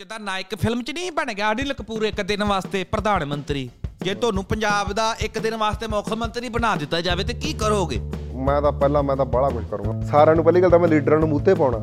ਜਿੱਦਾਂ 0.00 0.18
ਨਾਇਕ 0.20 0.54
ਫਿਲਮ 0.54 0.82
'ਚ 0.82 0.90
ਨਹੀਂ 0.90 1.12
ਬਣ 1.12 1.32
ਗਿਆ 1.34 1.52
ਅਨਿਲ 1.52 1.72
ਕਪੂਰ 1.72 2.02
ਇੱਕ 2.02 2.20
ਦਿਨ 2.22 2.44
ਵਾਸਤੇ 2.44 2.84
ਪ੍ਰਧਾਨ 2.84 3.24
ਮੰਤਰੀ। 3.24 3.70
ਜੇ 4.02 4.14
ਤੁਹਾਨੂੰ 4.14 4.44
ਪੰਜਾਬ 4.44 4.92
ਦਾ 4.92 5.14
ਇੱਕ 5.20 5.38
ਦਿਨ 5.38 5.56
ਵਾਸਤੇ 5.56 5.86
ਮੁੱਖ 5.86 6.12
ਮੰਤਰੀ 6.12 6.48
ਬਣਾ 6.48 6.76
ਦਿੱਤਾ 6.76 7.00
ਜਾਵੇ 7.00 7.24
ਤੇ 7.24 7.34
ਕੀ 7.34 7.52
ਕਰੋਗੇ? 7.52 7.98
ਮੈਂ 8.34 8.62
ਤਾਂ 8.62 8.72
ਪਹਿਲਾਂ 8.72 9.02
ਮੈਂ 9.02 9.16
ਤਾਂ 9.16 9.26
ਬੜਾ 9.26 9.48
ਕੁਝ 9.48 9.64
ਕਰੂੰਗਾ। 9.70 10.06
ਸਾਰਿਆਂ 10.06 10.36
ਨੂੰ 10.36 10.44
ਪਹਿਲੀ 10.44 10.62
ਗੱਲ 10.62 10.70
ਤਾਂ 10.70 10.78
ਮੈਂ 10.78 10.88
ਲੀਡਰਾਂ 10.88 11.18
ਨੂੰ 11.18 11.28
ਮੂਧੇ 11.28 11.54
ਪਾਉਣਾ। 11.54 11.78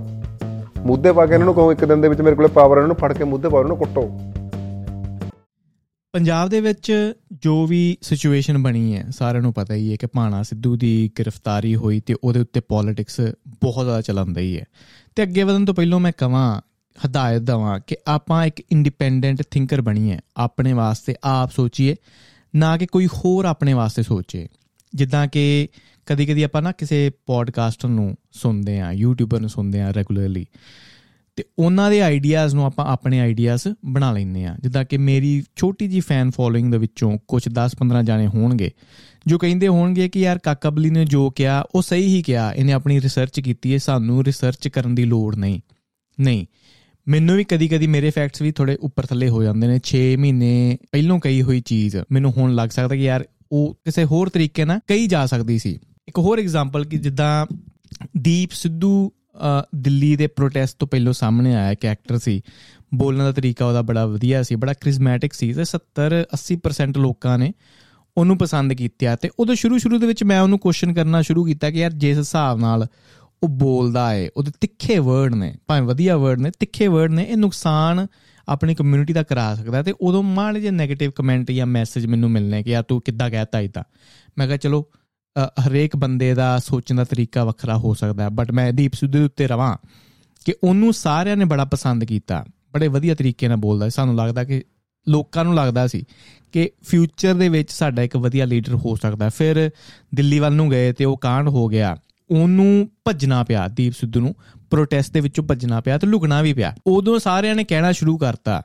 ਮੂਧੇ 0.85 1.11
ਪਾ 1.11 1.25
ਕੇ 1.25 1.33
ਇਹਨਾਂ 1.33 1.45
ਨੂੰ 1.45 1.55
ਕਹੂੰ 1.55 1.71
ਇੱਕ 1.71 1.85
ਦਿਨ 1.85 2.01
ਦੇ 2.01 2.09
ਵਿੱਚ 2.09 2.21
ਮੇਰੇ 2.21 2.35
ਕੋਲੇ 2.35 2.47
ਪਾਵਰ 2.47 2.77
ਇਹਨਾਂ 2.77 2.87
ਨੂੰ 2.87 2.95
ਫੜ 2.95 3.13
ਕੇ 3.13 3.23
ਪਾਓ 3.23 3.59
ਇਹਨਾਂ 3.59 3.67
ਨੂੰ 3.67 3.77
ਕੁੱਟੋ। 3.77 4.01
ਪੰਜਾਬ 6.13 6.49
ਦੇ 6.49 6.61
ਵਿੱਚ 6.61 7.13
ਜੋ 7.33 7.65
ਵੀ 7.65 7.97
ਸਿਚੁਏਸ਼ਨ 8.01 8.57
ਬਣੀ 8.63 8.95
ਹੈ 8.95 9.05
ਸਾਰਿਆਂ 9.09 9.41
ਨੂੰ 9.41 9.53
ਪਤਾ 9.53 9.73
ਹੀ 9.73 9.91
ਹੈ 9.91 9.95
ਕਿ 9.95 10.07
ਭਾਣਾ 10.07 10.43
ਸਿੱਧੂ 10.43 10.75
ਦੀ 10.75 11.11
ਗ੍ਰਿਫਤਾਰੀ 11.19 11.75
ਹੋਈ 11.75 11.99
ਤੇ 11.99 12.15
ਉਹਦੇ 12.23 12.39
ਉੱਤੇ 12.39 12.59
ਪੋਲਿਟਿਕਸ 12.59 13.21
ਬਹੁਤ 13.47 13.85
ਜ਼ਿਆਦਾ 13.85 14.01
ਚੱਲਣ 14.01 14.33
ਹੈ। 14.57 14.65
ਤੇ 15.15 15.23
ਅੱਗੇ 15.23 15.43
ਵਧਣ 15.43 15.65
ਤੋਂ 15.65 15.73
ਪਹਿਲਾਂ 15.73 15.99
ਮੈਂ 15.99 16.11
ਕਹਾਂ 16.17 16.61
ਹਦਾਇਤ 17.05 17.41
ਦਵਾਂ 17.41 17.79
ਕਿ 17.87 17.95
ਆਪਾਂ 18.07 18.45
ਇੱਕ 18.45 18.63
ਇੰਡੀਪੈਂਡੈਂਟ 18.71 19.43
ਥਿੰਕਰ 19.51 19.81
ਬਣੀਏ, 19.81 20.19
ਆਪਣੇ 20.37 20.73
ਵਾਸਤੇ 20.73 21.15
ਆਪ 21.23 21.51
ਸੋਚੀਏ, 21.51 21.95
ਨਾ 22.55 22.77
ਕਿ 22.77 22.85
ਕੋਈ 22.85 23.07
ਹੋਰ 23.07 23.45
ਆਪਣੇ 23.45 23.73
ਵਾਸਤੇ 23.73 24.03
ਸੋਚੇ। 24.03 24.47
ਜਿੱਦਾਂ 24.95 25.27
ਕਿ 25.27 25.67
ਕਦੀ 26.05 26.25
ਕਦੀ 26.25 26.43
ਆਪਾਂ 26.43 26.61
ਨਾ 26.61 26.71
ਕਿਸੇ 26.71 27.11
ਪੋਡਕਾਸਟਰ 27.25 27.87
ਨੂੰ 27.87 28.15
ਸੁਣਦੇ 28.31 28.79
ਆ 28.79 28.91
ਯੂਟਿਊਬਰ 28.91 29.39
ਨੂੰ 29.39 29.49
ਸੁਣਦੇ 29.49 29.81
ਆ 29.81 29.91
ਰੈਗੂਲਰਲੀ 29.91 30.45
ਤੇ 31.35 31.43
ਉਹਨਾਂ 31.59 31.89
ਦੇ 31.89 32.01
ਆਈਡੀਆਜ਼ 32.01 32.55
ਨੂੰ 32.55 32.65
ਆਪਾਂ 32.65 32.85
ਆਪਣੇ 32.85 33.19
ਆਈਡੀਆਜ਼ 33.19 33.67
ਬਣਾ 33.85 34.11
ਲੈਂਦੇ 34.11 34.45
ਆ 34.45 34.55
ਜਿੱਦਾਂ 34.59 34.85
ਕਿ 34.85 34.97
ਮੇਰੀ 34.97 35.43
ਛੋਟੀ 35.55 35.87
ਜੀ 35.87 35.99
ਫੈਨ 35.99 36.31
ਫੋਲੋਇੰਗ 36.31 36.71
ਦੇ 36.71 36.77
ਵਿੱਚੋਂ 36.77 37.17
ਕੁਝ 37.27 37.49
10-15 37.49 38.03
ਜਾਣੇ 38.03 38.27
ਹੋਣਗੇ, 38.27 38.71
ਜੋ 39.27 39.37
ਕਹਿੰਦੇ 39.37 39.67
ਹੋਣਗੇ 39.67 40.09
ਕਿ 40.09 40.19
ਯਾਰ 40.19 40.37
ਕਾਕਾ 40.37 40.69
ਬਲੀ 40.69 40.89
ਨੇ 40.89 41.05
ਜੋ 41.05 41.29
ਕਿਹਾ, 41.29 41.63
ਉਹ 41.75 41.81
ਸਹੀ 41.81 42.07
ਹੀ 42.07 42.21
ਕਿਹਾ, 42.21 42.53
ਇਹਨੇ 42.53 42.73
ਆਪਣੀ 42.73 43.01
ਰਿਸਰਚ 43.01 43.39
ਕੀਤੀ 43.39 43.73
ਹੈ, 43.73 43.77
ਸਾਨੂੰ 43.77 44.23
ਰਿਸਰਚ 44.23 44.67
ਕਰਨ 44.67 44.95
ਦੀ 44.95 45.05
ਲੋੜ 45.05 45.35
ਨਹੀਂ। 45.35 45.61
ਨਹੀਂ 46.19 46.45
ਮੈਨੂੰ 47.07 47.37
ਵੀ 47.37 47.43
ਕਦੀ-ਕਦੀ 47.43 47.87
ਮੇਰੇ 47.87 48.09
ਫੈਕਟਸ 48.09 48.41
ਵੀ 48.41 48.51
ਥੋੜੇ 48.51 48.77
ਉੱਪਰ 48.81 49.05
ਥੱਲੇ 49.05 49.29
ਹੋ 49.29 49.43
ਜਾਂਦੇ 49.43 49.67
ਨੇ 49.67 49.79
6 49.83 50.15
ਮਹੀਨੇ 50.17 50.77
ਪਹਿਲਾਂ 50.91 51.19
ਕਹੀ 51.19 51.41
ਹੋਈ 51.41 51.61
ਚੀਜ਼ 51.61 51.97
ਮੈਨੂੰ 52.11 52.31
ਹੁਣ 52.31 52.55
ਲੱਗ 52.55 52.69
ਸਕਦਾ 52.69 52.95
ਕਿ 52.95 53.03
ਯਾਰ 53.03 53.25
ਉਹ 53.51 53.79
ਕਿਸੇ 53.85 54.03
ਹੋਰ 54.03 54.29
ਤਰੀਕੇ 54.29 54.65
ਨਾਲ 54.65 54.79
ਕਹੀ 54.87 55.07
ਜਾ 55.07 55.25
ਸਕਦੀ 55.25 55.59
ਸੀ। 55.59 55.79
ਇੱਕ 56.07 56.19
ਹੋਰ 56.19 56.39
ਐਗਜ਼ਾਮਪਲ 56.39 56.85
ਕਿ 56.85 56.97
ਜਿੱਦਾਂ 56.97 57.45
ਦੀਪ 58.17 58.49
ਸਿੱਧੂ 58.51 59.11
ਦਿੱਲੀ 59.75 60.15
ਦੇ 60.15 60.27
ਪ੍ਰੋਟੈਸਟ 60.27 60.75
ਤੋਂ 60.79 60.87
ਪਹਿਲਾਂ 60.87 61.13
ਸਾਹਮਣੇ 61.13 61.55
ਆਇਆ 61.55 61.73
ਕਿ 61.73 61.87
ਐਕਟਰ 61.87 62.17
ਸੀ। 62.17 62.41
ਬੋਲਣ 62.95 63.17
ਦਾ 63.17 63.31
ਤਰੀਕਾ 63.31 63.65
ਉਹਦਾ 63.65 63.81
ਬੜਾ 63.81 64.05
ਵਧੀਆ 64.05 64.43
ਸੀ, 64.43 64.55
ਬੜਾ 64.55 64.73
ਕ੍ਰਿਸਮੈਟਿਕ 64.73 65.33
ਸੀ 65.33 65.53
ਤੇ 65.53 65.61
70 65.61 66.21
80% 66.21 66.91
ਲੋਕਾਂ 66.97 67.37
ਨੇ 67.37 67.53
ਉਹਨੂੰ 68.17 68.37
ਪਸੰਦ 68.37 68.73
ਕੀਤਾ 68.73 69.15
ਤੇ 69.15 69.29
ਉਦੋਂ 69.39 69.55
ਸ਼ੁਰੂ 69.55 69.77
ਸ਼ੁਰੂ 69.77 69.99
ਦੇ 69.99 70.07
ਵਿੱਚ 70.07 70.23
ਮੈਂ 70.23 70.41
ਉਹਨੂੰ 70.41 70.59
ਕੁਐਸਚਨ 70.59 70.93
ਕਰਨਾ 70.93 71.21
ਸ਼ੁਰੂ 71.21 71.43
ਕੀਤਾ 71.43 71.71
ਕਿ 71.71 71.79
ਯਾਰ 71.79 71.91
ਜਿਸ 71.91 72.17
ਹਿਸਾਬ 72.17 72.59
ਨਾਲ 72.59 72.87
ਉਹ 73.43 73.49
ਬੋਲਦਾ 73.49 74.13
ਏ, 74.13 74.29
ਉਹਦੇ 74.37 74.51
ਤਿੱਖੇ 74.61 74.97
ਵਰਡ 74.99 75.35
ਨੇ, 75.35 75.53
ਭਾਵੇਂ 75.67 75.81
ਵਧੀਆ 75.81 76.17
ਵਰਡ 76.17 76.39
ਨੇ, 76.39 76.51
ਤਿੱਖੇ 76.59 76.87
ਵਰਡ 76.87 77.11
ਨੇ, 77.11 77.23
ਇਹ 77.23 77.37
ਨੁਕਸਾਨ 77.37 78.05
ਆਪਣੀ 78.47 78.75
ਕਮਿਊਨਿਟੀ 78.75 79.13
ਦਾ 79.13 79.23
ਕਰਾ 79.23 79.53
ਸਕਦਾ 79.55 79.81
ਤੇ 79.83 79.93
ਉਦੋਂ 80.01 80.23
ਮਾੜੇ 80.23 80.61
ਜਿਹੇ 80.61 80.71
네ਗੇਟਿਵ 80.73 81.11
ਕਮੈਂਟ 81.11 81.51
ਜਾਂ 81.51 81.65
ਮੈਸੇਜ 81.65 82.05
ਮੈਨੂੰ 82.05 82.31
ਮਿਲਨੇ 82.31 82.63
ਕਿ 82.63 82.69
ਯਾਰ 82.69 82.83
ਤੂੰ 82.83 83.01
ਕਿੱਦਾਂ 83.01 83.29
ਕਹਿਤਾ 83.29 83.59
ਇਦਾਂ 83.59 83.83
ਮੈਂ 84.37 84.47
ਕਿਹਾ, 84.47 84.57
ਚਲੋ 84.57 84.85
ਹਰੇਕ 85.67 85.95
ਬੰਦੇ 85.95 86.33
ਦਾ 86.33 86.57
ਸੋਚਣ 86.59 86.95
ਦਾ 86.95 87.03
ਤਰੀਕਾ 87.03 87.43
ਵੱਖਰਾ 87.43 87.77
ਹੋ 87.77 87.93
ਸਕਦਾ 87.93 88.29
ਬਟ 88.29 88.51
ਮੈਂ 88.51 88.71
ਦੀਪ 88.73 88.93
ਸਿੱਧੂ 88.93 89.17
ਦੇ 89.17 89.23
ਉੱਤੇ 89.23 89.47
ਰਵਾਂ 89.47 89.75
ਕਿ 90.45 90.53
ਉਹਨੂੰ 90.63 90.93
ਸਾਰਿਆਂ 90.93 91.37
ਨੇ 91.37 91.45
ਬੜਾ 91.45 91.65
ਪਸੰਦ 91.65 92.03
ਕੀਤਾ, 92.03 92.43
ਬੜੇ 92.73 92.87
ਵਧੀਆ 92.87 93.15
ਤਰੀਕੇ 93.15 93.47
ਨਾਲ 93.47 93.57
ਬੋਲਦਾ 93.57 93.89
ਸਾਨੂੰ 93.89 94.15
ਲੱਗਦਾ 94.15 94.43
ਕਿ 94.43 94.63
ਲੋਕਾਂ 95.07 95.43
ਨੂੰ 95.43 95.55
ਲੱਗਦਾ 95.55 95.87
ਸੀ 95.87 96.03
ਕਿ 96.51 96.69
ਫਿਊਚਰ 96.83 97.33
ਦੇ 97.33 97.49
ਵਿੱਚ 97.49 97.71
ਸਾਡਾ 97.71 98.01
ਇੱਕ 98.01 98.17
ਵਧੀਆ 98.17 98.45
ਲੀਡਰ 98.45 98.75
ਹੋ 98.75 98.95
ਸਕਦਾ 98.95 99.29
ਫਿਰ 99.29 99.69
ਦਿੱਲੀ 100.15 100.39
ਵੱਲ 100.39 100.53
ਨੂੰ 100.53 100.69
ਗਏ 100.71 100.91
ਤੇ 100.93 101.05
ਉਹ 101.05 101.17
ਕਾਂਡ 101.17 101.47
ਹੋ 101.47 101.67
ਗਿਆ। 101.67 101.95
ਉਹਨੂੰ 102.29 102.89
ਭੱਜਣਾ 103.05 103.43
ਪਿਆ, 103.43 103.67
ਦੀਪ 103.67 103.93
ਸਿੱਧੂ 103.93 104.19
ਨੂੰ 104.19 104.33
ਪ੍ਰੋਟੈਸਟ 104.69 105.13
ਦੇ 105.13 105.19
ਵਿੱਚੋਂ 105.19 105.43
ਭੱਜਣਾ 105.43 105.79
ਪਿਆ 105.81 105.97
ਤੇ 105.97 106.07
ਲੁਕਣਾ 106.07 106.41
ਵੀ 106.41 106.53
ਪਿਆ। 106.53 106.73
ਉਦੋਂ 106.87 107.19
ਸਾਰਿਆਂ 107.19 107.55
ਨੇ 107.55 107.63
ਕਹਿਣਾ 107.63 107.91
ਸ਼ੁਰੂ 107.91 108.17
ਕਰਤਾ 108.17 108.61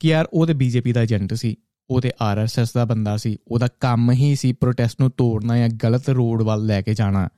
ਕਿ 0.00 0.08
ਯਾਰ 0.08 0.28
ਉਹ 0.32 0.46
ਤੇ 0.46 0.54
ਬੀਜੇਪੀ 0.54 0.92
ਦਾ 0.92 1.02
ਏਜੰਟ 1.02 1.34
ਸੀ, 1.34 1.56
ਉਹ 1.90 2.00
ਤੇ 2.00 2.10
ਆਰਐਸਐਸ 2.22 2.72
ਦਾ 2.72 2.84
ਬੰਦਾ 2.84 3.16
ਸੀ, 3.16 3.36
ਉਹਦਾ 3.48 3.68
ਕੰਮ 3.80 4.10
ਹੀ 4.10 4.34
ਸੀ 4.34 4.52
ਪ੍ਰੋਟੈਸਟ 4.52 5.00
ਨੂੰ 5.00 5.10
ਤੋੜਨਾ 5.10 5.56
ਜਾਂ 5.58 5.68
ਗਲਤ 5.84 6.08
ਰੋਡ 6.10 6.42
ਵੱਲ 6.42 6.66
ਲੈ 6.66 6.80
ਕੇ 6.82 6.94
ਜਾਣਾ। 6.94 7.28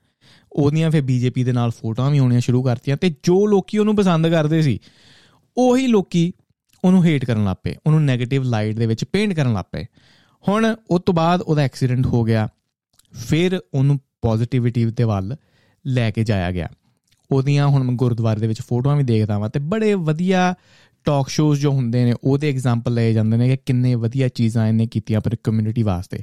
ਉਹਦੀਆਂ 0.53 0.91
ਫਿਰ 0.91 1.03
ਬੀਜੇਪੀ 1.03 1.44
ਦੇ 1.44 1.53
ਨਾਲ 1.53 1.70
ਫੋਟੋਆਂ 1.70 2.10
ਵੀ 2.10 2.19
ਆਉਣੀਆਂ 2.19 2.41
ਸ਼ੁਰੂ 2.41 2.62
ਕਰਤੀਆਂ 2.62 2.97
ਤੇ 2.97 3.14
ਜੋ 3.22 3.47
ਲੋਕੀ 3.47 3.78
ਉਹਨੂੰ 3.78 3.97
ਪਸੰਦ 3.97 4.28
ਕਰਦੇ 4.28 4.62
ਸੀ, 4.62 4.78
ਉਹੀ 5.56 5.87
ਲੋਕੀ 5.87 6.32
ਉਹਨੂੰ 6.84 7.04
ਹੇਟ 7.04 7.25
ਕਰਨ 7.25 7.44
ਲੱਪੇ 7.44 7.75
ਉਹਨੂੰ 7.87 8.00
네ਗੇਟਿਵ 8.02 8.42
ਲਾਈਟ 8.42 8.76
ਦੇ 8.76 8.87
ਵਿੱਚ 8.87 9.04
ਪੇਂਟ 9.04 9.32
ਕਰਨ 9.32 9.52
ਲੱਪੇ 9.52 9.84
ਹੁਣ 10.44 10.75
ਉਸ 10.91 11.00
ਤੋਂ 11.06 11.14
ਬਾਅਦ 11.14 11.41
ਉਹਦਾ 11.41 11.62
ਐਕਸੀਡੈਂਟ 11.62 12.06
ਹੋ 12.06 12.22
ਗਿਆ, 12.25 12.48
ਫਿਰ 13.14 13.60
ਉਹਨੂੰ 13.75 13.98
ਪੋਜ਼ਿਟਿਵਿਟੀ 14.22 14.84
ਦੇ 14.84 15.04
ਵੱਲ 15.04 15.37
ਲੈ 15.86 16.10
ਕੇ 16.10 16.24
ਜਾਇਆ 16.24 16.52
ਗਿਆ। 16.52 16.68
ਉਹਦੀਆਂ 17.30 17.68
ਹੁਣ 17.68 17.82
ਮੈਂ 17.82 17.94
ਗੁਰਦੁਆਰੇ 17.94 18.41
ਦੇ 18.41 18.46
ਵਿੱਚ 18.46 18.62
ਫੋਟੋਆਂ 18.62 18.96
ਵੀ 18.96 19.02
ਦੇਖਦਾ 19.02 19.38
ਵਾਂ 19.38 19.48
ਤੇ 19.48 19.60
ਬੜੇ 19.60 19.94
ਵਧੀਆ 19.94 20.54
ਟਾਕ 21.04 21.28
ਸ਼ੋਜ਼ 21.28 21.60
ਜੋ 21.60 21.70
ਹੁੰਦੇ 21.70 22.04
ਨੇ, 22.04 22.14
ਉਹਦੇ 22.24 22.48
ਐਗਜ਼ਾਮਪਲ 22.48 22.94
ਲਏ 22.94 23.12
ਜਾਂਦੇ 23.12 23.36
ਨੇ 23.36 23.48
ਕਿ 23.48 23.56
ਕਿੰਨੇ 23.66 23.94
ਵਧੀਆ 23.94 24.28
ਚੀਜ਼ਾਂ 24.28 24.66
ਇਹਨੇ 24.66 24.86
ਕੀਤੀਆਂ 24.86 25.20
ਪਰ 25.20 25.36
ਕਮਿਊਨਿਟੀ 25.44 25.82
ਵਾਸਤੇ। 25.82 26.19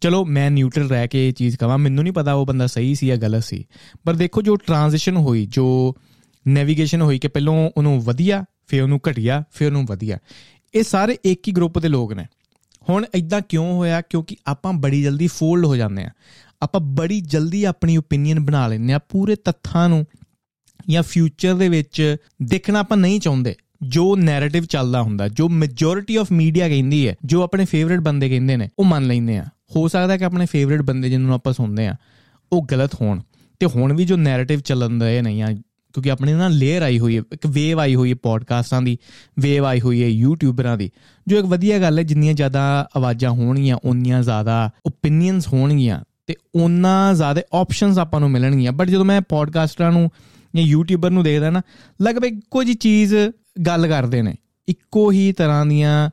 ਚਲੋ, 0.00 0.24
ਮੈਂ 0.24 0.50
ਨਿਊਟਰਲ 0.50 0.88
ਰਹਿ 0.88 1.08
ਕੇ 1.08 1.28
ਇਹ 1.28 1.32
ਚੀਜ਼ 1.32 1.56
ਕਹਾਂ 1.56 1.78
ਮੈਨੂੰ 1.78 2.04
ਨਹੀਂ 2.04 2.12
ਪਤਾ 2.12 2.32
ਉਹ 2.32 2.46
ਬੰਦਾ 2.46 2.66
ਸਹੀ 2.66 2.94
ਸੀ 2.94 3.06
ਜਾਂ 3.06 3.16
ਗਲਤ 3.16 3.44
ਸੀ। 3.44 3.64
ਪਰ 4.04 4.14
ਦੇਖੋ 4.14 4.42
ਜੋ 4.42 4.56
ਟ੍ਰਾਂਜੀਸ਼ਨ 4.56 5.16
ਹੋਈ, 5.16 5.46
ਜੋ 5.46 5.96
ਨੈਵੀਗੇਸ਼ਨ 6.48 7.02
ਹੋਈ 7.02 7.18
ਕਿ 7.18 7.28
ਪਹਿਲਾਂ 7.28 7.70
ਉਹਨੂੰ 7.76 8.00
ਵਧੀਆ, 8.00 8.44
ਫਿਰ 8.66 8.82
ਉਹਨੂੰ 8.82 9.00
ਘਟਿਆ, 9.10 9.44
ਫਿਰ 9.52 9.66
ਉਹਨੂੰ 9.66 9.86
ਵਧੀਆ। 9.86 10.18
ਇਹ 10.74 10.82
ਸਾਰੇ 10.82 11.18
ਇੱਕ 11.24 11.48
ਹੀ 11.48 11.52
ਗਰੁੱਪ 11.52 11.78
ਦੇ 11.78 11.88
ਲੋਕ 11.88 12.12
ਨੇ। 12.12 12.26
ਹੁਣ 12.90 13.04
ਇਦਾਂ 13.14 13.40
ਕਿਉਂ 13.48 13.72
ਹੋਇਆ? 13.72 14.00
ਕਿਉਂਕਿ 14.00 14.36
ਆਪਾਂ 14.46 14.72
ਬੜੀ 14.72 15.02
ਜਲਦੀ 15.02 15.26
ਫੋਲਡ 15.26 15.64
ਹੋ 15.64 15.76
ਜਾਂਦੇ 15.76 16.02
ਆ 16.02 16.10
ਆਪਾਂ 16.62 16.80
ਬੜੀ 16.80 17.20
ਜਲਦੀ 17.20 17.64
ਆਪਣੀ 17.64 17.96
ਓਪੀਨੀਅਨ 17.96 18.40
ਬਣਾ 18.40 18.66
ਲੈਂਦੇ 18.66 18.92
ਆ 18.92 18.98
ਪੂਰੇ 18.98 19.36
ਤੱਥਾਂ 19.36 19.88
ਨੂੰ 19.88 20.04
ਜਾਂ 20.88 21.02
ਫਿਊਚਰ 21.02 21.54
ਦੇ 21.54 21.68
ਵਿੱਚ 21.68 22.16
ਦੇਖਣਾ 22.42 22.78
ਆਪਾਂ 22.78 22.96
ਨਹੀਂ 22.96 23.20
ਚਾਹੁੰਦੇ। 23.20 23.54
ਜੋ 23.82 24.16
ਨੈਰੇਟਿਵ 24.16 24.64
ਚੱਲਦਾ 24.64 25.02
ਹੁੰਦਾ, 25.02 25.28
ਜੋ 25.28 25.48
ਮੈਜੋਰਿਟੀ 25.48 26.16
ਆਫ 26.16 26.32
ਮੀਡੀਆ 26.32 26.68
ਕਹਿੰਦੀ 26.68 27.08
ਹੈ, 27.08 27.14
ਜੋ 27.24 27.42
ਆਪਣੇ 27.42 27.64
ਫੇਵਰਿਟ 27.64 28.00
ਬੰਦੇ 28.00 28.28
ਕਹਿੰਦੇ 28.28 28.56
ਨੇ, 28.56 28.68
ਉਹ 28.78 28.84
ਮੰਨ 28.84 29.06
ਲੈਂਦੇ 29.06 29.36
ਆ 29.36 29.44
ਹੋ 29.76 29.88
ਸਕਦਾ 29.88 30.16
ਕਿ 30.16 30.24
ਆਪਣੇ 30.24 30.46
ਫੇਵਰਿਟ 30.46 30.82
ਬੰਦੇ 30.82 31.10
ਜਿਹਨੂੰ 31.10 31.34
ਆਪਾਂ 31.34 31.52
ਸੁਣਦੇ 31.52 31.86
ਆ 31.86 31.94
ਉਹ 32.52 32.66
ਗਲਤ 32.70 32.94
ਹੋਣ। 32.94 33.20
ਤੇ 33.60 33.66
ਹੁਣ 33.66 33.92
ਵੀ 33.92 34.04
ਜੋ 34.04 34.16
ਨੈਰੇਟਿਵ 34.16 34.60
ਚੱਲਣ 34.60 34.98
ਦਾ 34.98 35.10
ਇਹ 35.10 35.22
ਨਹੀਂ 35.22 35.42
ਆ, 35.42 35.46
ਕਿਉਂਕਿ 35.94 36.10
ਆਪਣੇ 36.10 36.34
ਨਾਲ 36.34 36.52
ਲੇਅਰ 36.52 36.82
ਆਈ 36.82 36.98
ਹੋਈ 36.98 37.16
ਹੈ, 37.16 37.22
ਇੱਕ 37.32 37.46
ਵੇਵ 37.46 37.80
ਆਈ 37.80 37.94
ਹੋਈ 37.94 38.10
ਹੈ 38.10 38.16
ਪੋਡਕਾਸਟਾਂ 38.22 38.82
ਦੀ 38.82 38.98
ਵੇਵ 39.38 39.64
ਆਈ 39.64 39.80
ਹੋਈ 39.80 40.02
ਹੈ 40.02 40.08
ਯੂਟਿਊਬਰਾਂ 40.08 40.76
ਦੀ, 40.76 40.90
ਜੋ 41.26 41.38
ਇੱਕ 41.38 41.46
ਵਧੀਆ 41.46 41.78
ਗੱਲ 41.78 41.98
ਹੈ, 41.98 42.02
ਜਿੰਨੀਆਂ 42.02 42.34
ਜ਼ਿਆਦਾ 42.34 42.88
ਆਵਾਜ਼ਾਂ 42.96 43.30
ਹੋਣਗੀਆਂ 43.30 43.76
ਉਨੀਆਂ 43.84 44.22
ਜ਼ਿਆਦਾ 44.22 44.70
ਓਪੀਨੀਅਨਸ 44.86 45.48
ਹੋਣਗੀਆਂ 45.48 46.00
ਤੇ 46.26 46.34
ਉਹਨਾਂ 46.54 47.14
ਜ਼ਿਆਦਾ 47.14 47.42
ਆਪਸ਼ਨਸ 47.52 47.98
ਆਪਾਂ 47.98 48.20
ਨੂੰ 48.20 48.30
ਮਿਲਣਗੀਆਂ। 48.30 48.72
ਬਟ 48.72 48.88
ਜਦੋਂ 48.88 49.04
ਮੈਂ 49.04 49.20
ਪੋਡਕਾਸਟਰਾਂ 49.20 49.92
ਨੂੰ 49.92 50.10
ਜਾਂ 50.54 50.64
ਯੂਟਿਊਬਰ 50.64 51.10
ਨੂੰ 51.10 51.24
ਦੇਖਦਾ 51.24 51.50
ਨਾ, 51.50 51.62
ਲਗਭਗ 52.02 52.40
ਕੁਝ 52.50 52.72
ਚੀਜ਼ 52.72 53.14
ਗੱਲ 53.66 53.86
ਕਰਦੇ 53.88 54.22
ਨੇ। 54.22 54.34
ਇੱਕੋ 54.68 55.10
ਹੀ 55.12 55.32
ਤਰ੍ਹਾਂ 55.32 55.66
ਦੀਆਂ 55.66 56.10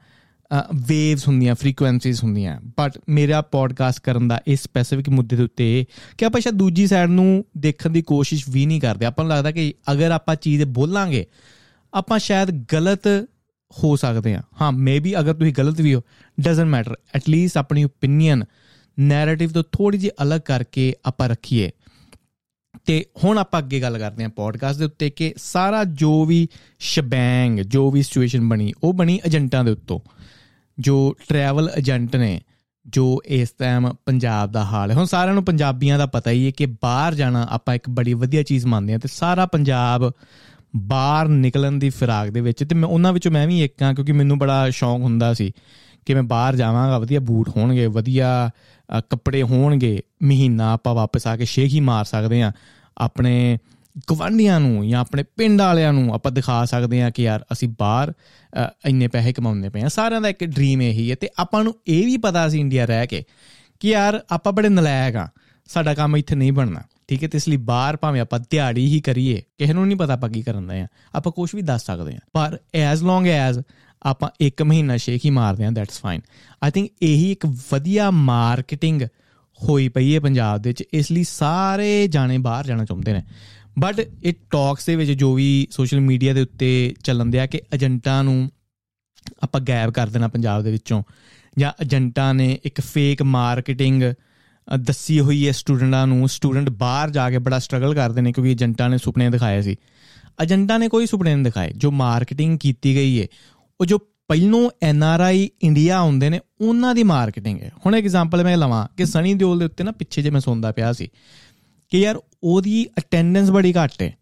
ਵੇਵਸ 0.87 1.27
ਹੁੰਦੀਆਂ 1.27 1.55
ਫ੍ਰੀਕੁਐਂਸੀਜ਼ 1.55 2.23
ਹੁੰਦੀਆਂ। 2.23 2.59
ਬਟ 2.79 2.99
ਮੇਰਾ 3.09 3.41
ਪੋਡਕਾਸਟ 3.41 3.99
ਕਰਨ 3.99 4.27
ਦਾ 4.27 4.39
ਇਸ 4.47 4.63
ਸਪੈਸਿਫਿਕ 4.63 5.09
ਮੁੱਦੇ 5.09 5.35
ਦੇ 5.35 5.43
ਉੱਤੇ 5.43 5.85
ਕਿ 6.17 6.25
ਆਪਾਂ 6.25 6.41
ਸ਼ਾਇਦ 6.41 6.55
ਦੂਜੀ 6.55 6.87
ਸਾਈਡ 6.87 7.09
ਨੂੰ 7.09 7.45
ਦੇਖਣ 7.57 7.89
ਦੀ 7.89 8.01
ਕੋਸ਼ਿਸ਼ 8.01 8.45
ਵੀ 8.49 8.65
ਨਹੀਂ 8.65 8.81
ਕਰਦੇ। 8.81 9.05
ਆਪਾਂ 9.05 9.25
ਨੂੰ 9.25 9.33
ਲੱਗਦਾ 9.35 9.51
ਕਿ 9.51 9.73
ਅਗਰ 9.91 10.11
ਆਪਾਂ 10.11 10.35
ਚੀਜ਼ 10.35 10.63
ਬੋਲਾਂਗੇ, 10.63 11.25
ਆਪਾਂ 11.93 12.19
ਸ਼ਾਇਦ 12.19 12.51
ਗਲਤ 12.73 13.07
ਹੋ 13.71 13.95
ਸਕਦੇ 13.95 14.35
ਹਾਂ। 14.35 14.41
ਹਾਂ 14.61 14.71
ਮੇਬੀ 14.71 15.19
ਅਗਰ 15.19 15.33
ਤੁਸੀਂ 15.33 15.53
ਗਲਤ 15.57 15.81
ਵੀ 15.81 15.93
ਹੋ 15.93 16.01
ਡਸਨਟ 16.41 16.67
ਮੈਟਰ 16.67 16.95
ਐਟ 17.15 17.29
ਲੀਸਟ 17.29 17.57
ਆਪਣੀ 17.57 17.83
ਓਪੀਨੀਅਨ 17.83 18.43
ਨੈਰੇਟਿਵ 18.99 19.49
ਤੋਂ 19.49 19.63
ਥੋੜੀ 19.71 19.97
ਜਿਹੀ 19.97 20.11
ਅਲੱਗ 20.21 20.41
ਕਰਕੇ 20.41 20.95
ਆਪਾਂ 21.05 21.29
ਰੱਖੀਏ। 21.29 21.71
ਤੇ 22.85 23.05
ਹੁਣ 23.23 23.37
ਆਪਾਂ 23.37 23.59
ਅੱਗੇ 23.59 23.81
ਗੱਲ 23.81 23.97
ਕਰਦੇ 23.97 24.23
ਹਾਂ 24.23 24.29
ਪੋਡਕਾਸਟ 24.29 24.79
ਦੇ 24.79 24.85
ਉੱਤੇ 24.85 25.09
ਕਿ 25.09 25.33
ਸਾਰਾ 25.37 25.83
ਜੋ 25.83 26.25
ਵੀ 26.25 26.47
ਸ਼ਬੈਂਗ, 26.79 27.59
ਜੋ 27.59 27.91
ਵੀ 27.91 28.03
ਸਿਚੁਏਸ਼ਨ 28.03 28.49
ਬਣੀ, 28.49 28.73
ਉਹ 28.83 28.93
ਬਣੀ 28.93 29.19
ਏਜੰਟਾਂ 29.27 29.63
ਦੇ 29.63 29.71
ਉੱਤੋਂ। 29.71 29.99
ਜੋ 30.79 31.15
ਟਰੈਵਲ 31.29 31.69
ਏਜੰਟ 31.77 32.15
ਨੇ, 32.15 32.41
ਜੋ 32.87 33.21
ਇਸ 33.25 33.49
ਟਾਈਮ 33.51 33.93
ਪੰਜਾਬ 34.05 34.51
ਦਾ 34.51 34.65
ਹਾਲ 34.65 34.91
ਹੈ। 34.91 34.95
ਹੁਣ 34.95 35.05
ਸਾਰਿਆਂ 35.05 35.33
ਨੂੰ 35.33 35.45
ਪੰਜਾਬੀਆਂ 35.45 35.97
ਦਾ 35.97 36.05
ਪਤਾ 36.05 36.31
ਹੀ 36.31 36.45
ਹੈ 36.45 36.51
ਕਿ 36.51 36.65
ਬਾਹਰ 36.65 37.15
ਜਾਣਾ 37.15 37.47
ਆਪਾਂ 37.49 37.75
ਇੱਕ 37.75 37.89
ਬੜੀ 37.89 38.13
ਵਧੀਆ 38.13 38.43
ਚੀਜ਼ 38.43 38.65
ਮੰਨਦੇ 38.65 38.93
ਹਾਂ 38.93 38.99
ਤੇ 38.99 39.07
ਸਾਰਾ 39.07 39.45
ਪੰਜਾਬ 39.45 40.11
ਬਾਹਰ 40.75 41.27
ਨਿਕਲਣ 41.27 41.71
ਦੀ 41.71 41.89
ਫਿਰਾਕ 41.89 42.29
ਦੇ 42.29 42.41
ਵਿੱਚ 42.41 42.63
ਤੇ 42.63 42.75
ਮੈਂ 42.75 42.89
ਉਹਨਾਂ 42.89 43.13
ਵਿੱਚੋਂ 43.13 43.31
ਮੈਂ 43.31 43.47
ਵੀ 43.47 43.63
ਇੱਕ 43.63 43.81
ਹਾਂ 43.81 43.93
ਕਿਉਂਕਿ 43.93 44.11
ਮੈਨੂੰ 44.11 44.39
ਬੜਾ 44.39 44.69
ਸ਼ੌਂਕ 44.69 45.01
ਹੁੰਦਾ 45.01 45.33
ਸੀ 45.33 45.51
ਕਿ 46.05 46.13
ਮੈਂ 46.13 46.23
ਬਾਹਰ 46.23 46.55
ਜਾਵਾਂਗਾ, 46.55 46.99
ਵਧੀਆ 46.99 47.19
ਬੂਟ 47.19 47.49
ਹੋਣਗੇ, 47.57 47.87
ਵਧੀਆ 47.87 48.49
ਕੱਪੜੇ 49.09 49.41
ਹੋਣਗੇ, 49.43 50.01
ਮਹੀਨਾ 50.23 50.71
ਆਪਾਂ 50.73 50.93
ਵਾਪਸ 50.95 51.27
ਆ 51.27 51.35
ਕੇ 51.37 51.45
ਸ਼ੇਖ 51.45 51.73
ਹੀ 51.73 51.79
ਮਾਰ 51.79 52.05
ਸਕਦੇ 52.05 52.41
ਆ 52.41 52.51
ਆਪਣੇ 52.97 53.57
ਗਵਾਂਢੀਆਂ 54.11 54.59
ਨੂੰ 54.59 54.87
ਜਾਂ 54.89 54.99
ਆਪਣੇ 54.99 55.23
ਪਿੰਡ 55.37 55.61
ਵਾਲਿਆਂ 55.61 55.91
ਨੂੰ 55.93 56.13
ਆਪਾਂ 56.13 56.31
ਦਿਖਾ 56.31 56.63
ਸਕਦੇ 56.65 57.01
ਆ 57.03 57.09
ਕਿ 57.09 57.23
ਯਾਰ 57.23 57.43
ਅਸੀਂ 57.51 57.67
ਬਾਹਰ 57.79 58.13
ਇੰਨੇ 58.87 59.07
ਪੈਸੇ 59.07 59.33
ਕਮਾਉਂਦੇ 59.33 59.69
ਪਏ 59.69 59.81
ਆ 59.81 59.87
ਸਾਰਿਆਂ 59.87 60.21
ਦਾ 60.21 60.29
ਇੱਕ 60.29 60.43
ਡ੍ਰੀਮ 60.45 60.81
ਇਹੀ 60.81 61.09
ਹੈ 61.11 61.15
ਤੇ 61.15 61.29
ਆਪਾਂ 61.39 61.63
ਨੂੰ 61.63 61.73
ਇਹ 61.87 62.05
ਵੀ 62.05 62.17
ਪਤਾ 62.17 62.47
ਸੀ 62.49 62.59
ਇੰਡੀਆ 62.59 62.85
ਰਹਿ 62.85 63.07
ਕੇ 63.07 63.23
ਕਿ 63.81 63.89
ਯਾਰ 63.89 64.19
ਆਪਾਂ 64.31 64.53
ਬੜੇ 64.53 64.69
ਨਲਾਇਕ 64.69 65.15
ਆ 65.15 65.27
ਸਾਡਾ 65.69 65.93
ਕੰਮ 65.93 66.15
ਇੱਥੇ 66.17 66.35
ਨਹੀਂ 66.35 66.51
ਬਣਨਾ, 66.51 66.81
ਠੀਕ 67.07 67.23
ਹੈ? 67.23 67.27
ਤੇ 67.27 67.37
ਇਸ 67.37 67.47
ਲਈ 67.49 67.57
ਬਾਹਰ 67.57 67.97
ਭਾਵੇਂ 67.97 68.21
ਆਪਾਂ 68.21 68.39
ਦਿਹਾੜੀ 68.51 68.85
ਹੀ 68.87 68.99
ਕਰੀਏ, 69.01 69.41
ਕਿਸੇ 69.57 69.73
ਨੂੰ 69.73 69.85
ਨਹੀਂ 69.87 69.97
ਪਤਾ 69.97 70.13
ਆਪਾਂ 70.13 70.29
ਕੀ 70.29 70.41
ਕਰਨ 70.41 70.67
ਦੇ 70.67 70.79
ਆ 70.81 70.87
ਆਪਾਂ 71.15 71.31
ਕੁਝ 71.31 71.49
ਵੀ 71.55 71.61
ਦੱਸ 71.61 71.85
ਸਕਦੇ 71.85 72.15
ਆ 72.15 72.19
ਪਰ 72.33 72.57
ਐਜ਼ 72.75 73.03
ਲੌਂਗ 73.03 73.27
ਐਜ਼ 73.27 73.59
ਆਪਾਂ 74.05 74.29
ਇੱਕ 74.41 74.61
ਮਹੀਨਾ 74.61 74.97
ਸ਼ੇਕ 74.97 75.25
ਹੀ 75.25 75.29
ਮਾਰਦੇ 75.29 75.65
ਆਂ 75.65 75.71
ਦੈਟਸ 75.71 75.99
ਫਾਈਨ 75.99 76.21
ਆਈ 76.63 76.71
ਥਿੰਕ 76.71 76.89
ਇਹੀ 77.01 77.31
ਇੱਕ 77.31 77.45
ਵਧੀਆ 77.71 78.09
ਮਾਰਕੀਟਿੰਗ 78.11 79.01
ਹੋਈ 79.59 79.87
ਪਈ 79.89 80.13
ਹੈ 80.15 80.19
ਪੰਜਾਬ 80.19 80.61
ਦੇ 80.61 80.69
ਵਿੱਚ, 80.69 80.83
ਇਸ 80.93 81.11
ਲਈ 81.11 81.23
ਸਾਰੇ 81.23 82.07
ਜਾਣੇ 82.07 82.37
ਬਾਹਰ 82.37 82.65
ਜਾਣਾ 82.65 82.85
ਚਾਹੁੰਦੇ 82.85 83.13
ਨੇ। 83.13 83.21
ਬਟ 83.79 83.99
ਇਹ 84.23 84.33
ਟਾਕਸ 84.51 84.85
ਦੇ 84.85 84.95
ਵਿੱਚ 84.95 85.11
ਜੋ 85.11 85.33
ਵੀ 85.33 85.67
ਸੋਸ਼ਲ 85.71 85.99
ਮੀਡੀਆ 85.99 86.33
ਦੇ 86.33 86.41
ਉੱਤੇ 86.41 86.93
ਚੱਲਣ 87.03 87.25
ਦਿਆ 87.25 87.45
ਕਿ 87.45 87.61
ਏਜੰਟਾਂ 87.75 88.23
ਨੂੰ 88.23 88.49
ਆਪਾਂ 89.43 89.61
ਗਾਇਬ 89.61 89.91
ਕਰ 89.91 90.07
ਦੇਣਾ 90.07 90.27
ਪੰਜਾਬ 90.27 90.63
ਦੇ 90.63 90.71
ਵਿੱਚੋਂ, 90.71 91.03
ਜਾਂ 91.57 91.71
ਏਜੰਟਾਂ 91.81 92.33
ਨੇ 92.33 92.57
ਇੱਕ 92.63 92.81
ਫੇਕ 92.81 93.21
ਮਾਰਕੀਟਿੰਗ 93.21 94.03
ਦੱਸੀ 94.67 95.19
ਹੋਈ 95.19 95.45
ਹੈ 95.47 95.51
ਸਟੂਡੈਂਟਾਂ 95.51 96.05
ਨੂੰ 96.07 96.27
ਸਟੂਡੈਂਟ 96.29 96.69
ਬਾਹਰ 96.69 97.09
ਜਾ 97.09 97.29
ਕੇ 97.29 97.37
ਬੜਾ 97.37 97.59
ਸਟਰਗਲ 97.59 97.93
ਕਰਦੇ 97.95 98.21
ਨੇ 98.21 98.31
ਕਿਉਂਕਿ 98.31 98.51
ਏਜੰਟਾਂ 98.51 98.89
ਨੇ 98.89 98.97
ਸੁਪਨੇ 98.97 99.29
ਦਿਖਾਏ 99.29 99.61
ਸੀ। 99.61 99.75
ਏਜੰਟਾਂ 100.43 100.77
ਨੇ 100.79 100.87
ਕੋਈ 100.87 101.05
ਸੁਪਨੇ 101.05 101.33
ਨਹੀਂ 101.35 101.43
ਦਿਖਾਏ, 101.43 101.71
ਜੋ 101.71 101.91
ਮਾਰਕੀਟਿੰਗ 101.91 102.57
ਕੀਤੀ 102.59 102.95
ਗਈ 102.95 103.21
ਹੈ 103.21 103.27
ਉਹ 103.83 103.87
ਜੋ 103.87 103.97
ਪਹਿਲੋਂ 103.97 104.69
ਐਨ 104.81 105.03
ਆਰ 105.03 105.19
ਆਈ 105.19 105.49
ਇੰਡੀਆ 105.61 105.97
ਆਉਂਦੇ 105.97 106.29
ਨੇ 106.29 106.39
ਉਹਨਾਂ 106.61 106.95
ਦੀ 106.95 107.03
ਮਾਰਕੀਟਿੰਗ 107.03 107.61
ਹੈ। 107.61 107.71
ਹੁਣ 107.85 107.95
ਐਗਜ਼ਾਮਪਲ 107.95 108.43
ਮੈਂ 108.43 108.57
ਲਵਾਂ 108.57 108.87
ਕਿ 108.97 109.05
ਸਨੀ 109.05 109.33
ਦਿਓਲ 109.33 109.59
ਦੇ 109.59 109.65
ਉੱਤੇ 109.65 109.83
ਨਾ 109.83 109.91
ਪਿੱਛੇ 109.91 110.21
ਜੇ 110.21 110.29
ਮੈਂ 110.29 110.41
ਸੁਣਦਾ 110.41 110.71
ਪਿਆ 110.71 110.93
ਸੀ 110.93 111.07
ਕਿ 111.89 111.99
ਯਾਰ 111.99 112.19
ਉਹਦੀ 112.43 112.87
ਅਟੈਂਡੈਂਸ 112.97 113.51
ਬੜੀ 113.51 113.73
ਘੱਟ 113.73 114.01
ਹੈ। 114.01 114.17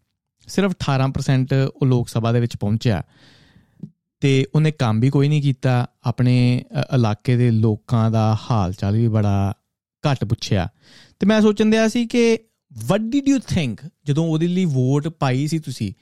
ਸਿਰਫ 0.46 0.72
18% 0.72 1.70
ਉਹ 1.76 1.86
ਲੋਕ 1.86 2.08
ਸਭਾ 2.08 2.32
ਦੇ 2.32 2.40
ਵਿੱਚ 2.40 2.56
ਪਹੁੰਚਿਆ। 2.56 3.02
ਤੇ 4.20 4.46
ਉਹਨੇ 4.54 4.70
ਕੰਮ 4.70 5.00
ਵੀ 5.00 5.10
ਕੋਈ 5.10 5.28
ਨਹੀਂ 5.28 5.42
ਕੀਤਾ। 5.42 5.86
ਆਪਣੇ 6.06 6.64
ਅ, 6.80 6.94
ਇਲਾਕੇ 6.94 7.36
ਦੇ 7.36 7.50
ਲੋਕਾਂ 7.50 8.10
ਦਾ 8.10 8.38
ਹਾਲ 8.50 8.72
ਚਾਲ 8.72 8.96
ਵੀ 8.96 9.08
ਬੜਾ 9.08 9.54
ਘੱਟ 10.10 10.24
ਪੁੱਛਿਆ। 10.24 10.68
ਤੇ 11.20 11.26
ਮੈਂ 11.26 11.40
ਸੋਚਣ 11.40 11.66
ਦਿਆ 11.66 11.88
ਸੀ 11.88 12.06
ਕਿ 12.06 12.38
ਵਟ 12.88 13.00
ਡਿਡ 13.00 13.28
ਯੂ 13.28 13.38
ਥਿੰਕ 13.38 13.80
ਜਦੋਂ 14.04 14.26
ਉਹਦੇ 14.26 14.46
ਲਈ 14.46 14.64
ਵੋਟ 14.64 15.08
ਪਾਈ 15.08 15.46
ਸੀ 15.46 15.58
ਤੁਸੀਂ 15.58 15.92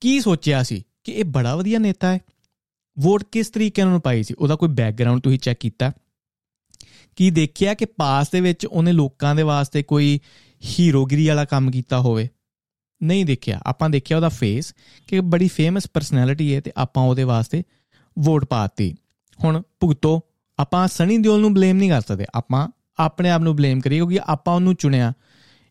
ਕੀ 0.00 0.20
ਸੋਚਿਆ 0.20 0.62
ਸੀ 0.62 0.82
ਕਿ 1.04 1.12
ਇਹ 1.12 1.24
ਬੜਾ 1.24 1.56
ਵਧੀਆ 1.56 1.78
ਨੇਤਾ 1.78 2.14
ਹੈ? 2.14 2.20
ਵੋਟ 2.98 3.24
ਕਿਸ 3.32 3.50
ਤਰੀਕੇ 3.50 3.84
ਨਾਲ 3.84 3.98
ਪਾਈ 3.98 4.22
ਸੀ? 4.22 4.34
ਉਹਦਾ 4.34 4.56
ਕੋਈ 4.56 4.68
ਬੈਕਗ੍ਰਾਉਂਡ 4.68 5.20
ਤੁਸੀਂ 5.20 5.38
ਚੈੱਕ 5.38 5.58
ਕੀਤਾ? 5.60 5.92
ਕੀ 7.16 7.30
ਦੇਖਿਆ 7.30 7.74
ਕਿ 7.74 7.84
ਪਾਸ 7.84 8.30
ਦੇ 8.30 8.40
ਵਿੱਚ 8.40 8.66
ਉਹਨੇ 8.66 8.92
ਲੋਕਾਂ 8.92 9.34
ਦੇ 9.34 9.42
ਵਾਸਤੇ 9.42 9.82
ਕੋਈ 9.82 10.20
ਹੀਰੋਗਿਰੀ 10.64 11.28
ਵਾਲਾ 11.28 11.44
ਕੰਮ 11.44 11.70
ਕੀਤਾ 11.70 12.00
ਹੋਵੇ? 12.00 12.28
ਨਹੀਂ 13.02 13.24
ਦੇਖਿਆ। 13.24 13.60
ਆਪਾਂ 13.66 13.90
ਦੇਖਿਆ 13.90 14.16
ਉਹਦਾ 14.16 14.28
ਫੇਸ 14.28 14.74
ਕਿ 15.06 15.20
ਬੜੀ 15.20 15.48
ਫੇਮਸ 15.48 15.86
ਪਰਸਨੈਲਿਟੀ 15.94 16.54
ਹੈ 16.54 16.60
ਤੇ 16.60 16.72
ਆਪਾਂ 16.76 17.02
ਉਹਦੇ 17.02 17.24
ਵਾਸਤੇ 17.24 17.62
ਵੋਟ 18.18 18.44
ਪਾਤੀ 18.44 18.94
ਹੁਣ 19.44 19.62
ਭੁਗਤੋ, 19.80 20.20
ਆਪਾਂ 20.58 20.88
ਸਨੀ 20.88 21.18
ਦਿਓਲ 21.18 21.40
ਨੂੰ 21.40 21.54
ਬਲੇਮ 21.54 21.76
ਨਹੀਂ 21.76 21.90
ਕਰ 21.90 22.00
ਸਕਦੇ। 22.00 22.26
ਆਪਾਂ 22.34 22.68
ਆਪਣੇ 22.98 23.30
ਆਪ 23.30 23.40
ਨੂੰ 23.40 23.56
ਬਲੇਮ 23.56 23.80
ਕਰੀਏ 23.80 23.98
ਕਿਉਂਕਿ 23.98 24.20
ਆਪਾਂ 24.26 24.54
ਉਹਨੂੰ 24.54 24.74
ਚੁਣਿਆ। 24.74 25.12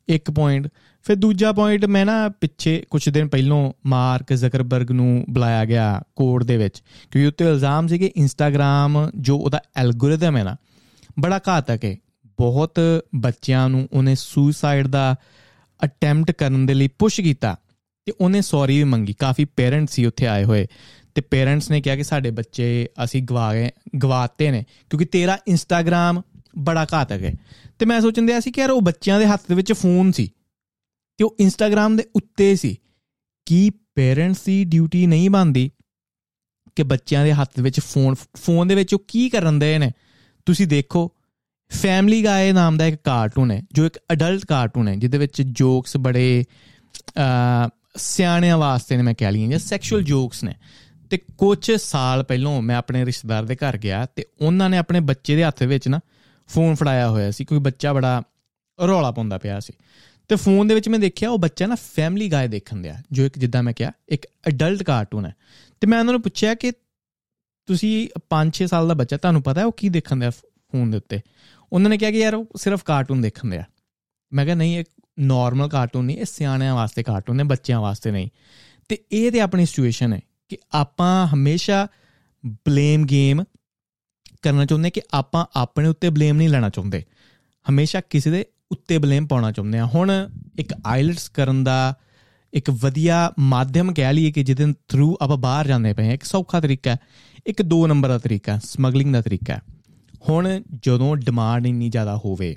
ਇੱਕ 0.09 0.31
ਪੁਆਇੰਟ 0.31 0.67
ਫਿਰ 1.03 1.15
ਦੂਜਾ 1.15 1.51
ਪੁਆਇੰਟ 1.51 1.85
ਮੈਂ 1.85 2.05
ਨਾ 2.05 2.29
ਪਿੱਛੇ 2.29 2.83
ਕੁਝ 2.89 3.09
ਦਿਨ 3.09 3.27
ਪਹਿਲਾਂ 3.27 3.71
ਮਾਰਕ 3.85 4.33
ਜ਼ਕਰਬਰਗ 4.33 4.91
ਨੂੰ 4.91 5.25
ਬੁਲਾਇਆ 5.29 5.65
ਗਿਆ 5.65 6.01
ਕੋਰਟ 6.15 6.43
ਦੇ 6.43 6.57
ਵਿੱਚ, 6.57 6.81
ਕਿਉਂਕਿ 7.11 7.27
ਉੱਤੇ 7.27 7.45
ਇਲਜ਼ਾਮ 7.45 7.87
ਸੀ 7.87 7.99
ਕਿ 7.99 8.11
ਇੰਸਟਾਗ੍ਰam 8.15 8.97
ਜੋ 9.15 9.37
ਉਹਦਾ 9.37 9.61
ਐਲਗੋਰਿਦਮ 9.77 10.37
ਹੈ 10.37 10.43
ਨਾ, 10.43 10.55
ਬੜਾ 11.19 11.39
ਘਾਤਕ 11.47 11.85
ਹੈ। 11.85 11.95
ਬਹੁਤ 12.39 12.79
ਬੱਚਿਆਂ 13.15 13.69
ਨੂੰ 13.69 13.87
ਉਹਨੇ 13.93 14.15
ਸੁਸਾਈਡ 14.15 14.87
ਦਾ 14.87 15.15
ਅਟੈਂਪਟ 15.79 16.31
ਕਰਨ 16.31 16.65
ਦੇ 16.65 16.73
ਲਈ 16.73 16.87
ਪੁਸ਼ 16.87 17.21
ਕੀਤਾ 17.21 17.55
ਤੇ 18.07 18.13
ਉਹਨੇ 18.21 18.41
ਸੌਰੀ 18.41 18.77
ਵੀ 18.77 18.83
ਮੰਗੀ। 18.83 19.13
ਕਾਫੀ 19.13 19.45
ਪੇਰੈਂਟਸ 19.45 19.93
ਸੀ 19.93 20.05
ਉੱਥੇ 20.05 20.27
ਆਏ 20.27 20.43
ਹੋਏ 20.43 20.67
ਤੇ 21.15 21.21
ਪੇਰੈਂਟਸ 21.21 21.69
ਨੇ 21.71 21.81
ਕਿਹਾ 21.81 21.95
ਕਿ 21.95 22.03
ਸਾਡੇ 22.03 22.31
ਬੱਚੇ 22.31 22.87
ਅਸੀਂ 23.03 23.23
ਗਵਾ 23.23 23.53
ਗਏ, 23.53 23.69
ਗਵਾਤੇ 23.97 24.51
ਨੇ, 24.51 24.63
ਕਿਉਂਕਿ 24.89 25.05
ਤੇਰਾ 25.05 25.37
ਇੰਸਟਾਗ੍ਰam 25.47 26.21
ਬੜਾ 26.57 26.85
ਘਾਤਕ 26.93 27.23
ਹੈ। 27.23 27.33
ਤੇ 27.79 27.85
ਮੈਂ 27.85 28.01
ਸੋਚਣ 28.01 28.25
ਦਿਆ 28.25 28.39
ਸੀ 28.39 28.51
ਕਿ 28.51 28.61
ਯਾਰ 28.61 28.69
ਉਹ 28.69 28.81
ਬੱਚਿਆਂ 28.81 29.19
ਦੇ 29.19 29.25
ਹੱਥ 29.25 29.41
ਦੇ 29.49 29.55
ਵਿੱਚ 29.55 29.73
ਫੋਨ 29.73 30.11
ਸੀ। 30.11 30.29
ਤੇ 31.21 31.25
ਉਹ 31.25 31.35
ਇੰਸਟਾਗ੍ਰam 31.39 31.97
ਦੇ 31.97 32.03
ਉੱਤੇ 32.15 32.55
ਸੀ 32.55 32.77
ਕੀ 33.45 33.69
ਪੇਰੈਂਟਸ 33.95 34.43
ਦੀ 34.45 34.63
ਡਿਊਟੀ 34.63 35.07
ਨਹੀਂ 35.07 35.29
ਬਣਦੀ 35.29 35.71
ਕਿ 36.75 36.83
ਬੱਚਿਆਂ 36.83 37.25
ਦੇ 37.25 37.33
ਹੱਥ 37.33 37.59
ਵਿੱਚ 37.59 37.79
ਫੋਨ 37.79 38.15
ਫੋਨ 38.37 38.67
ਦੇ 38.67 38.75
ਵਿੱਚ 38.75 38.93
ਉਹ 38.93 39.05
ਕੀ 39.07 39.29
ਕਰਨ 39.29 39.59
ਦੇ 39.59 39.79
ਨੇ। 39.79 39.91
ਤੁਸੀਂ 40.45 40.67
ਦੇਖੋ 40.67 41.11
ਫੈਮਿਲੀ 41.71 42.23
ਗਾਏ 42.23 42.51
ਨਾਮ 42.51 42.77
ਦਾ 42.77 42.85
ਇੱਕ 42.85 43.01
ਕਾਰਟੂਨ 43.03 43.51
ਹੈ, 43.51 43.61
ਜੋ 43.73 43.85
ਇੱਕ 43.85 43.99
ਅਡਲਟ 44.11 44.45
ਕਾਰਟੂਨ 44.45 44.87
ਹੈ, 44.87 44.95
ਜਿਹਦੇ 44.95 45.17
ਵਿੱਚ 45.17 45.41
ਜੋਕਸ 45.41 45.97
ਬੜੇ 45.97 46.43
ਅ 47.65 47.69
ਸਿਆਣਿਆਂ 47.95 48.57
ਵਾਸਤੇ 48.57 48.97
ਨੇ 48.97 49.03
ਮੈਂ 49.03 49.13
ਕਹਿ 49.13 49.31
ਲਈਆਂ, 49.31 49.49
ਜਾਂ 49.49 49.59
ਸੈਕਸ਼ੂਅਲ 49.59 50.03
ਜੋਕਸ 50.03 50.43
ਨੇ। 50.43 50.55
ਤੇ 51.09 51.17
ਕੁਝ 51.17 51.71
ਸਾਲ 51.71 52.23
ਪਹਿਲਾਂ 52.23 52.61
ਮੈਂ 52.61 52.75
ਆਪਣੇ 52.75 53.05
ਰਿਸ਼ਤੇਦਾਰ 53.05 53.45
ਦੇ 53.45 53.55
ਘਰ 53.55 53.77
ਗਿਆ 53.77 54.05
ਤੇ 54.05 54.25
ਉਹਨਾਂ 54.41 54.69
ਨੇ 54.69 54.77
ਆਪਣੇ 54.77 54.99
ਬੱਚੇ 54.99 55.35
ਦੇ 55.35 55.43
ਹੱਥ 55.43 55.63
ਵਿੱਚ 55.63 55.87
ਨਾ 55.87 55.99
ਫੋਨ 56.47 56.75
ਫੜਾਇਆ 56.75 57.09
ਹੋਇਆ 57.09 57.31
ਸੀ, 57.31 57.45
ਕਿਉਂਕਿ 57.45 57.63
ਬੱਚਾ 57.63 57.93
ਬੜਾ 57.93 58.23
ਰੌਲਾ 58.87 59.11
ਪਾਉਂਦਾ 59.11 59.37
ਪਿਆ 59.37 59.59
ਸੀ। 59.59 59.73
ਤੇ 60.31 60.35
ਫੋਨ 60.35 60.67
ਦੇ 60.67 60.75
ਵਿੱਚ 60.75 60.89
ਮੈਂ 60.89 60.99
ਦੇਖਿਆ, 60.99 61.29
ਉਹ 61.29 61.39
ਬੱਚਾ 61.39 61.67
ਨਾ 61.67 61.75
ਫੈਮਿਲੀ 61.75 62.31
ਗਾਏ 62.31 62.47
ਦੇਖਣ 62.47 62.77
ਦਿਆ। 62.77 63.03
ਜੋ 63.11 63.25
ਇੱਕ 63.25 63.39
ਜਿੱਦਾਂ 63.39 63.63
ਮੈਂ 63.63 63.73
ਕਿਹਾ, 63.73 63.91
ਇੱਕ 64.09 64.27
ਅਡਲਟ 64.47 64.83
ਕਾਰਟੂਨ 64.83 65.25
ਹੈ। 65.25 65.35
ਤੇ 65.81 65.87
ਮੈਂ 65.87 65.99
ਉਹਨਾਂ 65.99 66.13
ਨੂੰ 66.13 66.21
ਪੁੱਛਿਆ 66.21 66.53
ਕਿ 66.53 66.71
ਤੁਸੀਂ 67.65 68.09
5-6 68.29 68.67
ਸਾਲ 68.67 68.87
ਦਾ 68.87 68.93
ਬੱਚਾ, 68.93 69.17
ਤੁਹਾਨੂੰ 69.17 69.43
ਪਤਾ 69.43 69.61
ਹੈ 69.61 69.65
ਉਹ 69.65 69.71
ਕੀ 69.71 69.89
ਦੇਖਣ 69.89 70.15
ਦਿਆ 70.15 70.29
ਫੋਨ 70.29 70.91
ਦੇ 70.91 70.97
ਉੱਤੇ? 70.97 71.19
ਉਹਨਾਂ 71.73 71.89
ਨੇ 71.89 71.97
ਕਿਹਾ 71.97 72.11
ਕਿ 72.11 72.19
ਯਾਰ, 72.19 72.33
ਉਹ 72.33 72.45
ਸਿਰਫ 72.55 72.83
ਕਾਰਟੂਨ 72.83 73.21
ਦੇਖਣ 73.21 73.49
ਦਿਆ। 73.49 73.63
ਮੈਂ 74.33 74.45
ਕਿਹਾ, 74.45 74.55
ਨਹੀਂ, 74.55 74.77
ਇਹ 74.77 74.83
ਨਾਰਮਲ 75.19 75.69
ਕਾਰਟੂਨ 75.69 76.05
ਨਹੀਂ, 76.05 76.17
ਇਹ 76.17 76.25
ਸਿਆਣਿਆਂ 76.25 76.75
ਵਾਸਤੇ 76.75 77.03
ਕਾਰਟੂਨ 77.03 77.35
ਨੇ, 77.35 77.43
ਬੱਚਿਆਂ 77.43 77.81
ਵਾਸਤੇ 77.81 78.11
ਨਹੀਂ। 78.11 78.29
ਤੇ 78.89 79.03
ਇਹ 79.11 79.31
ਤੇ 79.31 79.41
ਆਪਣੀ 79.41 79.65
ਸਿਚੁਏਸ਼ਨ 79.65 80.13
ਹੈ 80.13 80.21
ਕਿ 80.49 80.57
ਆਪਾਂ 80.71 81.27
ਹਮੇਸ਼ਾ 81.27 81.87
ਬਲੇਮ 82.45 83.05
ਗੇਮ 83.05 83.43
ਕਰਨਾ 84.41 84.65
ਚਾਹੁੰਦੇ 84.65 84.89
ਕਿ 84.89 85.01
ਆਪਾਂ 85.13 85.45
ਆਪਣੇ 85.55 85.87
ਉੱਤੇ 85.87 86.09
ਬਲੇਮ 86.09 86.37
ਨਹੀਂ 86.37 86.49
ਲੈਣਾ 86.49 86.69
ਚਾਹੁੰਦੇ। 86.69 87.03
ਹਮੇਸ਼ਾ 87.69 88.01
ਕਿਸੇ 88.01 88.31
ਦੇ 88.31 88.45
ਉੱਤੇ 88.71 88.97
ਬਲੇਮ 88.97 89.27
ਪਾਉਣਾ 89.27 89.51
ਚਾਹੁੰਦੇ 89.51 89.79
ਆ 89.79 89.85
ਹੁਣ 89.85 90.11
ਇੱਕ 90.59 90.73
ਆਈਲਟਸ 90.85 91.29
ਕਰਨ 91.29 91.63
ਦਾ 91.63 91.95
ਇੱਕ 92.53 92.69
ਵਧੀਆ 92.69 93.31
ਮਾਧਿਅਮ 93.39 93.93
ਕਹਿ 93.93 94.13
ਲਈਏ 94.13 94.31
ਕਿ 94.31 94.43
ਜਿਹਦੇ 94.43 94.73
ਥਰੂ 94.87 95.17
ਆਪਾਂ 95.21 95.37
ਬਾਹਰ 95.37 95.67
ਜਾਂਦੇ 95.67 95.93
ਪਏ 95.93 96.09
ਆ 96.09 96.13
ਇੱਕ 96.13 96.23
ਸੌਖਾ 96.23 96.59
ਤਰੀਕਾ 96.59 96.91
ਹੈ। 96.91 96.97
ਇੱਕ 97.47 97.61
ਦੋ 97.61 97.87
ਨੰਬਰ 97.87 98.09
ਦਾ 98.09 98.17
ਤਰੀਕਾ 98.17 98.59
ਸਮਗਲਿੰਗ 98.63 99.13
ਦਾ 99.13 99.21
ਤਰੀਕਾ 99.21 99.53
ਹੈ। 99.53 99.61
ਹੁਣ 100.29 100.61
ਜਦੋਂ 100.83 101.15
ਡਿਮਾਂਡ 101.17 101.67
ਇੰਨੀ 101.67 101.89
ਜ਼ਿਆਦਾ 101.89 102.15
ਹੋਵੇ 102.17 102.55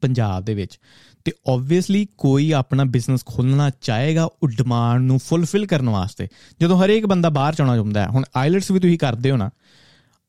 ਪੰਜਾਬ 0.00 0.44
ਦੇ 0.44 0.54
ਵਿੱਚ, 0.54 0.78
ਤੇ 1.24 1.32
ਆਬਵੀਅਸਲੀ 1.48 2.06
ਕੋਈ 2.18 2.50
ਆਪਣਾ 2.52 2.84
ਬਿਜ਼ਨਸ 2.84 3.24
ਖੋਲਣਾ 3.24 3.70
ਚਾਹੇਗਾ 3.80 4.24
ਉਹ 4.24 4.48
ਡਿਮਾਂਡ 4.48 5.02
ਨੂੰ 5.02 5.18
ਫੁੱਲਫਿਲ 5.18 5.66
ਕਰਨ 5.66 5.88
ਵਾਸਤੇ। 5.90 6.28
ਜਦੋਂ 6.60 6.84
ਹਰੇਕ 6.84 7.06
ਬੰਦਾ 7.06 7.28
ਬਾਹਰ 7.28 7.54
ਜਾਣਾ 7.54 7.76
ਚਾਹੁੰਦਾ 7.76 8.02
ਹੈ, 8.02 8.08
ਹੁਣ 8.08 8.24
ਆਈਲਟਸ 8.36 8.70
ਵੀ 8.70 8.80
ਤੁਸੀਂ 8.80 8.98
ਕਰਦੇ 8.98 9.30
ਹੋ 9.30 9.36
ਨਾ 9.36 9.50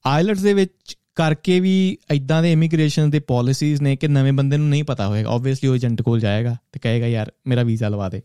ਆਈਲਟਸ 0.06 0.42
ਦੇ 0.42 0.54
ਵਿੱਚ 0.54 0.98
ਕਰਕੇ 1.16 1.60
ਵੀ 1.60 1.98
ਇਦਾਂ 2.12 2.44
ਦੇ 2.44 2.52
ਇਮੀਗ੍ਰੇਸ਼ਨ 2.52 3.10
ਦੇ 3.10 3.20
ਪਾਲਿਸੀਜ਼ 3.20 3.82
ਨੇ 3.82 3.96
ਕਿ 3.96 4.08
ਨਵੇਂ 4.08 4.34
ਬੰਦੇ 4.34 4.58
ਨੂੰ 4.58 4.70
ਨਹੀਂ 4.70 4.84
ਪਤਾ 4.84 5.08
ਹੋਏਗਾ। 5.08 5.30
ਆਬਵੀਅਸਲੀ 5.30 5.70
ਉਹ 5.70 5.76
ਏਜੰਟ 5.76 6.02
ਕੋਲ 6.02 6.20
ਜਾਏਗਾ 6.20 6.56
ਤੇ 6.72 6.80
ਕਹੇਗਾ, 6.80 7.08
ਯਾਰ, 7.08 7.32
ਮੇਰਾ 7.48 7.64
ਵੀਜ਼ਾ 7.64 7.90
ਲਵਾ 7.90 8.10
ਦੇ। 8.10 8.22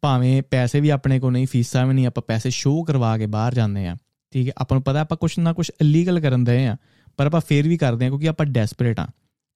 ਭਾਵੇਂ 0.00 0.42
ਪੈਸੇ 0.50 0.80
ਵੀ 0.80 0.88
ਆਪਣੇ 0.88 1.20
ਕੋਲ 1.20 1.32
ਨਹੀਂ, 1.32 1.46
ਫੀਸਾਂ 1.46 1.86
ਵੀ 1.86 1.94
ਨਹੀਂ, 1.94 2.06
ਆਪਾਂ 2.06 2.22
ਪੈਸੇ 2.26 2.50
ਸ਼ੋਅ 2.50 2.84
ਕਰਵਾ 2.86 3.18
ਕੇ 3.18 3.26
ਬਾਹਰ 3.26 3.54
ਜਾਂਦੇ 3.54 3.86
ਆ 3.86 3.96
ਠੀਕ 4.30 4.48
ਹੈ, 4.48 4.52
ਆਪਾਂ 4.58 4.76
ਨੂੰ 4.76 4.82
ਪਤਾ, 4.82 5.00
ਆਪਾਂ 5.00 5.18
ਕੁਝ 5.18 5.38
ਨਾ 5.38 5.52
ਕੁਝ 5.52 5.70
ਇਲੀਗਲ 5.80 6.20
ਕਰਨ 6.20 6.44
ਦੇ 6.44 6.66
ਆ 6.66 6.76
ਪਰ 7.16 7.26
ਆਪਾਂ 7.26 7.40
ਫੇਰ 7.48 7.68
ਵੀ 7.68 7.76
ਕਰਦੇ 7.76 8.06
ਆ 8.06 8.08
ਕਿਉਂਕਿ 8.08 8.28
ਆਪਾਂ 8.28 8.46
ਡੈਸਪਰੇਟ 8.46 9.00
ਆ 9.00 9.06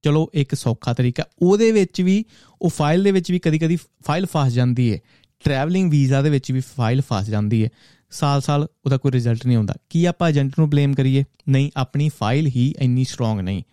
ਚਲੋ, 0.03 0.31
ਇੱਕ 0.35 0.55
ਸੌਖਾ 0.55 0.93
ਤਰੀਕਾ, 0.93 1.25
ਉਹਦੇ 1.43 1.73
ਵਿੱਚ 1.73 2.03
ਵੀ, 2.03 2.25
ਉਹ 2.63 2.71
ਫਾਈਲ 2.71 3.03
ਦੇ 3.03 3.13
ਵਿੱਚ 3.13 3.31
ਵੀ 3.31 3.39
ਕਦੀ-ਕਦੀ 3.39 3.77
ਫਾਈਲ 3.77 4.27
ਫਸ 4.27 4.53
ਜਾਂਦੀ 4.53 4.93
ਹੈ। 4.93 4.99
ਟਰੈਵਲਿੰਗ 5.45 5.91
ਵੀਜ਼ਾ 5.91 6.23
ਦੇ 6.23 6.31
ਵਿੱਚ 6.31 6.53
ਵੀ 6.53 6.61
ਫਾਈਲ 6.61 7.03
ਫਸ 7.13 7.27
ਜਾਂਦੀ 7.27 7.65
ਹੈ। 7.65 7.69
ਸਾਲ-ਸਾਲ 8.14 8.68
ਉਹਦਾ 8.86 8.98
ਕੋਈ 8.98 9.12
ਰਿਜ਼ਲਟ 9.12 9.46
ਨਹੀਂ 9.46 9.58
ਆਉਂਦਾ 9.58 9.74
ਕੀ 9.90 10.06
ਆਪਾਂ 10.06 10.30
ਏਜੰਟ 10.30 10.54
ਨੂੰ 10.60 10.70
ਬਲੇਮ 10.70 10.94
ਕਰੀਏ 10.94 11.24
ਨਹੀਂ 11.50 11.72
ਆਪਣੀ 11.78 12.10
ਫਾਈਲ 12.10 12.48
ਹੀ 12.48 12.74
ਇੰਨੀ 12.80 13.04
ਸਟਰੋਂਗ 13.04 13.40
ਨਹੀਂ 13.40 13.64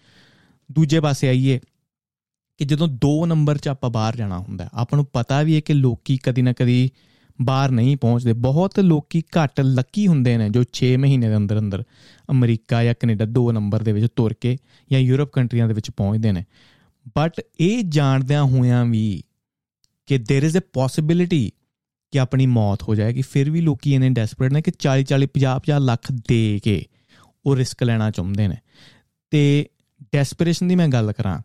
ਦੂਜੇ 0.72 1.00
ਪਾਸੇ 1.00 1.28
ਆਈਏ 1.28 1.60
ਕਿ 2.60 2.64
ਜਦੋਂ 2.64 2.88
2 3.06 3.26
ਨੰਬਰ 3.26 3.58
'ਚ 3.58 3.68
ਆਪਾਂ 3.68 3.90
ਬਾਹਰ 3.90 4.16
ਜਾਣਾ 4.16 4.38
ਹੁੰਦਾ 4.38 4.68
ਆਪਾਂ 4.72 4.96
ਨੂੰ 4.96 5.06
ਪਤਾ 5.12 5.42
ਵੀ 5.42 5.54
ਹੈ 5.56 5.60
ਕਿ 5.60 5.74
ਲੋਕੀ 5.74 6.16
ਕਦੀ 6.16 6.42
ਨਾ 6.42 6.52
ਕਦੀ 6.52 6.90
ਬਾਹਰ 7.42 7.70
ਨਹੀਂ 7.70 7.96
ਪਹੁੰਚਦੇ 7.96 8.32
ਬਹੁਤ 8.32 8.80
ਲੋਕੀ 8.80 9.22
ਘੱਟ 9.38 9.60
ਲੱਕੀ 9.60 10.06
ਹੁੰਦੇ 10.06 10.36
ਨੇ 10.36 10.48
ਜੋ 10.48 10.64
6 10.72 10.96
ਮਹੀਨੇ 10.96 11.28
ਦੇ 11.28 11.36
ਅੰਦਰ 11.36 11.58
ਅੰਦਰ 11.58 11.84
ਅਮਰੀਕਾ 12.30 12.84
ਜਾਂ 12.84 12.94
ਕੈਨੇਡਾ 13.00 13.24
2 13.38 13.44
ਨੰਬਰ 13.52 13.82
ਦੇ 13.82 13.92
ਵਿੱਚ 13.92 14.06
ਤੁਰ 14.16 14.34
ਕੇ 14.40 14.56
ਜਾਂ 14.90 15.00
ਯੂਰਪ 15.00 15.30
ਕੰਟਰੀਆਂ 15.32 15.68
ਦੇ 15.68 15.74
ਵਿੱਚ 15.74 15.90
ਪਹੁੰਚਦੇ 15.90 16.32
ਨੇ 16.32 16.44
ਬਟ 17.16 17.40
ਇਹ 17.60 17.82
ਜਾਣਦਿਆਂ 17.88 18.44
ਹੋਇਆਂ 18.44 18.84
ਵੀ 18.84 19.22
ਕਿ 20.06 20.16
देयर 20.16 20.48
इज 20.50 20.56
अ 20.56 20.60
ਪੋਸਿਬਿਲਿਟੀ 20.72 21.52
ਕਿ 22.11 22.19
ਆਪਣੀ 22.19 22.45
ਮੌਤ 22.45 22.83
ਹੋ 22.83 22.95
ਜਾਏਗੀ, 22.95 23.21
ਫਿਰ 23.21 23.49
ਵੀ 23.51 23.61
ਲੋਕੀ 23.61 23.93
ਇਹਨੇ 23.93 24.09
ਡੈਸਪਰੇਟ 24.09 24.53
ਨੇ 24.53 24.61
ਕਿ 24.61 24.71
40 24.79 25.03
40 25.03 25.27
50 25.35 25.59
50 25.59 25.79
ਲੱਖ 25.79 26.11
ਦੇ 26.27 26.59
ਕੇ 26.63 26.83
ਉਹ 27.45 27.55
ਰਿਸਕ 27.55 27.83
ਲੈਣਾ 27.83 28.11
ਚਾਹੁੰਦੇ 28.11 28.47
ਨੇ। 28.47 28.55
ਤੇ 29.31 29.69
ਡੈਸਪਰੇਸ਼ਨ 30.13 30.67
ਦੀ 30.67 30.75
ਮੈਂ 30.75 30.87
ਗੱਲ 30.87 31.11
ਕਰਾਂ 31.11 31.39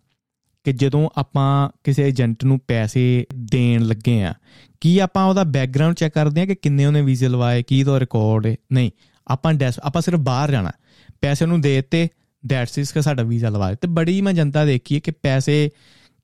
ਕਿ 0.67 0.73
ਜਦੋਂ 0.73 1.09
ਆਪਾਂ 1.17 1.71
ਕਿਸੇ 1.85 2.09
ਏਜੰਟ 2.09 2.45
ਨੂੰ 2.45 2.59
ਪੈਸੇ 2.69 3.27
ਦੇਣ 3.35 3.83
ਲੱਗੇ 3.83 4.23
ਆ, 4.23 4.35
ਕੀ 4.81 4.99
ਆਪਾਂ 4.99 5.25
ਉਹਦਾ 5.25 5.45
ਬੈਕਗ੍ਰਾਉਂਡ 5.45 5.95
ਚੈੱਕ 5.95 6.15
ਕਰਦੇ 6.15 6.41
ਆ 6.41 6.47
ਕਿ 6.47 6.55
ਕਿੰਨੇ 6.55 6.87
ਉਹਨੇ 6.87 7.03
ਵੀਜ਼ੇ 7.03 7.29
ਲਵਾਏ, 7.29 7.63
ਕੀ 7.63 7.83
ਉਹਦਾ 7.83 8.01
ਰਿਕਾਰਡ 8.01 8.47
ਹੈ 8.47 8.57
ਨਹੀਂ, 8.73 8.91
ਆਪਾਂ 9.27 9.55
ਡੈਸ 9.55 9.79
ਆਪਾਂ 9.83 10.03
ਸਿਰਫ 10.03 10.19
ਬਾਹਰ 10.21 10.51
ਜਾਣਾ, 10.51 10.73
ਪੈਸੇ 11.21 11.47
ਨੂੰ 11.47 11.61
ਦੇ 11.61 11.77
ਦਿੱਤੇ 11.77 12.09
ਦੈਟਸ 12.47 12.79
ਇਜ਼ 12.79 12.93
ਕਿ 12.93 13.03
ਸਾਡਾ 13.03 13.23
ਵੀਜ਼ਾ 13.23 13.49
ਲਵਾ 13.49 13.71
ਦੇ 13.71 13.77
ਤੇ 13.81 13.89
ਬੜੀ 13.89 14.21
ਮੈਂ 14.21 14.33
ਜਨਤਾ 14.33 14.65
ਦੇਖੀ 14.65 14.95
ਹੈ 14.95 15.01
ਕਿ 15.01 15.11
ਪੈਸੇ 15.11 15.71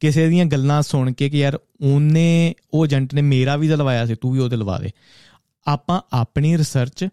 ਕਿਸੇ 0.03 0.29
ਦੀਆਂ 0.29 0.45
ਗੱਲਾਂ 0.45 0.83
ਸੁਣ 0.83 1.13
ਕੇ 1.13 1.31
ਕਿ 1.31 1.39
ਯਾਰ 1.39 1.61
ਉਹਨੇ, 1.81 2.55
ਉਹ 2.75 2.87
ਏਜੰਟ 2.87 3.15
ਨੇ 3.15 3.23
ਮੇਰਾ 3.23 3.57
ਵੀਜ਼ਾ 3.57 3.77
ਲਵਾਇਆ 3.77 4.07
ਸੀ, 4.07 4.15
ਤੂੰ 4.15 4.33
ਵੀ 4.33 4.39
ਉਹਦੇ 4.39 4.57
ਲਵਾ 4.57 4.79
ਦੇ। 4.79 4.91
ਆਪਾਂ 5.67 6.01
ਆਪਣੀ 6.13 6.59
ਰਿਸਰਚ 6.59 7.09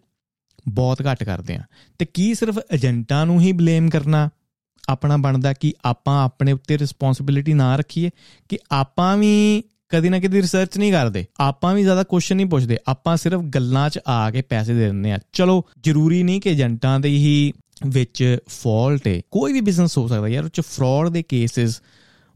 ਬਹੁਤ 0.68 1.02
ਘੱਟ 1.10 1.24
ਕਰਦੇ 1.24 1.54
ਆ 1.54 1.62
ਤੇ 1.98 2.06
ਕੀ 2.14 2.34
ਸਿਰਫ 2.34 2.58
ਏਜੰਟਾਂ 2.74 3.26
ਨੂੰ 3.26 3.40
ਹੀ 3.40 3.52
ਬਲੇਮ 3.52 3.90
ਕਰਨਾ 3.90 4.30
ਆਪਣਾ 4.88 5.16
ਬਣਦਾ 5.16 5.52
ਕਿ 5.52 5.74
ਆਪਾਂ 5.84 6.24
ਆਪਣੇ 6.24 6.52
ਉੱਤੇ 6.52 6.78
ਰਿਸਪੌਂਸਿਬਿਲਿਟੀ 6.78 7.54
ਨਾ 7.54 7.76
ਰੱਖੀਏ? 7.76 8.10
ਕਿ 8.48 8.58
ਆਪਾਂ 8.72 9.16
ਵੀ 9.16 9.62
ਕਦੀ 9.88 10.08
ਨਾ 10.08 10.18
ਕਦੀ 10.18 10.42
ਰਿਸਰਚ 10.42 10.78
ਨਹੀਂ 10.78 10.92
ਕਰਦੇ। 10.92 11.24
ਆਪਾਂ 11.40 11.74
ਵੀ 11.74 11.82
ਜ਼ਿਆਦਾ 11.82 12.02
ਕੁਐਸਚਨ 12.02 12.36
ਨਹੀਂ 12.36 12.46
ਪੁੱਛਦੇ। 12.46 12.78
ਆਪਾਂ 12.86 13.16
ਸਿਰਫ 13.16 13.40
ਗੱਲਾਂ 13.40 13.90
'ਚ 13.90 13.98
ਆ 14.08 14.30
ਕੇ 14.30 14.42
ਪੈਸੇ 14.42 14.74
ਦੇ 14.74 14.86
ਦਿੰਦੇ 14.86 15.12
ਆ 15.12 15.18
ਚਲੋ, 15.32 15.64
ਜ਼ਰੂਰੀ 15.84 16.22
ਨਹੀਂ 16.22 16.40
ਕਿ 16.40 16.50
ਏਜੰਟਾਂ 16.50 17.00
ਦੇ 17.00 17.08
ਹੀ 17.08 17.52
ਵਿੱਚ 17.86 18.38
ਫਾਲਟ 18.48 19.06
ਹੈ 19.06 19.20
ਕੋਈ 19.30 19.52
ਵੀ 19.52 19.60
ਬਿਜ਼ਨਸ 19.60 19.98
ਹੋ 19.98 20.08
ਸਕਦਾ 20.08 20.28
ਯਾਰ, 20.28 20.44
ਉਹ 20.44 20.48
'ਚ 20.48 20.60
ਫਰਾਡ 20.60 21.08
ਦੇ 21.08 21.22
ਕੇਸਿਸ 21.22 21.82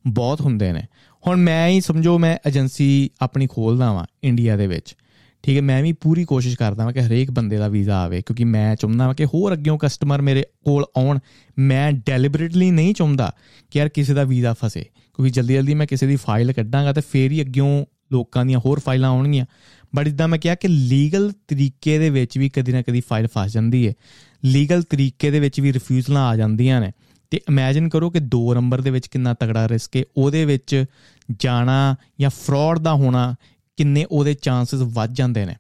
ਬਹੁਤ 0.06 0.40
ਹੁੰਦੇ 0.40 0.72
ਨੇ। 0.72 0.82
ਹੁਣ 1.26 1.36
ਮੈਂ 1.36 1.68
ਹੀ 1.68 1.80
ਸਮਝੋ 1.80 2.18
ਮੈਂ 2.18 2.36
ਏਜੰਸੀ 2.48 3.10
ਆਪਣੀ 3.20 3.46
ਖੋਲਦਾ 3.46 3.92
ਵਾਂ 3.92 4.06
ਇੰਡੀਆ 4.24 4.56
ਦੇ 4.56 4.66
ਵਿੱਚ। 4.66 4.94
ਠੀਕ 5.42 5.56
ਹੈ, 5.56 5.62
ਮੈਂ 5.62 5.82
ਵੀ 5.82 5.92
ਪੂਰੀ 5.92 6.24
ਕੋਸ਼ਿਸ਼ 6.24 6.56
ਕਰਦਾ 6.56 6.84
ਹਾਂ 6.84 6.92
ਕਿ 6.92 7.00
ਹਰੇਕ 7.00 7.30
ਬੰਦੇ 7.30 7.56
ਦਾ 7.56 7.68
ਵੀਜ਼ਾ 7.68 7.96
ਆਵੇ, 8.02 8.22
ਕਿਉਂਕਿ 8.26 8.44
ਮੈਂ 8.44 8.76
ਚਾਹੁੰਦਾ 8.76 9.04
ਹਾਂ 9.04 9.14
ਕਿ 9.14 9.24
ਹੋਰ 9.24 9.52
ਅੱਗਿਓਂ 9.52 9.78
ਕਸਟਮਰ 9.78 10.22
ਮੇਰੇ 10.22 10.44
ਕੋਲ 10.64 10.84
ਆਉਣ। 10.96 11.18
ਮੈਂ 11.58 11.92
ਡੈਲੀਬਰੇਟਲੀ 11.92 12.70
ਨਹੀਂ 12.70 12.94
ਚਾਹੁੰਦਾ 12.94 13.32
ਕਿ 13.70 13.78
ਯਾਰ 13.78 13.88
ਕਿਸੇ 13.88 14.14
ਦਾ 14.14 14.24
ਵੀਜ਼ਾ 14.24 14.54
ਫਸੇ, 14.64 14.80
ਕਿਉਂਕਿ 14.80 15.30
ਜਲਦੀ 15.30 15.54
ਜਲਦੀ 15.54 15.74
ਮੈਂ 15.74 15.86
ਕਿਸੇ 15.86 16.06
ਦੀ 16.06 16.16
ਫਾਈਲ 16.16 16.52
ਕੱਢਾਂਗਾ 16.52 16.92
ਤੇ 16.92 17.00
ਫੇਰ 17.12 17.32
ਹੀ 17.32 17.40
ਅੱਗਿਓਂ 17.40 17.84
ਲੋਕਾਂ 18.12 18.44
ਦੀਆਂ 18.44 18.58
ਹੋਰ 18.58 18.80
ਫਾਈਲਾਂ 18.80 19.10
ਆਉਣਗੀਆਂ। 19.10 19.46
ਬਟ 19.94 20.08
ਇਦਾਂ 20.08 20.28
ਮੈਂ 20.28 20.38
ਕਿਹਾ 20.38 20.54
ਕਿ 20.54 20.68
ਲੀਗਲ 20.68 21.32
ਤਰੀਕੇ 21.48 21.98
ਦੇ 21.98 22.10
ਵਿੱਚ 22.10 22.38
ਵੀ 22.38 22.48
ਕਦੀ 22.48 22.72
ਨਾ 22.72 22.82
ਕਦੀ 22.82 23.00
ਫਾਈਲ 23.00 23.26
ਫਸ 23.26 23.52
ਜਾਂਦੀ 23.52 23.88
ਹੈ। 23.88 23.92
ਲੀਗਲ 24.44 24.82
ਤਰੀਕੇ 24.82 25.30
ਦੇ 25.30 25.40
ਵਿੱਚ 25.40 25.60
ਵੀ 25.60 25.72
ਰਿਫਿਊਜ਼ਲਾਂ 25.72 26.26
ਆ 26.28 26.36
ਜਾਂਦੀਆਂ 26.36 26.80
ਨੇ। 26.80 26.92
ਤੇ 27.34 27.40
ਇਮੇਜਿਨ 27.48 27.88
ਕਰੋ 27.88 28.10
ਕਿ 28.10 28.20
2 28.34 28.54
ਨੰਬਰ 28.54 28.80
ਦੇ 28.80 28.90
ਵਿੱਚ 28.90 29.06
ਕਿੰਨਾ 29.06 29.34
ਤਗੜਾ 29.34 29.68
ਰਿਸਕ 29.68 29.96
ਹੈ। 29.96 30.02
ਉਹਦੇ 30.16 30.44
ਵਿੱਚ 30.44 30.84
ਜਾਣਾ 31.38 31.96
ਜਾਂ 32.20 32.30
ਫਰਾਡ 32.30 32.78
ਦਾ 32.78 32.94
ਹੋਣਾ 32.94 33.34
ਕਿੰਨੇ 33.76 34.04
ਉਹਦੇ 34.10 34.34
ਚਾਂਸਸ 34.34 34.82
ਵੱਧ 34.82 35.12
ਜਾਂਦੇ 35.12 35.44
ਨੇ। 35.44 35.54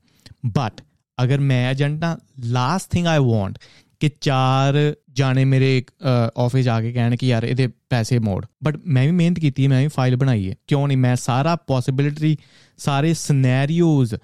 ਬਟ 0.46 0.80
ਅਗਰ 1.22 1.40
ਮੈਂ 1.40 1.70
ਏਜੰਟ 1.70 2.04
ਹਾਂ 2.04 2.16
ਲਾਸਟ 2.44 2.90
ਥਿੰਗ 2.90 3.06
ਆਈ 3.06 3.18
ਵਾਂਟ 3.18 3.58
ਕਿ 4.00 4.10
ਚਾਰ 4.20 4.94
ਜਾਣੇ 5.12 5.44
ਮੇਰੇ 5.44 5.84
ਆਫਿਸ 6.36 6.68
ਆ 6.68 6.80
ਕੇ 6.80 6.92
ਕਹਿਣ 6.92 7.16
ਕਿ 7.16 7.26
ਯਾਰ 7.26 7.44
ਇਹਦੇ 7.44 7.68
ਪੈਸੇ 7.90 8.18
ਮੋੜ। 8.18 8.46
ਬਟ 8.64 8.76
ਮੈਂ 8.86 9.04
ਵੀ 9.04 9.10
ਮਿਹਨਤ 9.10 9.38
ਕੀਤੀ 9.38 9.64
ਹੈ, 9.64 9.68
ਮੈਂ 9.68 9.82
ਵੀ 9.82 9.88
ਫਾਈਲ 9.88 10.16
ਬਣਾਈ 10.16 10.50
ਹੈ। 10.50 10.54
ਕਿਉਂ 10.66 10.88
ਨਹੀਂ? 10.88 10.98
ਮੈਂ 10.98 11.16
ਸਾਰਾ 11.16 11.56
ਪੋਸਿਬਿਲਿਟੀ 11.56 12.36
ਸਾਰੇ 12.76 13.14
ਸਿਨੈਰੀਓਜ਼ 13.14 14.14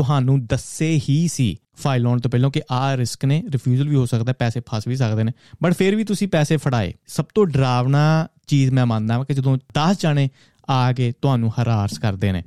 ਤੁਹਾਨੂੰ 0.00 0.46
ਦੱਸੇ 0.46 1.00
ਹੀ 1.08 1.28
ਸੀ 1.28 1.56
ਫਾਈਲ 1.76 2.02
ਲਾਉਣ 2.02 2.20
ਤੋਂ 2.20 2.30
ਪਹਿਲਾਂ 2.30 2.50
ਕਿ 2.50 2.62
ਆਹ 2.70 2.96
ਰਿਸਕ 2.96 3.24
ਨੇ 3.24 3.42
ਰਿਫਿਊਜ਼ਲ 3.52 3.88
ਵੀ 3.88 3.96
ਹੋ 3.96 4.06
ਸਕਦਾ, 4.06 4.32
ਪੈਸੇ 4.32 4.60
ਫਸ 4.60 4.86
ਵੀ 4.86 4.96
ਸਕਦੇ 4.96 5.24
ਨੇ। 5.24 5.32
ਬਟ 5.62 5.72
ਫਿਰ 5.72 5.96
ਵੀ 5.96 6.04
ਤੁਸੀਂ 6.04 6.28
ਪੈਸੇ 6.28 6.56
ਫੜਾਏ। 6.56 6.94
ਸਭ 7.06 7.24
ਤੋਂ 7.34 7.46
ਡਰਾਵਨਾ 7.46 8.28
ਚੀਜ਼ 8.46 8.70
ਮੈਂ 8.70 8.86
ਮੰਨਦਾ 8.86 9.14
ਹਾਂ 9.14 9.24
ਕਿ 9.24 9.34
ਜਦੋਂ 9.34 9.56
10 9.56 9.96
ਜਾਣੇ 10.00 10.28
ਆ 10.70 10.92
ਕੇ 10.92 11.12
ਤੁਹਾਨੂੰ 11.22 11.52
ਹਰਾਸ 11.62 11.98
ਕਰਦੇ 11.98 12.32
ਨੇ, 12.32 12.42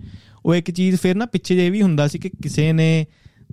ਉਹ 0.45 0.55
ਇੱਕ 0.55 0.71
ਚੀਜ਼ 0.71 0.97
ਫਿਰ 0.99 1.15
ਨਾ 1.15 1.25
ਪਿੱਛੇ 1.25 1.55
ਜੇ 1.55 1.69
ਵੀ 1.69 1.81
ਹੁੰਦਾ 1.81 2.07
ਸੀ 2.07 2.19
ਕਿ 2.19 2.29
ਕਿਸੇ 2.29 2.71
ਨੇ 2.73 3.05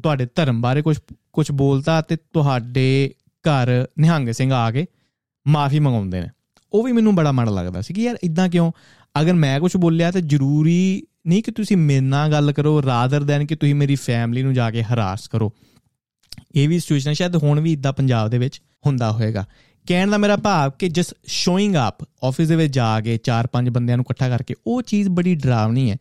ਤੁਹਾਡੇ 0.03 0.27
ਧਰਮ 0.35 0.61
ਬਾਰੇ 0.61 0.83
ਕੁਝ 0.83 0.99
ਕੁਝ 1.33 1.51
ਬੋਲਤਾ 1.51 2.01
ਤੇ 2.01 2.17
ਤੁਹਾਡੇ 2.17 3.15
ਘਰ 3.43 3.87
ਨਿਹੰਗ 3.99 4.29
ਸਿੰਘ 4.29 4.53
ਆ 4.53 4.71
ਕੇ 4.71 4.87
ਮਾਫੀ 5.49 5.79
ਮੰਗਾਉਂਦੇ 5.79 6.21
ਨੇ। 6.21 6.29
ਉਹ 6.73 6.83
ਵੀ 6.83 6.93
ਮੈਨੂੰ 6.93 7.15
ਬੜਾ 7.15 7.33
ਮਾੜਾ 7.33 7.51
ਲੱਗਦਾ 7.51 7.81
ਸੀ 7.81 7.95
ਕਿ 7.95 8.03
ਯਾਰ 8.03 8.17
ਇਦਾਂ 8.25 8.49
ਕਿਉਂ? 8.49 8.73
ਅਗਰ 9.21 9.33
ਮੈਂ 9.33 9.61
ਕੁਝ 9.61 9.77
ਬੋਲਿਆ 9.77 10.11
ਤੇ 10.11 10.21
ਜ਼ਰੂਰੀ 10.21 11.03
ਨਹੀਂ 11.27 11.43
ਕਿ 11.43 11.51
ਤੁਸੀਂ 11.51 11.77
ਮੇਰੇ 11.77 12.01
ਨਾਲ 12.01 12.33
ਗੱਲ 12.33 12.53
ਕਰੋ 12.53 12.83
ਰਾਦਰ 12.83 13.25
ਦੈਨ 13.25 13.47
ਕਿ 13.47 13.57
ਤੁਸੀਂ 13.57 13.75
ਮੇਰੀ 13.75 13.95
ਫੈਮਿਲੀ 13.95 14.43
ਨੂੰ 14.43 14.55
ਜਾ 14.55 14.71
ਕੇ 14.71 14.83
ਹਰਾਸ 14.83 15.29
ਕਰੋ। 15.29 15.53
ਇਹ 16.55 16.69
ਵੀ 16.69 16.79
ਸਿਚੁਏਸ਼ਨ 16.79 17.13
ਸ਼ਾਇਦ 17.13 17.37
ਹੁਣ 17.37 17.61
ਵੀ 17.61 17.73
ਇਦਾਂ 17.73 17.93
ਪੰਜਾਬ 17.93 18.31
ਦੇ 18.31 18.39
ਵਿੱਚ 18.39 18.63
ਹੁੰਦਾ 18.87 19.11
ਹੋਵੇਗਾ 19.13 19.45
ਕਹਿਣ 19.87 20.11
ਦਾ 20.11 20.19
ਮੇਰਾ 20.19 20.37
ਭਾਵ 20.37 20.71
ਕਿ 20.71 20.89
ਜਸ 20.89 21.15
ਸ਼ੋਇੰਗ 21.27 21.77
ਅਪ 21.89 22.09
ਆਫਿਸ 22.25 22.49
ਦੇ 22.49 22.57
ਵਿੱਚ 22.57 22.75
ਜਾ 22.75 23.01
ਕੇ 23.01 23.17
ਚਾਰ 23.17 23.47
ਪੰਜ 23.47 23.69
ਬੰਦਿਆਂ 23.69 23.97
ਨੂੰ 23.97 24.05
ਇਕੱਠਾ 24.05 24.29
ਕਰਕੇ, 24.29 24.55
ਉਹ 24.67 24.83
ਚੀਜ਼ 24.83 25.09
ਬੜੀ 25.09 25.35
ਡਰਾਵਣੀ 25.35 25.91
ਹੈ। 25.91 25.97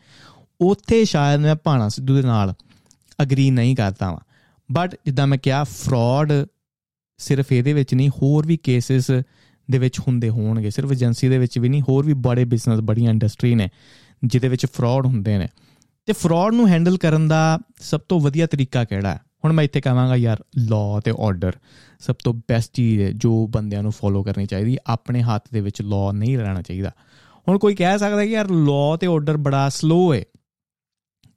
ਉੱਥੇ 0.62 1.06
ਸ਼ਾਇਦ 1.06 1.42
ਮੈਂ 1.42 1.56
ਭਾਣਾ 1.56 1.90
ਸਿੱਧੂ 1.90 2.16
ਦੇ 2.16 2.22
ਨਾਲ 2.22 2.54
ਅਗਰੀ 3.22 3.52
ਨਹੀਂ 3.52 3.76
ਕਰਦਾ 3.76 4.12
ਵਾਂ। 4.12 4.20
ਬਟ 4.72 4.96
ਜਿੱਦਾਂ 5.06 5.28
ਮੈਂ 5.28 5.38
ਕਿਹਾ 5.38 5.64
ਫਰਾਡ 5.64 6.32
ਸਿਰਫ 7.18 7.52
ਇਹਦੇ 7.52 7.74
ਵਿੱਚ 7.74 7.94
ਨਹੀਂ, 7.94 8.10
ਹੋਰ 8.10 8.48
ਵੀ 8.48 8.58
ਕੇਸਿਸ 8.58 9.12
ਦੇ 9.72 9.78
ਵਿੱਚ 9.78 10.00
ਹੁੰਦੇ 10.00 10.30
ਹੋਣਗੇ। 10.30 10.70
ਸਿਰਫ 10.70 10.92
ਏਜੰਸੀ 10.92 11.30
ਦੇ 11.30 11.38
ਵਿੱਚ 11.38 11.60
ਵੀ 11.60 11.70
ਨਹੀਂ, 11.70 11.82
ਹੋਰ 11.82 12.06
ਵੀ 12.06 12.14
ਬੜੇ 12.14 12.46
ਬਿਜ਼ਨਸ 12.46 12.80
ਬੜੀਆਂ 12.80 13.12
ਇੰਡਸਟਰੀ 13.12 13.56
ਨੇ। 13.56 13.70
ਜਿਹਦੇ 14.24 14.48
ਵਿੱਚ 14.48 14.66
ਫਰਾਡ 14.66 15.06
ਹੁੰਦੇ 15.06 15.38
ਨੇ। 15.38 15.48
ਤੇ 16.06 16.14
ਫਰਾਡ 16.14 16.54
ਨੂੰ 16.54 16.68
ਹੈਂਡਲ 16.68 16.98
ਕਰਨ 16.98 17.28
ਦਾ 17.28 17.60
ਸਭ 17.82 18.02
ਤੋਂ 18.10 18.20
ਵਧੀਆ 18.20 18.48
ਤਰੀਕਾ 18.48 18.84
ਕਿਹੜਾ 18.84 19.14
ਹੈ? 19.14 19.22
ਹੁਣ 19.46 19.54
ਮੈਂ 19.54 19.64
ਇੱਥੇ 19.64 19.82
ਕਹਾਂਗਾ, 19.82 20.16
ਯਾਰ 20.16 20.44
ਲਾਅ 20.58 21.02
ਤੇ 21.02 21.12
ਆਰਡਰ 21.20 21.54
ਸਭ 22.00 22.16
ਤੋਂ 22.24 22.34
ਬੈਸਟ 22.34 22.74
ਚੀਜ਼ 22.74 23.02
ਹੈ 23.02 23.12
ਜੋ 23.12 23.48
ਬੰਦਿਆਂ 23.48 23.84
ਨੂੰ 23.84 23.92
ਫੋਲੋ 23.92 24.24
ਕਰਨੀ 24.24 24.46
ਚਾਹੀਦੀ, 24.46 24.78
ਆਪਣੇ 24.88 25.22
ਹੱਥ 25.22 25.44
ਦੇ 25.54 25.62
ਵਿੱਚ 25.62 25.82
ਲਾਅ 25.82 26.12
ਨਹੀਂ 26.14 26.38
ਰਹਿਣਾ 26.38 26.62
ਚਾਹੀਦਾ। 26.62 26.92
ਹੁਣ 27.48 27.58
ਕੋਈ 27.58 27.76
ਕਹਿ 27.76 28.00
ਸਕਦਾ 28.00 28.26
ਕਿ, 28.26 28.32
ਯਾਰ 28.32 28.50
ਲਾਅ 28.50 28.98
ਤੇ 28.98 29.08
ਆਰਡਰ 29.08 29.38
ਬੜਾ 29.38 29.70
ਸਲੋ 29.70 30.14
ਹੈ 30.14 30.24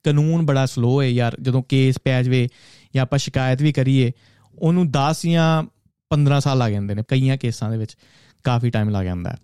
ਕਾਨੂੰਨ 0.05 0.47
ਬੜਾ 0.47 0.67
ਸਲੋ 0.67 1.03
ਹੈ 1.03 1.09
ਯਾਰ, 1.09 1.37
ਜਦੋਂ 1.43 1.63
ਕੇਸ 1.69 1.95
ਪੈ 2.05 2.23
ਜਾਵੇ 2.23 2.49
ਜਾਂ 2.95 3.03
ਆਪਾਂ 3.03 3.19
ਸ਼ਿਕਾਇਤ 3.19 3.63
ਵੀ 3.63 3.73
ਕਰੀਏ, 3.73 4.13
ਉਹਨੂੰ 4.59 4.91
10 4.91 5.27
ਜਾਂ 5.27 5.63
15 6.11 6.41
ਸਾਲ 6.41 6.59
ਲੱਗ 6.59 6.73
ਜਾਂਦੇ 6.73 6.95
ਨੇ, 6.95 7.03
ਕਈਆਂ 7.09 7.37
ਕੇਸਾਂ 7.37 7.71
ਦੇ 7.71 7.77
ਵਿੱਚ 7.77 7.97
ਕਾਫੀ 8.45 8.71
ਟਾਈਮ 8.71 8.89
ਲੱਗ 8.89 9.05
ਜਾਂਦਾ। 9.05 9.37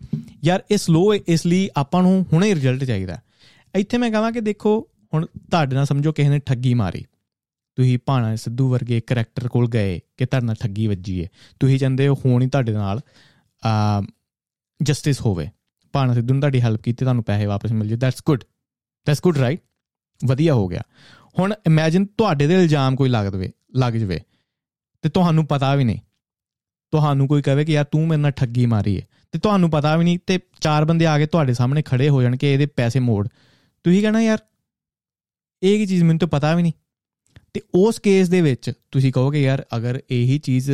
ਯਾਰ, 0.45 0.64
ਇਹ 0.71 0.76
ਸਲੋ 0.76 1.14
ਹੈ 1.14 1.18
ਇਸ 1.28 1.47
ਲਈ 1.47 1.71
ਆਪਾਂ 1.76 2.02
ਨੂੰ 2.02 2.26
ਹੁਣੇ 2.33 2.54
ਰਿਜ਼ਲਟ 2.54 2.85
ਚਾਹੀਦਾ। 2.85 3.21
ਇੱਥੇ 3.78 3.99
ਮੈਂ 3.99 4.11
ਕਹਾਂ 4.11 4.32
ਕਿ 4.32 4.40
ਦੇਖੋ, 4.40 4.88
ਹੁਣ 5.14 5.26
ਤੁਹਾਡੇ 5.50 5.76
ਨਾਲ 5.76 5.87
ਸਮਝੋ 5.87 6.12
ਕਿਸੇ 6.12 6.28
ਨੇ 6.28 6.38
ਠੱਗੀ 6.38 6.75
ਮਾਰੀ। 6.75 7.04
ਤੁਸੀਂ 7.78 7.99
ਭਾਣਾ 8.06 8.35
ਸਿੱਧੂ 8.37 8.68
ਵਰਗੇ 8.70 9.00
ਕੈਰੈਕਟਰ 9.00 9.49
ਕੋਲ 9.49 9.68
ਗਏ 9.68 9.99
ਕਿ 10.16 10.26
ਤੁਹਾਡੇ 10.26 10.47
ਨਾਲ 10.47 10.56
ਠੱਗੀ 10.61 10.87
ਵੱਜੀ 10.87 11.23
ਹੈ 11.23 11.28
ਤੁਸੀਂ 11.61 11.78
ਚਾਹੁੰਦੇ 11.78 12.08
ਹੋ 12.08 12.14
ਹੋਣ 12.14 12.42
ਹੀ 12.42 12.49
ਤੁਹਾਡੇ 12.49 12.73
ਨਾਲ 12.73 13.00
ਆ 13.62 14.02
ਜਸਟਿਸ 14.82 15.20
ਹੋਵੇ। 15.20 15.49
ਭਾਣਾ 15.94 16.14
ਸਿੱਧੂ 16.14 16.35
ਨੇ 16.35 16.40
ਤੁਹਾਡੀ 16.40 16.61
ਹੈਲਪ 16.61 16.82
ਕੀਤੀ, 16.82 17.04
ਤੁਹਾਨੂੰ 17.04 17.25
ਪੈਸੇ 17.25 17.47
ਵਾਪਸ 17.47 17.73
ਮਿਲ 17.73 17.88
ਜੇ 17.88 17.97
that's 17.97 18.23
good 18.26 18.44
that's 19.06 19.23
good 19.23 19.38
right 19.38 19.61
ਵਧੀਆ 20.20 20.54
ਹੋ 20.54 20.66
ਗਿਆ। 20.68 20.82
ਹੁਣ 21.38 21.54
ਇਮੇਜਿਨ 21.66 22.06
ਤੁਹਾਡੇ 22.06 22.47
ਦੇ 22.47 22.54
ਇਲਜ਼ਾਮ 22.54 22.97
ਕੋਈ 22.97 23.08
ਲੱਗ 23.08 23.26
ਦਵੇ 23.26 23.50
ਲੱਗ 23.76 23.94
ਜਵੇ। 23.94 24.20
ਤੇ 25.02 25.08
ਤੁਹਾਨੂੰ 25.08 25.47
ਪਤਾ 25.47 25.75
ਵੀ 25.75 25.85
ਨਹੀਂ। 25.85 25.99
ਤੁਹਾਨੂੰ 26.92 27.28
ਕੋਈ 27.28 27.42
ਕਹੇ 27.42 27.64
ਕਿ 27.64 27.73
ਯਾਰ 27.73 27.85
ਤੂੰ 27.85 28.06
ਮੇਰੇ 28.08 28.20
ਨਾਲ 28.23 28.30
ਠੱਗੀ 28.30 28.66
ਮਾਰੀ 28.66 28.97
ਹੈ 29.00 29.06
ਤੇ 29.32 29.38
ਤੁਹਾਨੂੰ 29.38 29.70
ਪਤਾ 29.70 29.97
ਵੀ 29.97 30.04
ਨਹੀਂ, 30.04 30.18
ਤੇ 30.26 30.38
ਚਾਰ 30.61 30.85
ਬੰਦੇ 30.85 31.06
ਆ 31.06 31.18
ਕੇ 31.18 31.26
ਤੁਹਾਡੇ 31.26 31.54
ਸਾਹਮਣੇ 31.54 31.82
ਖੜੇ 31.82 32.08
ਹੋ 32.08 32.23
ਜਾਣ 32.23 32.37
ਕਿ 32.37 32.52
ਇਹਦੇ 32.52 32.66
ਪੈਸੇ 32.66 33.00
ਮੋੜ। 33.00 33.28
ਤੁਸੀਂ 33.85 34.02
ਕਹਣਾ 34.02 34.23
ਯਾਰ, 34.23 34.38
ਇਹ 35.62 35.78
ਕੀ 35.78 35.87
ਚੀਜ਼ 35.87 36.02
ਮੈਨੂੰ 36.02 36.18
ਤਾਂ 36.18 36.28
ਪਤਾ 36.28 36.54
ਵੀ 36.54 36.62
ਨਹੀਂ। 36.62 36.73
ਤੇ 37.54 37.61
ਉਸ 37.75 37.99
ਕੇਸ 37.99 38.28
ਦੇ 38.28 38.40
ਵਿੱਚ 38.40 38.73
ਤੁਸੀਂ 38.90 39.12
ਕਹੋਗੇ 39.12 39.42
ਯਾਰ, 39.42 39.64
ਅਗਰ 39.76 40.00
ਇਹੀ 40.11 40.38
ਚੀਜ਼ 40.38 40.70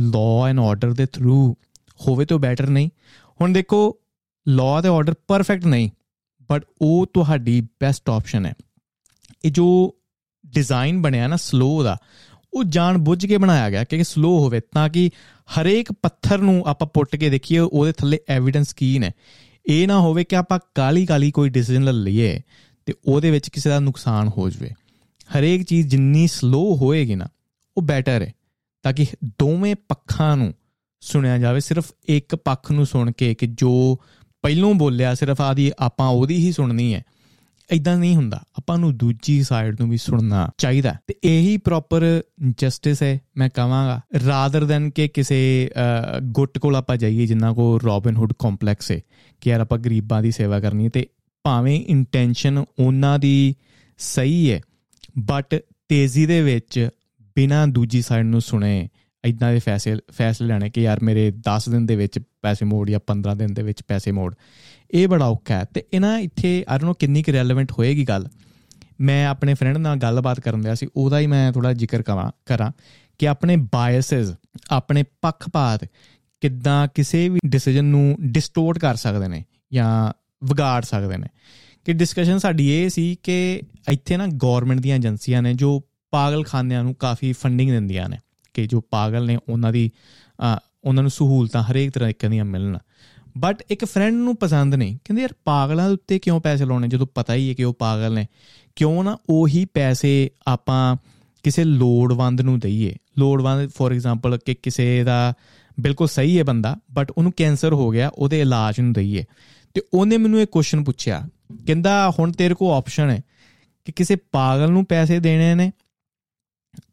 ਲਾਅ 0.00 0.48
ਐਂਡ 0.48 0.60
ਆਰਡਰ 0.60 0.92
ਦੇ 0.92 1.06
ਥਰੂ 1.06 1.56
ਹੋਵੇ 2.00 2.24
ਤਾਂ 2.24 2.38
ਬੈਟਰ 2.38 2.66
ਨਹੀਂ। 2.66 2.90
ਹੁਣ 3.40 3.52
ਦੇਖੋ 3.52 3.98
ਲਾਅ 4.48 4.82
ਤੇ 4.82 4.88
ਆਰਡਰ 4.88 5.14
ਪਰਫੈਕਟ 5.28 5.66
ਨਹੀਂ 5.66 5.90
ਬਟ 6.50 6.64
ਉਹ 6.82 7.06
ਤੁਹਾਡੀ 7.06 7.60
ਬੈਸਟ 7.60 8.10
ਆਪਸ਼ਨ 8.10 8.46
ਹੈ। 8.46 8.54
ਇਹ 9.44 9.50
ਜੋ 9.50 9.96
ਡਿਜ਼ਾਈਨ 10.46 11.02
ਬਣਿਆ 11.02 11.28
ਨਾ 11.28 11.36
ਸਲੋ 11.36 11.82
ਦਾ, 11.82 11.96
ਉਹ 12.54 12.64
ਜਾਣ 12.64 12.98
ਬੁੱਝ 12.98 13.26
ਕੇ 13.26 13.36
ਬਣਾਇਆ 13.36 13.70
ਗਿਆ 13.70 13.84
ਕਿ 13.84 14.04
ਸਲੋ 14.04 14.38
ਹੋਵੇ 14.38 14.60
ਤਾਂ 14.60 14.88
ਕਿ 14.88 15.10
ਹਰੇਕ 15.48 15.92
ਪੱਥਰ 15.92 16.38
ਨੂੰ 16.38 16.64
ਆਪਾਂ 16.66 16.86
ਪੁੱਟ 16.86 17.16
ਕੇ 17.16 17.30
ਦੇਖੀਏ, 17.30 17.58
ਉਹਦੇ 17.58 17.92
ਥੱਲੇ 17.92 18.18
ਐਵੀਡੈਂਸ 18.28 18.72
ਕੀ 18.72 18.98
ਨੇ। 18.98 19.10
ਇਹ 19.66 19.88
ਨਾ 19.88 20.00
ਹੋਵੇ 20.00 20.24
ਕਿ 20.24 20.36
ਆਪਾਂ 20.36 20.58
ਕਾਲੀ 20.74 21.06
ਕਾਲੀ 21.06 21.30
ਕੋਈ 21.30 21.48
ਡਿਸੀਜਨ 21.48 21.84
ਲੈ 21.84 21.92
ਲਈਏ 21.92 22.40
ਤੇ 22.86 22.94
ਉਹਦੇ 23.04 23.30
ਵਿੱਚ 23.30 23.48
ਕਿਸੇ 23.48 23.70
ਦਾ 23.70 23.80
ਨੁਕਸਾਨ 23.80 24.28
ਹੋ 24.28 24.50
ਜਾਵੇ। 24.50 24.70
ਹਰੇਕ 25.38 25.62
ਚੀਜ਼ 25.62 25.88
ਜਿੰਨੀ 25.88 26.26
ਸਲੋ 26.26 26.76
ਹੋਏਗੀ 26.76 27.14
ਨਾ, 27.14 27.28
ਉਹ 27.76 27.82
ਬੈਟਰ 27.82 28.22
ਹੈ। 28.22 28.32
ਤਾਂ 28.82 28.92
ਕਿ 28.92 29.06
ਦੋਵੇਂ 29.24 29.74
ਪੱਖਾਂ 29.88 30.36
ਨੂੰ 30.36 30.54
ਸੁਣਿਆ 31.00 31.38
ਜਾਵੇ, 31.38 31.60
ਸਿਰਫ 31.60 31.92
ਇੱਕ 32.08 32.36
ਪੱਖ 32.36 32.72
ਨੂੰ 32.72 32.86
ਸੁਣ 32.86 33.12
ਕੇ 33.12 33.34
ਕਿ 33.34 33.46
ਜੋ 33.46 33.98
ਪਹਿਲੋਂ 34.42 34.74
ਬੋਲਿਆ, 34.74 35.14
ਸਿਰਫ 35.14 35.40
ਆਦੀ 35.40 35.72
ਆਪਾਂ 35.78 36.08
ਉਹਦੀ 36.08 36.36
ਹੀ 36.36 36.52
ਸੁਣਨੀ 36.52 36.94
ਹੈ। 36.94 37.04
ਇਦਾਂ 37.72 37.96
ਨਹੀਂ 37.96 38.16
ਹੁੰਦਾ। 38.16 38.40
ਆਪਾਂ 38.56 38.76
ਨੂੰ 38.78 38.96
ਦੂਜੀ 38.96 39.42
ਸਾਈਡ 39.42 39.80
ਨੂੰ 39.80 39.88
ਵੀ 39.90 39.96
ਸੁਣਨਾ 39.96 40.48
ਚਾਹੀਦਾ 40.58 40.94
ਤੇ 41.06 41.14
ਇਹੀ 41.24 41.56
ਪ੍ਰੋਪਰ 41.56 42.04
ਜਸਟਿਸ 42.58 43.02
ਹੈ, 43.02 43.20
ਮੈਂ 43.36 43.48
ਕਹਾਂਗਾ 43.48 44.00
ਰਾਦਰ 44.26 44.64
ਦੈਨ 44.64 44.90
ਕਿ 44.90 45.08
ਕਿਸੇ 45.08 45.70
ਗੁੱਟ 46.22 46.58
ਕੋਲ 46.58 46.76
ਆਪਾਂ 46.76 46.96
ਜਾਈਏ, 46.96 47.26
ਜਿੰਨਾ 47.26 47.52
ਕੋ 47.52 47.78
ਰੋਬਿਨ 47.84 48.16
ਹੁੱਡ 48.16 48.32
ਕੰਪਲੈਕਸ 48.38 48.90
ਹੈ, 48.90 49.00
ਕਿ 49.40 49.50
ਯਾਰ 49.50 49.60
ਆਪਾਂ 49.60 49.78
ਗਰੀਬਾਂ 49.78 50.22
ਦੀ 50.22 50.30
ਸੇਵਾ 50.30 50.60
ਕਰਨੀ 50.60 50.88
ਤੇ 50.88 51.06
ਭਾਵੇਂ 51.44 51.84
ਇੰਟੈਂਸ਼ਨ 51.88 52.64
ਉਹਨਾਂ 52.78 53.18
ਦੀ 53.18 53.54
ਸਹੀ 53.98 54.50
ਹੈ 54.52 54.60
ਬਟ 55.18 55.60
ਤੇਜ਼ੀ 55.88 56.26
ਦੇ 56.26 56.42
ਵਿੱਚ 56.42 56.88
ਬਿਨਾਂ 57.36 57.66
ਦੂਜੀ 57.68 58.02
ਸਾਈਡ 58.02 58.26
ਨੂੰ 58.26 58.40
ਸੁਣੇ 58.40 58.88
ਇਦਾਂ 59.24 59.52
ਦੇ 59.52 59.58
ਫੈਸਲੇ 59.58 59.96
ਫੈਸਲੇ 60.12 60.48
ਲੈਣੇ 60.48 60.70
ਕਿ 60.70 60.82
ਯਾਰ 60.82 61.02
ਮੇਰੇ 61.02 61.32
10 61.48 61.68
ਦਿਨ 61.70 61.86
ਦੇ 61.86 61.96
ਵਿੱਚ 61.96 62.18
ਪੈਸੇ 62.42 62.64
ਮੋੜ 62.64 62.88
ਜਾਂ 62.90 63.00
15 63.06 63.34
ਦਿਨ 63.36 63.54
ਦੇ 63.54 63.62
ਵਿੱਚ 63.62 63.82
ਪੈਸੇ 63.82 64.12
ਮੋੜ। 64.12 64.34
ਇਹ 64.92 65.08
ਬੜਾ 65.08 65.26
ਔਖਾ 65.26 65.54
ਹੈ। 65.54 65.64
ਤੇ 65.74 65.84
ਇਹਨਾਂ 65.92 66.18
ਇੱਥੇ 66.18 66.64
ਆਈ 66.68 66.78
ਡੋਨਟ 66.78 66.88
ਨੋ 66.88 66.94
ਕਿੰਨੀ 66.94 67.22
ਕੁ 67.22 67.32
ਰੈਲੇਵੈਂਟ 67.32 67.72
ਹੋਏਗੀ 67.72 68.04
ਗੱਲ। 68.04 68.26
ਮੈਂ 69.00 69.26
ਆਪਣੇ 69.26 69.54
ਫਰੈਂਡ 69.54 69.76
ਨਾਲ 69.76 69.96
ਗੱਲਬਾਤ 69.96 70.40
ਕਰਨ 70.40 70.60
ਲਿਆ 70.60 70.74
ਸੀ, 70.74 70.86
ਉਹਦਾ 70.96 71.18
ਹੀ 71.18 71.26
ਮੈਂ 71.26 71.52
ਥੋੜਾ 71.52 71.72
ਜ਼ਿਕਰ 71.72 72.02
ਕਰਾਂ 72.02 72.30
ਕਰਾਂ 72.46 72.70
ਕਿ 73.18 73.28
ਆਪਣੇ 73.28 73.56
ਬਾਇਸਸ 73.72 74.32
ਆਪਣੇ 74.70 75.04
ਪੱਖਪਾਤ 75.22 75.84
ਕਿੱਦਾਂ 76.40 76.88
ਕਿਸੇ 76.94 77.28
ਵੀ 77.28 77.40
ਡਿਸੀਜਨ 77.46 77.84
ਨੂੰ 77.84 78.16
ਡਿਸਟੋਰਟ 78.20 78.78
ਕਰ 78.78 78.96
ਸਕਦੇ 78.96 79.28
ਨੇ 79.28 79.44
ਜਾਂ 79.72 80.12
ਵਿਗਾੜ 80.44 80.82
ਸਕਦੇ 80.84 81.16
ਨੇ। 81.16 81.26
ਕਿ 81.84 81.92
ਡਿਸਕਸ਼ਨ 81.92 82.38
ਸਾਡੀ 82.38 82.68
ਇਹ 82.72 82.88
ਸੀ 82.88 83.16
ਕਿ 83.22 83.60
ਇੱਥੇ 83.92 84.16
ਨਾ 84.16 84.26
ਗਵਰਨਮੈਂਟ 84.42 84.80
ਦੀਆਂ 84.80 84.96
ਏਜੰਸੀਆਂ 84.96 85.42
ਨੇ 85.42 85.54
ਜੋ 85.54 85.82
ਪਾਗਲਖਾਨਿਆਂ 86.10 86.82
ਨੂੰ 86.84 86.94
ਕਾਫੀ 86.94 87.32
ਫੰਡਿੰਗ 87.32 87.70
ਦਿੰਦੀਆਂ 87.70 88.08
ਨੇ, 88.08 88.18
ਕਿ 88.54 88.66
ਜੋ 88.66 88.80
ਪਾਗਲ 88.80 89.26
ਨੇ 89.26 89.38
ਉਹਨਾਂ 89.48 89.72
ਦੀ 89.72 89.90
ਉਹਨਾਂ 90.84 91.02
ਨੂੰ 91.02 91.10
ਸਹੂਲਤਾਂ 91.10 91.62
ਹਰੇਕ 91.62 91.90
ਤਰ੍ਹਾਂ 91.90 92.30
ਦੀਆਂ 92.30 92.44
ਮਿਲਣ। 92.44 92.78
ਬਟ 93.38 93.62
ਇੱਕ 93.70 93.84
ਫਰੈਂਡ 93.84 94.14
ਨੂੰ 94.14 94.36
ਪਸੰਦ 94.36 94.74
ਨਹੀਂ। 94.74 94.96
ਕਹਿੰਦੇ 95.04 95.22
ਯਾਰ 95.22 95.34
ਪਾਗਲਾਂ 95.44 95.88
ਦੇ 95.88 95.94
ਉੱਤੇ 95.94 96.18
ਕਿਉਂ 96.18 96.40
ਪੈਸੇ 96.40 96.64
ਲਾਉਣੇ? 96.64 96.88
ਜਦੋਂ 96.88 97.06
ਪਤਾ 97.14 97.34
ਹੀ 97.34 97.48
ਹੈ 97.48 97.54
ਕਿ 97.54 97.64
ਉਹ 97.64 97.74
ਪਾਗਲ 97.74 98.14
ਨੇ। 98.14 98.26
ਕਿਉਂ 98.76 99.04
ਨਾ 99.04 99.18
ਉਹੀ 99.30 99.64
ਪੈਸੇ 99.64 100.30
ਆਪਾਂ 100.48 100.96
ਕਿਸੇ 101.42 101.64
ਲੋੜਵੰਦ 101.64 102.40
ਨੂੰ 102.40 102.58
ਦਈਏ। 102.58 102.96
ਲੋੜਵੰਦ 103.18 103.70
ਫੋਰ 103.70 103.92
ਐਗਜ਼ਾਮਪਲ 103.92 104.38
ਕਿ 104.44 104.54
ਕਿਸੇ 104.54 105.04
ਦਾ 105.04 105.34
ਬਿਲਕੁਲ 105.80 106.08
ਸਹੀ 106.08 106.38
ਹੈ 106.38 106.44
ਬੰਦਾ 106.44 106.76
ਬਟ 106.92 107.10
ਉਹਨੂੰ 107.10 107.32
ਕੈਂਸਰ 107.36 107.72
ਹੋ 107.72 107.90
ਗਿਆ, 107.90 108.10
ਉਹਦੇ 108.14 108.40
ਇਲਾਜ 108.40 108.80
ਨੂੰ 108.80 108.92
ਦਈਏ। 108.92 109.24
ਤੇ 109.74 109.82
ਉਹਨੇ 109.94 110.16
ਮੈਨੂੰ 110.16 110.40
ਇਹ 110.40 110.46
ਕੁਐਸਚਨ 110.46 110.84
ਪੁੱਛਿਆ। 110.84 111.28
ਕਹਿੰਦਾ, 111.66 112.12
ਹੁਣ 112.18 112.32
ਤੇਰੇ 112.32 112.54
ਕੋਲ 112.54 112.74
ਆਪਸ਼ਨ 112.74 113.10
ਹੈ 113.10 113.20
ਕਿ 113.84 113.92
ਕਿਸੇ 113.92 114.16
ਪਾਗਲ 114.16 114.70
ਨੂੰ 114.70 114.84
ਪੈਸੇ 114.84 115.18
ਦੇਣੇ 115.18 115.54
ਨੇ, 115.54 115.72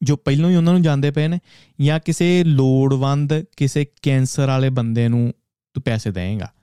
ਜੋ 0.04 0.16
ਪਹਿਲਾਂ 0.16 0.50
ਹੀ 0.50 0.56
ਉਹਨਾਂ 0.56 0.74
ਨੂੰ 0.74 0.82
ਜਾਂਦੇ 0.82 1.12
ਪਏ 1.12 1.28
ਨੇ, 1.28 1.40
ਜਾਂ 1.82 2.00
ਕਿਸੇ 2.06 2.44
ਲੋੜਵੰਦ, 2.44 3.44
ਕਿਸੇ 3.58 3.86
ਕੈਂਸਰ 4.02 4.48
ਵਾਲੇ 4.48 4.70
ਬੰਦੇ 4.70 5.08
ਨੂੰ 5.08 5.34
ਤੂੰ 5.74 5.84
ਪੈਸੇ 5.84 6.12
ਦੇਏਗਾ 6.12 6.54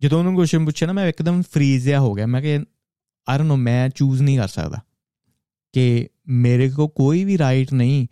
ਜਦੋਂ 0.00 0.18
ਉਹਨੂੰ 0.18 0.34
ਕੁਐਸਚਨ 0.34 0.64
ਪੁੱਛਿਆ 0.64 0.86
ਨਾ 0.86 0.92
ਮੈਂ 0.92 1.08
ਇੱਕਦਮ 1.08 1.42
ਫਰੀਜ਼ 1.42 1.84
ਜਿਹਾ 1.84 2.00
ਹੋ 2.00 2.14
ਗਿਆ 2.14 2.26
ਮੈਂ 2.26 2.42
ਕਿ 2.42 2.54
ਆਈ 3.28 3.38
ਡੋਨਟ 3.38 3.48
ਨੋ 3.48 3.56
ਮੈਂ 3.56 3.88
ਚੂਜ਼ 3.88 4.22
ਨਹੀਂ 4.22 4.38
ਕਰ 4.38 4.48
ਸਕਦਾ 4.48 4.80
ਕਿ 5.72 6.08
ਮੇਰੇ 6.28 6.70
ਕੋ 6.70 6.88
ਕੋਈ 6.88 7.24
ਵੀ 7.24 7.38
ਰਾਈਟ 7.38 7.72
ਨਹੀਂ 7.74 8.06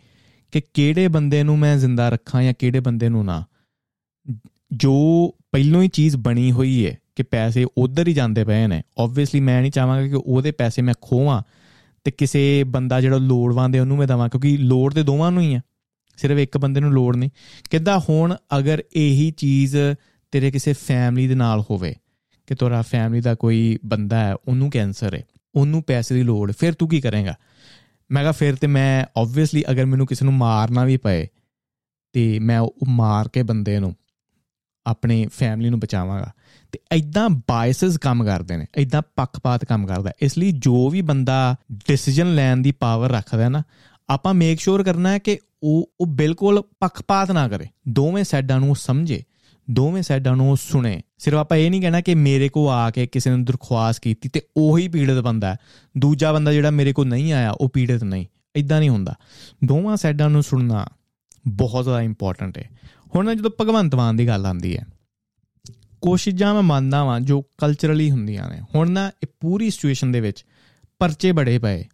ਕਿ 0.51 0.61
ਕਿਹੜੇ 0.73 1.07
ਬੰਦੇ 1.07 1.43
ਨੂੰ 1.43 1.59
ਮੈਂ 1.59 1.77
ਜ਼ਿੰਦਾ 1.77 2.09
ਰੱਖਾਂ 2.09 2.43
ਜਾਂ 2.43 2.53
ਕਿਹੜੇ 2.53 2.79
ਬੰਦੇ 2.79 3.09
ਨੂੰ 3.09 3.25
ਨਾ 3.25 3.43
ਜੋ 4.73 4.93
ਪਹਿਲੋਂ 5.51 5.81
ਹੀ 5.81 5.87
ਚੀਜ਼ 5.87 6.17
ਬਣੀ 6.17 6.51
ਹੋਈ 6.51 6.85
ਹੈ 6.87 6.97
ਕਿ 7.15 7.23
ਪੈਸੇ 7.23 7.65
ਉਧਰ 7.77 8.07
ਹੀ 8.07 8.13
ਜਾਂਦੇ 8.13 8.43
ਪਏ 8.43 8.67
ਨੇ 8.67 8.83
ਆਬਵੀਅਸਲੀ 8.99 9.39
ਮੈਂ 9.39 9.61
ਨਹੀਂ 9.61 9.71
ਚਾਹਾਂਗਾ 9.71 10.07
ਕਿ 10.07 10.13
ਉਹਦੇ 10.13 10.51
ਪੈਸੇ 10.51 10.81
ਮੈਂ 10.81 10.93
ਖੋਵਾਂ 11.01 11.43
ਤੇ 12.03 12.11
ਕਿਸੇ 12.11 12.63
ਬੰਦਾ 12.63 13.01
ਜਿਹੜਾ 13.01 13.17
ਲੋੜਵੰਦ 13.17 13.75
ਹੈ 13.75 13.81
ਉਹਨੂੰ 13.81 13.97
ਮੈਂ 13.97 14.07
ਦਵਾਂ 14.07 14.29
ਕਿਉਂਕਿ 14.29 14.57
ਲੋੜ 14.57 14.93
ਤੇ 14.93 15.03
ਦੋਵਾਂ 15.03 15.31
ਨੂੰ 15.31 15.43
ਹੀ 15.43 15.55
ਹੈ 15.55 15.61
ਸਿਰਫ 16.17 16.37
ਇੱਕ 16.37 16.57
ਬੰਦੇ 16.57 16.79
ਨੂੰ 16.79 16.91
ਲੋੜ 16.91 17.15
ਨਹੀਂ। 17.15 17.29
ਕਿੱਦਾਂ 17.69 17.99
ਹੁਣ 18.09 18.35
ਅਗਰ 18.57 18.83
ਇਹੀ 18.95 19.31
ਚੀਜ਼ 19.31 19.77
ਤੇਰੇ 20.31 20.51
ਕਿਸੇ 20.51 20.73
ਫੈਮਿਲੀ 20.73 21.27
ਦੇ 21.27 21.35
ਨਾਲ 21.35 21.61
ਹੋਵੇ, 21.61 21.95
ਕਿ 22.47 22.55
ਤੇਰਾ 22.55 22.81
ਫੈਮਿਲੀ 22.81 23.21
ਦਾ 23.21 23.35
ਕੋਈ 23.35 23.77
ਬੰਦਾ 23.85 24.19
ਹੈ, 24.19 24.35
ਉਹਨੂੰ 24.35 24.69
ਕੈਂਸਰ 24.69 25.15
ਹੈ, 25.15 25.23
ਉਹਨੂੰ 25.55 25.83
ਪੈਸੇ 25.83 26.15
ਦੀ 26.15 26.23
ਲੋੜ, 26.23 26.51
ਫਿਰ 26.59 26.73
ਤੂੰ 26.73 26.89
ਕੀ 26.89 27.01
ਕਰੇਗਾ? 27.01 27.35
ਮੈਂ 28.11 28.21
ਕਿਹਾ 28.21 28.31
ਫਿਰ 28.31 28.55
ਤੇ 28.55 28.67
ਮੈਂ 28.67 29.05
ਆਬਵੀਅਸਲੀ 29.19 29.63
ਅਗਰ 29.71 29.85
ਮੈਨੂੰ 29.85 30.07
ਕਿਸੇ 30.07 30.25
ਨੂੰ 30.25 30.33
ਮਾਰਨਾ 30.33 30.85
ਵੀ 30.85 30.97
ਪਏ, 30.97 31.27
ਤੇ 32.13 32.39
ਮੈਂ 32.39 32.59
ਉਹ 32.59 32.75
ਮਾਰ 32.87 33.27
ਕੇ 33.27 33.43
ਬੰਦੇ 33.43 33.79
ਨੂੰ, 33.79 33.95
ਆਪਣੀ 34.85 35.27
ਫੈਮਿਲੀ 35.27 35.69
ਨੂੰ 35.69 35.79
ਬਚਾਵਾਂਗਾ। 35.79 36.31
ਤੇ 36.71 36.79
ਐਦਾਂ 36.91 37.29
ਬਾਇਸਸ 37.29 37.97
ਕੰਮ 37.97 38.25
ਕਰਦੇ 38.25 38.57
ਨੇ 38.57 38.65
ਐਦਾਂ 38.77 39.01
ਪੱਖਪਾਤ 39.15 39.65
ਕੰਮ 39.65 39.87
ਕਰਦਾ। 39.87 40.11
ਇਸ 40.21 40.37
ਲਈ 40.37 40.51
ਜੋ 40.51 40.89
ਵੀ 40.89 41.01
ਬੰਦਾ 41.01 41.55
ਡਿਸੀਜਨ 41.87 42.35
ਲੈਣ 42.35 42.57
ਦੀ 42.57 42.71
ਪਾਵਰ 42.71 43.11
ਰੱਖਦਾ 43.11 43.43
ਹੈ 43.43 43.49
ਨਾ 43.49 43.63
ਆਪਾਂ 44.09 44.33
ਮੇਕ 44.33 44.59
ਸ਼ੋਰ 44.59 44.83
ਕਰਨਾ 44.83 45.11
ਹੈ 45.11 45.19
ਕਿ 45.19 45.39
ਉਹ 45.63 45.91
ਉਹ 46.01 46.07
ਬਿਲਕੁਲ 46.07 46.61
ਪੱਖਪਾਤ 46.79 47.31
ਨਾ 47.31 47.47
ਕਰੇ। 47.47 47.65
ਦੋਵੇਂ 47.89 48.23
ਸਾਈਡਾਂ 48.23 48.59
ਨੂੰ 48.59 48.69
ਉਹ 48.69 48.75
ਸਮਝੇ, 48.75 49.23
ਦੋਵੇਂ 49.71 50.03
ਸਾਈਡਾਂ 50.03 50.35
ਨੂੰ 50.35 50.51
ਉਹ 50.51 50.55
ਸੁਣੇ। 50.55 51.01
ਸਿਰਫ 51.17 51.37
ਆਪਾਂ 51.37 51.57
ਇਹ 51.57 51.71
ਨਹੀਂ 51.71 51.81
ਕਹਿਣਾ 51.81 52.01
ਕਿ 52.01 52.15
ਮੇਰੇ 52.15 52.49
ਕੋ 52.49 52.69
ਆ 52.69 52.89
ਕੇ 52.91 53.07
ਕਿਸੇ 53.07 53.35
ਨੇ 53.35 53.43
ਦਰਖਾਸਤ 53.43 53.99
ਕੀਤੀ 53.99 54.29
ਤੇ 54.29 54.41
ਉਹੀ 54.57 54.87
ਪੀੜਤ 54.87 55.19
ਬੰਦਾ 55.19 55.51
ਹੈ। 55.51 55.57
ਦੂਜਾ 55.97 56.33
ਬੰਦਾ 56.33 56.53
ਜਿਹੜਾ 56.53 56.71
ਮੇਰੇ 56.71 56.93
ਕੋ 56.93 57.03
ਨਹੀਂ 57.03 57.33
ਆਇਆ, 57.33 57.51
ਉਹ 57.51 57.69
ਪੀੜਤ 57.69 58.03
ਨਹੀਂ। 58.03 58.25
ਇਦਾਂ 58.55 58.79
ਨਹੀਂ 58.79 58.89
ਹੁੰਦਾ। 58.89 59.15
ਦੋਵਾਂ 59.65 59.97
ਸਾਈਡਾਂ 59.97 60.29
ਨੂੰ 60.29 60.43
ਸੁਣਨਾ 60.43 60.85
ਬਹੁਤ 61.47 61.83
ਜ਼ਿਆਦਾ 61.83 62.01
ਇੰਪੋਰਟੈਂਟ 62.01 62.57
ਹੈ। 62.57 62.69
ਹੁਣ 63.15 63.35
ਜਦੋਂ 63.35 63.51
ਭਗਵੰਤ 63.61 63.95
ਮਾਨ 63.95 64.15
ਦੀ 64.15 64.27
ਗੱਲ 64.27 64.45
ਆਉਂਦੀ 64.45 64.77
ਹੈ, 64.77 64.85
ਕੋਸ਼ਿਸ਼ਾਂ 66.01 66.53
ਮੈਂ 66.53 66.63
ਮੰਨਦਾ 66.63 67.03
ਵਾਂ 67.03 67.19
ਜੋ 67.19 67.41
ਕਲਚਰਲੀ 67.41 68.11
ਹੁੰਦੀਆਂ 68.11 68.49
ਨੇ। 68.49 68.61
ਹੁਣ 68.75 68.91
ਨਾ 68.91 69.11
ਇਹ 69.23 69.27
ਪੂਰੀ 69.39 69.69
ਸਿਚੁਏਸ਼ਨ 69.69 70.11
ਦੇ 70.11 70.21
ਵਿੱਚ 70.21 70.45
ਪਰਚੇ 70.99 71.31
ਬੜੇ 71.31 71.59
ਪਏ। 71.59 71.85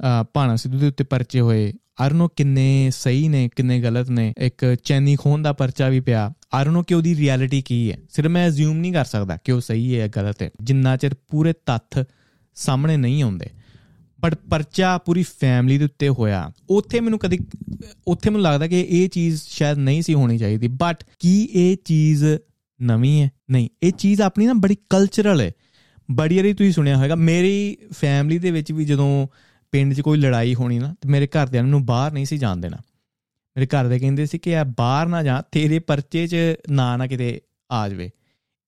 ਅ 0.00 0.24
ਭਾਣਾ 0.34 0.56
ਸਿੱਧੂ 0.56 0.78
ਦੇ 0.78 0.86
ਉੱਤੇ 0.86 1.04
ਪਰਚੇ 1.04 1.40
ਹੋਏ। 1.40 1.72
ਆਰ 2.00 2.12
ਨੋ 2.12 2.28
ਕਿੰਨੇ 2.28 2.90
ਸਹੀ 2.90 3.28
ਨੇ, 3.28 3.48
ਕਿੰਨੇ 3.56 3.80
ਗਲਤ 3.80 4.10
ਨੇ। 4.10 4.32
ਇੱਕ 4.38 4.76
ਚੈਨੀ 4.84 5.16
ਖੋਨ 5.16 5.42
ਦਾ 5.42 5.52
ਪਰਚਾ 5.52 5.88
ਵੀ 5.88 6.00
ਪਿਆ। 6.00 6.32
ਆਰ 6.54 6.66
ਨੋ 6.66 6.82
ਕਿ 6.82 6.94
ਉਹਦੀ 6.94 7.16
ਰਿਐਲਿਟੀ 7.16 7.62
ਕੀ 7.62 7.92
ਹੈ? 7.92 7.98
ਸਿਰਫ 8.10 8.30
ਮੈਂ 8.30 8.48
ਅਸਿਊਮ 8.48 8.76
ਨਹੀਂ 8.76 8.92
ਕਰ 8.92 9.04
ਸਕਦਾ 9.04 9.38
ਕਿ 9.44 9.52
ਉਹ 9.52 9.60
ਸਹੀ 9.60 9.94
ਹੈ 9.94 9.98
ਜਾਂ 9.98 10.08
ਗਲਤ 10.08 10.42
ਹੈ। 10.42 10.50
ਜਿੰਨਾ 10.62 10.96
ਚਿਰ 10.96 11.14
ਪੂਰੇ 11.28 11.52
ਤੱਥ 11.66 11.98
ਸਾਹਮਣੇ 12.54 12.96
ਨਹੀਂ 12.96 13.22
ਆਉਂਦੇ। 13.22 13.46
ਬਟ 14.20 14.34
ਪਰਚਾ 14.34 14.98
ਪੂਰੀ 14.98 15.22
ਫੈਮਿਲੀ 15.22 15.78
ਦੇ 15.78 15.84
ਉੱਤੇ 15.84 16.08
ਹੋਇਆ। 16.08 16.52
ਉੱਥੇ 16.70 17.00
ਮੈਨੂੰ 17.00 17.18
ਕਦੀ, 17.18 17.38
ਉੱਥੇ 18.06 18.30
ਮੈਨੂੰ 18.30 18.42
ਲੱਗਦਾ 18.42 18.66
ਕਿ 18.66 18.86
ਇਹ 18.90 19.08
ਚੀਜ਼ 19.08 19.42
ਸ਼ਾਇਦ 19.48 19.78
ਨਹੀਂ 19.78 20.02
ਸੀ 20.02 20.14
ਹੋਣੀ 20.14 20.38
ਚਾਹੀਦੀ। 20.38 20.68
ਬਟ 20.68 21.04
ਕੀ 21.18 21.48
ਇਹ 21.52 21.76
ਚੀਜ਼ 21.84 22.24
ਨਵੀਂ 22.82 23.22
ਹੈ? 23.22 23.30
ਨਹੀਂ। 23.50 23.68
ਇਹ 23.82 23.92
ਚੀਜ਼ 23.92 24.20
ਆਪਣੀ 24.20 24.46
ਨਾ 24.46 24.52
ਬੜੀ 24.52 24.76
ਕਲਚਰਲ 24.90 25.40
ਹੈ। 25.40 25.52
ਬੜੀ 26.10 26.36
ਵਾਰੀ 26.36 26.52
ਤੁਸੀਂ 26.52 26.72
ਸੁਣਿਆ 26.72 26.96
ਹੋਵੇਗਾ 26.96 27.14
ਮੇਰੀ 27.14 27.76
ਫੈਮਿਲੀ 27.92 28.38
ਦੇ 28.38 28.50
ਵਿੱਚ 28.50 28.72
ਵੀ 28.72 28.84
ਜਦੋਂ 28.84 29.28
ਪਿੰਡ 29.72 29.94
'ਚ 29.94 30.00
ਕੋਈ 30.00 30.18
ਲੜਾਈ 30.18 30.54
ਹੋਣੀ 30.54 30.78
ਨਾ, 30.78 30.94
ਤੇ 31.00 31.08
ਮੇਰੇ 31.08 31.26
ਘਰਦਿਆਂ 31.26 31.64
ਨੂੰ 31.64 31.86
ਬਾਹਰ 31.86 32.12
ਨਹੀਂ 32.12 32.24
ਸੀ 32.24 32.38
ਜਾਣ 32.38 32.56
ਦੇਣਾ। 32.56 32.76
ਮੇਰੇ 33.56 33.66
ਘਰ 33.66 33.88
ਦੇ 33.88 33.98
ਕਹਿੰਦੇ 33.98 34.26
ਸੀ 34.26 34.38
ਕਿ 34.38 34.56
ਆ 34.56 34.64
ਬਾਹਰ 34.64 35.06
ਨਾ 35.06 35.22
ਜਾ, 35.22 35.42
ਤੇਰੇ 35.52 35.78
ਪਰਚੇ 35.78 36.26
'ਚ 36.26 36.36
ਨਾ 36.70 36.96
ਨਾ 36.96 37.06
ਕਿਤੇ 37.06 37.40
ਆ 37.70 37.88
ਜਾਵੇ। 37.88 38.10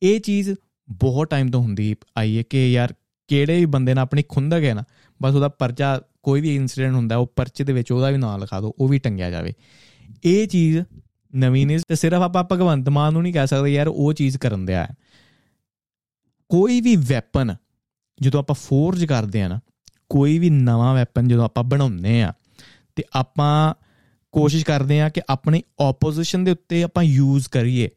ਇਹ 0.02 0.21
ਚੀਜ਼ 0.21 0.50
ਬਹੁਤ 0.88 1.30
ਟਾਈਮ 1.30 1.50
ਤੋਂ 1.50 1.62
ਹੁੰਦੀ 1.62 1.94
ਆਈ 2.16 2.38
ਹੈ 2.38 2.42
ਕਿ 2.42 2.73
ਯਾਰ 2.73 2.94
ਕਿਹੜੇ 3.28 3.59
ਵੀ 3.59 3.66
ਬੰਦੇ 3.66 3.94
ਨਾਲ 3.94 4.02
ਆਪਣੀ 4.02 4.23
ਖੁੰਦਕ 4.28 4.64
ਹੈ 4.64 4.75
ਨਾ, 4.75 4.85
ਬਸ 5.23 5.35
ਉਹਦਾ 5.35 5.49
ਪਰਚਾ 5.49 6.00
ਕੋਈ 6.23 6.40
ਵੀ 6.40 6.54
ਇਨਸੀਡੈਂਟ 6.56 6.94
ਹੁੰਦਾ, 6.94 7.16
ਉਹ 7.16 7.32
ਪਰਚੇ 7.37 7.64
ਦੇ 7.64 7.73
ਵਿੱਚ 7.73 7.92
ਉਹਦਾ 7.92 8.11
ਵੀ 8.11 8.18
ਨਾਮ 8.18 8.40
ਲਿਖਾ 8.40 8.61
ਦਿਓ 8.61 8.73
ਉਹ 8.78 8.88
ਵੀ 8.88 8.99
ਟੰਗਿਆ 8.99 9.30
ਜਾਵੇ। 9.30 9.52
ਇਹ 10.25 10.49
ਚੀਜ਼ 10.49 10.78
ਨਵੀਂ 11.35 11.66
ਨਹੀਂ 11.66 11.78
ਤੇ 11.88 11.94
ਸਿਰਫ 11.94 12.23
ਆਪਾਂ 12.23 12.44
ਭਗਵੰਤ 12.52 12.88
ਮਾਨ 12.88 13.12
ਨੂੰ 13.12 13.23
ਨਹੀਂ 13.23 13.32
ਕਹਿ 13.32 13.47
ਸਕਦੇ 13.47 13.73
ਯਾਰ, 13.73 13.88
ਉਹ 13.88 14.12
ਚੀਜ਼ 14.12 14.38
ਕਰਨ 14.38 14.64
ਦਿਆ 14.64 14.85
ਹੈ। 14.85 14.94
ਕੋਈ 16.50 16.81
ਵੀ 16.81 16.96
ਵੈਪਨ 16.96 17.55
ਜਦੋਂ 18.20 18.40
ਆਪਾਂ 18.40 18.55
ਫੋਰਜ 18.55 19.05
ਕਰਦੇ 19.05 19.42
ਆ 19.42 19.48
ਨਾ 19.48 19.61
ਕੋਈ 20.12 20.38
ਵੀ 20.38 20.51
ਨਵਾਂ 20.51 20.94
ਵੈਪਨ 20.94 21.29
ਜਦੋਂ 21.29 21.44
ਆਪਾਂ 21.44 21.64
ਬਣਾਉਂਦੇ 21.64 22.22
ਆ, 22.22 22.33
ਤੇ 22.96 23.05
ਆਪਾਂ 23.14 23.75
ਕੋਸ਼ਿਸ਼ 24.33 24.64
ਕਰਦੇ 24.64 25.01
ਆ 25.01 25.09
ਕਿ 25.09 25.20
ਆਪਣੀ 25.29 25.62
ਆਪੋਜੀਸ਼ਨ 25.81 26.44
ਦੇ 26.44 26.51
ਉੱਤੇ 26.51 26.83
ਆਪਾਂ 26.83 27.03
ਯੂਜ਼ 27.03 27.48
ਕਰੀਏ। 27.48 27.88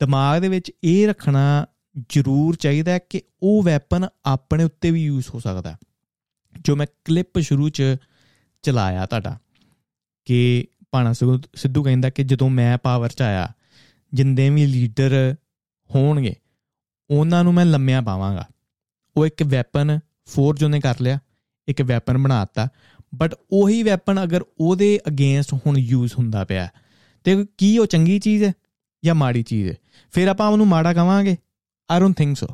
ਦਿਮਾਗ 0.00 0.40
ਦੇ 0.40 0.48
ਵਿੱਚ 0.48 0.72
ਇਹ 0.84 1.06
ਰੱਖਣਾ 1.08 1.66
ਜ਼ਰੂਰ 2.08 2.56
ਚਾਹੀਦਾ 2.56 2.92
ਹੈ 2.92 2.98
ਕਿ 2.98 3.22
ਉਹ 3.42 3.62
ਵੈਪਨ 3.62 4.06
ਆਪਣੇ 4.24 4.64
ਉੱਤੇ 4.64 4.90
ਵੀ 4.90 5.04
ਯੂਜ਼ 5.04 5.26
ਹੋ 5.34 5.38
ਸਕਦਾ 5.38 5.72
ਹੈ। 5.72 5.76
ਜੋ 6.64 6.76
ਮੈਂ 6.76 6.86
ਕਲਿੱਪ 7.04 7.38
ਸ਼ੁਰੂ 7.38 7.68
ਚ 7.68 7.82
ਚਲਾਇਆ 8.62 9.06
ਤੁਹਾਡਾ, 9.06 9.38
ਕਿ 10.24 10.66
ਭਾਣਾ 10.90 11.12
ਸਿੱਧੂ 11.12 11.82
ਕਹਿੰਦਾ 11.82 12.10
ਕਿ 12.10 12.24
ਜਦੋਂ 12.24 12.50
ਮੈਂ 12.50 12.78
ਪਾਵਰ 12.78 13.08
ਚ 13.08 13.22
ਆਇਆ, 13.22 13.48
ਜਿੰਦੇ 14.14 14.50
ਵੀ 14.50 14.66
ਲੀਡਰ 14.66 15.34
ਹੋਣਗੇ, 15.94 16.34
ਉਹਨਾਂ 17.10 17.44
ਨੂੰ 17.44 17.54
ਮੈਂ 17.54 17.64
ਲੰਮਿਆਂ 17.64 18.02
ਪਾਵਾਂਗਾ। 18.02 18.46
ਉਹ 19.16 19.26
ਇੱਕ 19.26 19.42
ਵੈਪਨ 19.42 19.98
ਫੋਰਜ 20.26 20.64
ਉਹਨੇ 20.64 20.80
ਕਰ 20.80 20.94
ਲਿਆ। 21.00 21.18
ਇੱਕ 21.68 21.82
ਵੈਪਨ 21.82 22.18
ਬਣਾਤਾ 22.18 22.68
ਬਟ 23.14 23.34
ਉਹੀ 23.50 23.82
ਵੈਪਨ 23.82 24.22
ਅਗਰ 24.22 24.40
ਉਹਦੇ 24.60 25.00
ਅਗੇਂਸਟ 25.08 25.54
ਹੁਣ 25.54 25.78
ਯੂਜ਼ 25.78 26.12
ਹੁੰਦਾ 26.18 26.44
ਪਿਆ 26.44 26.68
ਤੇ 27.24 27.46
ਕੀ 27.58 27.78
ਉਹ 27.78 27.86
ਚੰਗੀ 27.86 28.18
ਚੀਜ਼ 28.18 28.44
ਹੈ 28.44 28.52
ਜਾਂ 29.04 29.14
ਮਾੜੀ 29.14 29.42
ਚੀਜ਼ 29.42 29.70
ਹੈ? 29.70 29.74
ਫਿਰ 30.10 30.28
ਆਪਾਂ 30.28 30.48
ਉਹਨੂੰ 30.48 30.66
ਮਾੜਾ 30.66 30.92
ਕਵਾਂਗੇ? 30.92 31.36
ਆਈ 31.90 32.00
ਡੋਨਟ 32.00 32.16
ਥਿੰਕ 32.16 32.36
ਸੋ 32.36 32.46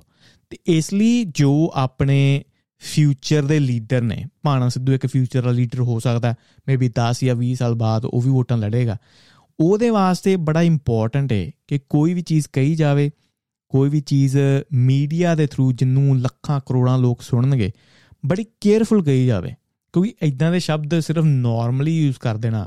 ਤੇ 0.50 0.58
ਇਸ 0.66 0.94
ਲਈ 0.94 1.24
ਜੋ 1.24 1.72
ਆਪਣੇ 1.74 2.44
ਫਿਊਚਰ 2.78 3.42
ਦੇ 3.42 3.58
ਲੀਡਰ 3.58 4.02
ਨੇ, 4.02 4.24
ਭਾਣਾ 4.42 4.68
ਸਿੱਧੂ 4.68 4.92
ਇੱਕ 4.92 5.06
ਫਿਊਚਰ 5.06 5.42
ਦਾ 5.42 5.50
ਲੀਡਰ 5.50 5.80
ਹੋ 5.80 6.00
ਸਕਦਾ 6.00 6.34
ਮੇਬੀ 6.68 6.88
10 6.88 7.24
ਜਾਂ 7.24 7.36
20 7.36 7.54
ਸਾਲ 7.54 7.74
ਬਾਅਦ 7.74 8.04
ਉਹ 8.04 8.20
ਵੀ 8.20 8.30
ਵੋਟਾਂ 8.30 8.58
ਲੜੇਗਾ। 8.58 8.96
ਉਹਦੇ 9.60 9.90
ਵਾਸਤੇ 9.90 10.36
ਬੜਾ 10.36 10.62
ਇੰਪੋਰਟੈਂਟ 10.62 11.32
ਹੈ 11.32 11.50
ਕਿ 11.66 11.80
ਕੋਈ 11.88 12.14
ਵੀ 12.14 12.22
ਚੀਜ਼ 12.22 12.46
ਕਹੀ 12.52 12.74
ਜਾਵੇ, 12.74 13.10
ਕੋਈ 13.68 13.90
ਵੀ 13.90 14.00
ਚੀਜ਼ 14.00 14.38
ਮੀਡੀਆ 14.72 15.34
ਦੇ 15.34 15.46
ਥਰੂ 15.46 15.72
ਜਿੰਨੂੰ 15.72 16.20
ਲੱਖਾਂ 16.20 16.60
ਕਰੋੜਾਂ 16.66 16.98
ਲੋਕ 16.98 17.22
ਸੁਣਨਗੇ 17.22 17.70
ਬੜੀ 18.24 18.44
ਕੇਅਰਫੁਲ 18.60 19.02
ਕਹੀ 19.04 19.26
ਜਾਵੇ, 19.26 19.50
ਕਿਉਂਕਿ 19.94 20.14
ਇਦਾਂ 20.22 20.50
ਦੇ 20.52 20.60
ਸ਼ਬਦ 20.60 20.98
ਸਿਰਫ 21.00 21.24
ਨਾਰਮਲੀ 21.24 21.98
ਯੂਜ਼ 21.98 22.18
ਕਰ 22.18 22.36
ਦੇਣਾ, 22.36 22.66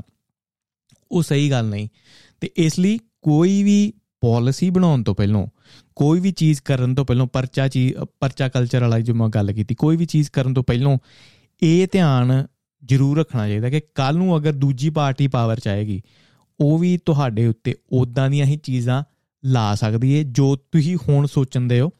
ਉਹ 1.10 1.22
ਸਹੀ 1.22 1.50
ਗੱਲ 1.50 1.66
ਨਹੀਂ। 1.66 1.88
ਤੇ 2.40 2.50
ਇਸ 2.56 2.78
ਲਈ 2.78 2.98
ਕੋਈ 3.22 3.62
ਵੀ 3.62 3.92
ਪਾਲਿਸੀ 4.22 4.70
ਬਣਾਉਣ 4.70 5.02
ਤੋਂ 5.02 5.14
ਪਹਿਲਾਂ, 5.14 5.46
ਕੋਈ 5.96 6.20
ਵੀ 6.20 6.32
ਚੀਜ਼ 6.32 6.60
ਕਰਨ 6.62 6.94
ਤੋਂ 6.94 7.04
ਪਹਿਲਾਂ, 7.04 7.26
ਪਰਚਾ 7.26 7.68
ਚੀ, 7.68 7.94
ਪਰਚਾ 8.20 8.48
ਕਲਚਰ 8.48 8.80
ਵਾਲਾ 8.80 9.00
ਜੋ 9.00 9.14
ਮੈਂ 9.14 9.28
ਗੱਲ 9.28 9.52
ਕੀਤੀ, 9.52 9.74
ਕੋਈ 9.74 9.96
ਵੀ 9.96 10.06
ਚੀਜ਼ 10.06 10.30
ਕਰਨ 10.30 10.54
ਤੋਂ 10.54 10.64
ਪਹਿਲਾਂ 10.64 10.96
ਇਹ 11.62 11.86
ਧਿਆਨ 11.92 12.46
ਜ਼ਰੂਰ 12.84 13.18
ਰੱਖਣਾ 13.18 13.48
ਚਾਹੀਦਾ 13.48 13.70
ਕਿ 13.70 13.80
ਕੱਲ 13.94 14.16
ਨੂੰ 14.16 14.36
ਅਗਰ 14.36 14.52
ਦੂਜੀ 14.52 14.90
ਪਾਰਟੀ 14.90 15.26
ਪਾਵਰ 15.26 15.60
ਚ 15.60 15.68
ਆਏਗੀ, 15.68 16.02
ਉਹ 16.60 16.78
ਵੀ 16.78 16.96
ਤੁਹਾਡੇ 16.96 17.46
ਉੱਤੇ 17.46 17.74
ਉਦਾਂ 17.92 18.30
ਦੀਆਂ 18.30 18.46
ਹੀ 18.46 18.56
ਚੀਜ਼ਾਂ 18.56 19.02
ਲਾ 19.44 19.74
ਸਕਦੀ 19.74 20.12
ਏ 20.12 20.22
ਜੋ 20.24 20.56
ਤੁਸੀਂ 20.56 20.96
ਹੁਣ 21.08 21.26
ਸੋਚਣਦੇ 21.26 21.80
ਹੋ। 21.80 21.90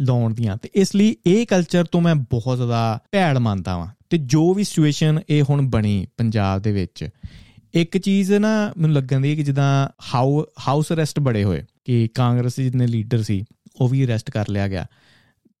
ਲਾਉਣ 0.00 0.34
ਦੀਆਂ। 0.34 0.56
ਤੇ 0.56 0.70
ਇਸ 0.74 0.96
ਲਈ 0.96 1.16
ਇਹ 1.26 1.46
ਕਲਚਰ 1.46 1.84
ਤੋਂ 1.84 2.00
ਮੈਂ 2.00 2.14
ਬਹੁਤ 2.14 2.56
ਜ਼ਿਆਦਾ 2.56 2.98
ਭੈੜ 3.12 3.38
ਮੰਨਦਾ 3.38 3.76
ਵਾਂ। 3.76 3.86
ਤੇ 4.10 4.18
ਜੋ 4.18 4.54
ਵੀ 4.54 4.64
ਸਿਚੁਏਸ਼ਨ 4.64 5.20
ਇਹ 5.28 5.42
ਹੁਣ 5.42 5.62
ਬਣੀ 5.62 6.06
ਪੰਜਾਬ 6.16 6.62
ਦੇ 6.62 6.72
ਵਿੱਚ, 6.72 7.08
ਇੱਕ 7.74 7.98
ਚੀਜ਼ 7.98 8.32
ਨਾ 8.32 8.72
ਮੈਨੂੰ 8.78 8.96
ਲੱਗਣ 8.96 9.20
ਦੀ 9.20 9.36
ਕਿ 9.36 9.42
ਜਿੱਦਾਂ 9.42 9.88
ਹਾਊ 10.14 10.42
ਹਾਊਸ 10.68 10.92
ਅਰੈਸਟ 10.92 11.20
ਬੜੇ 11.20 11.44
ਹੋਏ, 11.44 11.64
ਕਿ 11.84 12.08
ਕਾਂਗਰਸ 12.08 12.56
ਦੇ 12.56 12.64
ਜਿੰਨੇ 12.64 12.86
ਲੀਡਰ 12.86 13.22
ਸੀ, 13.22 13.44
ਉਹ 13.80 13.88
ਵੀ 13.88 14.04
ਅਰੈਸਟ 14.04 14.30
ਕਰ 14.30 14.48
ਲਿਆ 14.48 14.68
ਗਿਆ, 14.68 14.86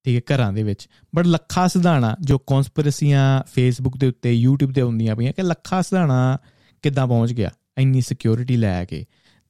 ਠੀਕ 0.04 0.16
ਹੈ, 0.16 0.36
ਘਰਾਂ 0.36 0.52
ਦੇ 0.52 0.62
ਵਿੱਚ। 0.62 0.88
ਬਟ 1.14 1.26
ਲੱਖਾ 1.26 1.66
ਸਿਧਾਣਾ 1.68 2.16
ਜੋ 2.20 2.38
ਕਨਸਪੀਰੇਸੀਆਂ 2.38 3.42
ਫੇਸਬੁੱਕ 3.54 3.96
ਦੇ 3.96 4.06
ਉੱਤੇ, 4.06 4.46
YouTube 4.46 4.72
ਤੇ 4.72 4.82
ਹੁੰਦੀਆਂ 4.82 5.16
ਪਈਆਂ, 5.16 5.32
ਕਿ 5.32 5.42
ਲੱਖਾ 5.42 5.82
ਸਿਧਾਣਾ 5.82 6.38
ਕਿੱਦਾਂ 6.82 7.06
ਪਹੁੰਚ 7.06 7.32
ਗਿਆ, 7.32 7.50
ਇੰਨੀ 7.78 8.00
ਸਿਕਿਉਰਿਟੀ 8.00 8.56
ਲੈ 8.56 8.84
ਕੇ। 8.84 9.04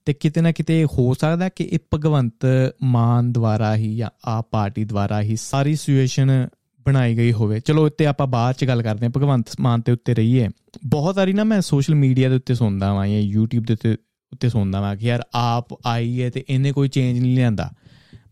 ਤੇ 0.04 0.12
ਕਿਤੇ 0.12 0.40
ਨਾ 0.40 0.52
ਕਿਤੇ 0.52 0.84
ਹੋ 0.84 1.14
ਸਕਦਾ 1.14 1.48
ਕਿ 1.48 1.64
ਇਹ 1.64 1.78
ਭਗਵੰਤ 1.94 2.46
ਮਾਨ 2.82 3.32
ਦੁਆਰਾ 3.32 3.76
ਹੀ 3.76 3.96
ਜਾਂ 3.96 4.10
ਆ 4.26 4.42
ਪਾਰਟੀ 4.42 4.84
ਦੁਆਰਾ 4.84 5.22
ਹੀ 5.22 5.36
ਸਾਰੀ 5.36 5.76
ਸਿਚੁਏਸ਼ਨ 5.76 6.48
ਬਣਾਈ 6.86 7.16
ਗਈ 7.16 7.32
ਹੋਵੇ। 7.32 7.60
ਚਲੋ, 7.60 7.86
ਇੱਥੇ 7.86 8.06
ਆਪਾਂ 8.06 8.26
ਬਾਅਦ 8.26 8.54
ਚ 8.54 8.64
ਗੱਲ 8.64 8.82
ਕਰਦੇ 8.82 9.06
ਹਾਂ। 9.06 9.12
ਭਗਵੰਤ 9.16 9.46
ਮਾਨ 9.60 9.80
ਤੇ 9.80 9.92
ਉੱਤੇ 9.92 10.14
ਰਹੀਏ। 10.14 10.48
ਬਹੁਤ 10.86 11.14
ਸਾਰੀ 11.14 11.32
ਨਾ 11.32 11.44
ਮੈਂ 11.44 11.60
ਸੋਸ਼ਲ 11.60 11.94
ਮੀਡੀਆ 11.94 12.28
ਦੇ 12.28 12.36
ਉੱਤੇ 12.36 12.54
ਸੁਣਦਾ 12.54 12.94
ਵਾਂ 12.94 13.06
ਜਾਂ 13.06 13.38
YouTube 13.38 13.64
ਦੇ 13.64 13.72
ਉੱਤੇ 13.72 13.96
ਉੱਤੇ 14.32 14.48
ਸੁਣਦਾ 14.48 14.80
ਵਾਂ 14.80 14.96
ਕਿ 14.96 15.06
ਯਾਰ 15.06 15.22
ਆਪ 15.34 15.66
ਆਈ 15.86 16.22
ਹੈ 16.22 16.30
ਤੇ 16.30 16.44
ਇਹਨੇ 16.50 16.72
ਕੋਈ 16.72 16.88
ਚੇਂਜ 16.88 17.18
ਨਹੀਂ 17.18 17.36
ਲਿਆਂਦਾ। 17.36 17.70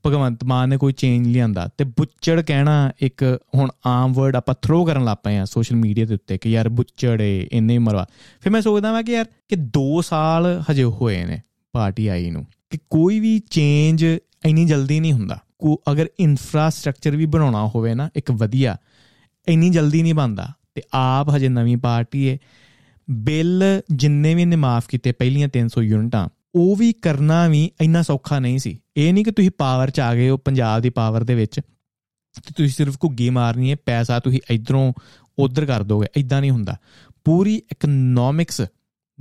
ਭਗਵੰਤ 0.06 0.44
ਮਾਨ 0.44 0.68
ਨੇ 0.68 0.76
ਕੋਈ 0.76 0.92
ਚੇਂਜ 0.92 1.22
ਨਹੀਂ 1.22 1.34
ਲਿਆਂਦਾ। 1.34 1.68
ਤੇ 1.78 1.84
ਬੁੱਚੜ 1.84 2.40
ਕਹਿਣਾ 2.40 2.92
ਇੱਕ 3.00 3.40
ਹੁਣ 3.54 3.70
ਆਮ 3.86 4.12
ਵਰਡ 4.12 4.36
ਆਪਾਂ 4.36 4.54
ਥਰੋ 4.62 4.84
ਕਰਨ 4.84 5.04
ਲੱਗ 5.04 5.16
ਪਏ 5.24 5.38
ਆ 5.38 5.44
ਸੋਸ਼ਲ 5.44 5.76
ਮੀਡੀਆ 5.76 6.06
ਦੇ 6.06 6.14
ਉੱਤੇ 6.14 6.38
ਕਿ 6.38 6.50
ਯਾਰ 6.50 6.68
ਬੁੱਚੜ 6.68 7.20
ਏ, 7.20 7.48
ਇੰਨੇ 7.52 7.78
ਮਰਵਾ। 7.78 8.06
ਫਿਰ 8.40 8.52
ਮੈਂ 8.52 8.62
ਸੋਚਦਾ 8.62 8.92
ਵਾਂ 8.92 9.02
ਕਿ 9.02 9.12
ਯਾਰ 9.12 9.24
ਕਿ 9.24 9.56
2 9.56 10.02
ਸਾਲ 10.02 10.62
ਹਜੇ 10.70 10.84
ਹੋਏ 10.84 11.24
ਨੇ। 11.24 11.40
ਪਾਰਟੀ 11.72 12.06
ਆਈ 12.08 12.30
ਨੂੰ, 12.30 12.46
ਕਿ 12.70 12.78
ਕੋਈ 12.90 13.20
ਵੀ 13.20 13.38
ਚੇਂਜ 13.38 14.04
ਇੰਨੀ 14.46 14.64
ਜਲਦੀ 14.64 15.00
ਨਹੀਂ 15.00 15.12
ਹੁੰਦਾ। 15.12 15.38
ਕੋ 15.58 15.82
ਅਗਰ 15.92 16.06
ਇਨਫਰਾਸਟ੍ਰਕਚਰ 16.20 17.16
ਵੀ 17.16 17.26
ਬਣਾਉਣਾ 17.26 17.66
ਹੋਵੇ 17.66 17.94
ਨਾ, 17.94 18.10
ਇੱਕ 18.16 18.30
ਵਧੀਆ, 18.30 18.76
ਇੰਨੀ 19.48 19.70
ਜਲਦੀ 19.70 20.02
ਨਹੀਂ 20.02 20.14
ਬਣਦਾ। 20.14 20.52
ਤੇ 20.74 20.82
ਆਪ 20.92 21.30
ਹਜੇ 21.36 21.48
ਨਵੀਂ 21.48 21.76
ਪਾਰਟੀ 21.76 22.28
ਹੈ 22.28 22.38
ਬਿੱਲ 23.10 23.64
ਜਿੰਨੇ 23.92 24.34
ਵੀ 24.34 24.44
ਨੇ 24.44 24.56
ਮਾਫ 24.56 24.86
ਕੀਤੇ, 24.88 25.12
ਪਹਿਲੀਆਂ 25.12 25.48
300 25.48 25.82
ਯੂਨਿਟਾਂ, 25.82 26.28
ਉਹ 26.54 26.76
ਵੀ 26.76 26.92
ਕਰਨਾ 26.92 27.48
ਵੀ 27.48 27.70
ਇੰਨਾ 27.80 28.02
ਸੌਖਾ 28.02 28.38
ਨਹੀਂ 28.38 28.58
ਸੀ। 28.58 28.78
ਇਹ 28.96 29.12
ਨਹੀਂ 29.12 29.24
ਕਿ 29.24 29.30
ਤੁਸੀਂ 29.30 29.50
ਪਾਵਰ 29.58 29.90
ਚ 29.90 30.00
ਆ 30.00 30.14
ਗਏ 30.14 30.28
ਹੋ, 30.28 30.36
ਪੰਜਾਬ 30.36 30.82
ਦੀ 30.82 30.90
ਪਾਵਰ 30.90 31.24
ਦੇ 31.24 31.34
ਵਿੱਚ, 31.34 31.60
ਤੇ 32.34 32.54
ਤੁਸੀਂ 32.56 32.68
ਸਿਰਫ 32.68 32.96
ਘੁੱਗੀ 33.04 33.30
ਮਾਰਨੀ 33.30 33.70
ਹੈ 33.70 33.76
ਪੈਸਾ 33.86 34.18
ਤੁਸੀਂ 34.20 34.40
ਇਧਰੋਂ 34.50 34.92
ਉਧਰ 35.38 35.66
ਕਰ 35.66 35.82
ਦੋਗੇ 35.82 36.06
ਇਦਾਂ 36.16 36.40
ਨਹੀਂ 36.40 36.50
ਹੁੰਦਾ। 36.50 36.76
ਪੂਰੀ 37.24 37.62
ਇਕਨੋਮਿਕਸ 37.72 38.62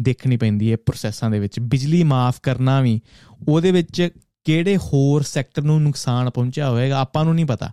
ਦੇਖਣੀ 0.01 0.37
ਪੈਂਦੀ 0.37 0.71
ਹੈ 0.71 0.77
ਪ੍ਰੋਸੈਸਾਂ 0.77 1.29
ਦੇ 1.29 1.39
ਵਿੱਚ। 1.39 1.59
ਬਿਜਲੀ 1.59 2.03
ਮਾਫ 2.03 2.39
ਕਰਨਾ 2.43 2.81
ਵੀ, 2.81 3.01
ਉਹਦੇ 3.47 3.71
ਵਿੱਚ 3.71 4.09
ਕਿਹੜੇ 4.43 4.77
ਹੋਰ 4.77 5.21
ਸੈਕਟਰ 5.21 5.61
ਨੂੰ 5.61 5.83
ਨੁਕਸਾਨ 5.83 6.29
ਪਹੁੰਚਿਆ 6.29 6.69
ਹੋਵੇਗਾ, 6.69 6.99
ਆਪਾਂ 6.99 7.25
ਨੂੰ 7.25 7.35
ਨਹੀਂ 7.35 7.45
ਪਤਾ। 7.45 7.71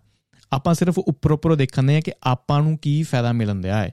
ਆਪਾਂ 0.52 0.74
ਸਿਰਫ 0.74 0.98
ਉੱਪਰ 0.98 1.30
ਉੱਪਰੋਂ 1.30 1.56
ਦੇਖਣਦੇ 1.56 1.96
ਆ 1.96 2.00
ਕਿ 2.00 2.12
ਆਪਾਂ 2.22 2.62
ਨੂੰ 2.62 2.78
ਕੀ 2.78 3.02
ਫਾਇਦਾ 3.02 3.32
ਮਿਲਣ 3.32 3.54
ਦਿਆ 3.54 3.82
ਹੈ। 3.82 3.90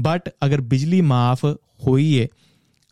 ਬਟ 0.00 0.30
ਅਗਰ 0.44 0.60
ਬਿਜਲੀ 0.60 1.00
ਮਾਫ 1.00 1.44
ਹੋਈ 1.86 2.20
ਹੈ 2.20 2.28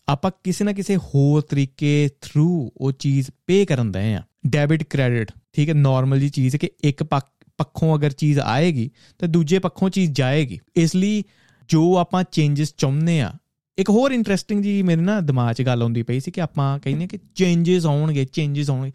ਆਪਾਂ 0.09 0.31
ਕਿਸੇ 0.45 0.65
ਨਾ 0.65 0.73
ਕਿਸੇ 0.73 0.97
ਹੋਰ 0.97 1.43
ਤਰੀਕੇ 1.43 2.09
ਥਰੂ 2.21 2.73
ਉਹ 2.77 2.93
ਚੀਜ਼ 2.93 3.31
ਪੇ 3.47 3.65
ਕਰਨ 3.65 3.93
ਦੇ 3.93 4.15
ਆ 4.15 4.23
ਡੈਬਿਟ 4.47 4.83
ਕ੍ਰੈਡਿਟ 4.83 5.33
ਠੀਕ 5.53 5.69
ਹੈ 5.69 5.75
ਨਾਰਮਲ 5.75 6.21
ਜੀ 6.21 6.29
ਚੀਜ਼ 6.29 6.55
ਹੈ 6.55 6.59
ਕਿ 6.59 6.71
ਇੱਕ 6.85 7.03
ਪੱਖ- 7.03 7.51
ਪੱਖੋਂ 7.59 7.99
ਅਗਰ 7.99 8.11
ਚੀਜ਼ 8.11 8.39
ਆਏਗੀ, 8.39 8.91
ਤਾਂ 9.19 9.29
ਦੂਜੇ 9.29 9.59
ਪੱਖੋਂ 9.59 9.91
ਚੀਜ਼ 9.91 10.13
ਜਾਏਗੀ। 10.13 10.59
ਇਸ 10.77 10.97
ਲਈ 10.97 11.25
ਜੋ 11.69 11.99
ਆਪਾਂ 11.99 12.25
ਚੇਂਜਸ 12.33 12.75
ਚਾਹੁੰਦੇ 12.79 13.21
ਆ 13.21 13.33
ਇੱਕ 13.79 13.91
ਹੋਰ 13.91 14.11
ਇੰਟਰਸਟਿੰਗ 14.11 14.63
ਜੀ 14.63 14.83
ਮੇਰੇ 14.83 15.01
ਨਾ 15.01 15.21
ਦਿਮਾਗ 15.21 15.55
'ਚ 15.55 15.63
ਗੱਲ 15.63 15.83
ਆਉਂਦੀ 15.83 16.03
ਪਈ 16.03 16.21
ਸੀ 16.21 16.31
ਕਿ 16.31 16.41
ਆਪਾਂ 16.41 16.79
ਕਹਿੰਦੇ 16.79 17.07
ਕਿ 17.07 17.19
ਚੇਂਜਸ 17.35 17.87
ਆਉਣਗੇ 17.87 18.25
ਚੇਂਜਸ 18.25 18.71
ਆਉਣਗੇ। 18.71 18.93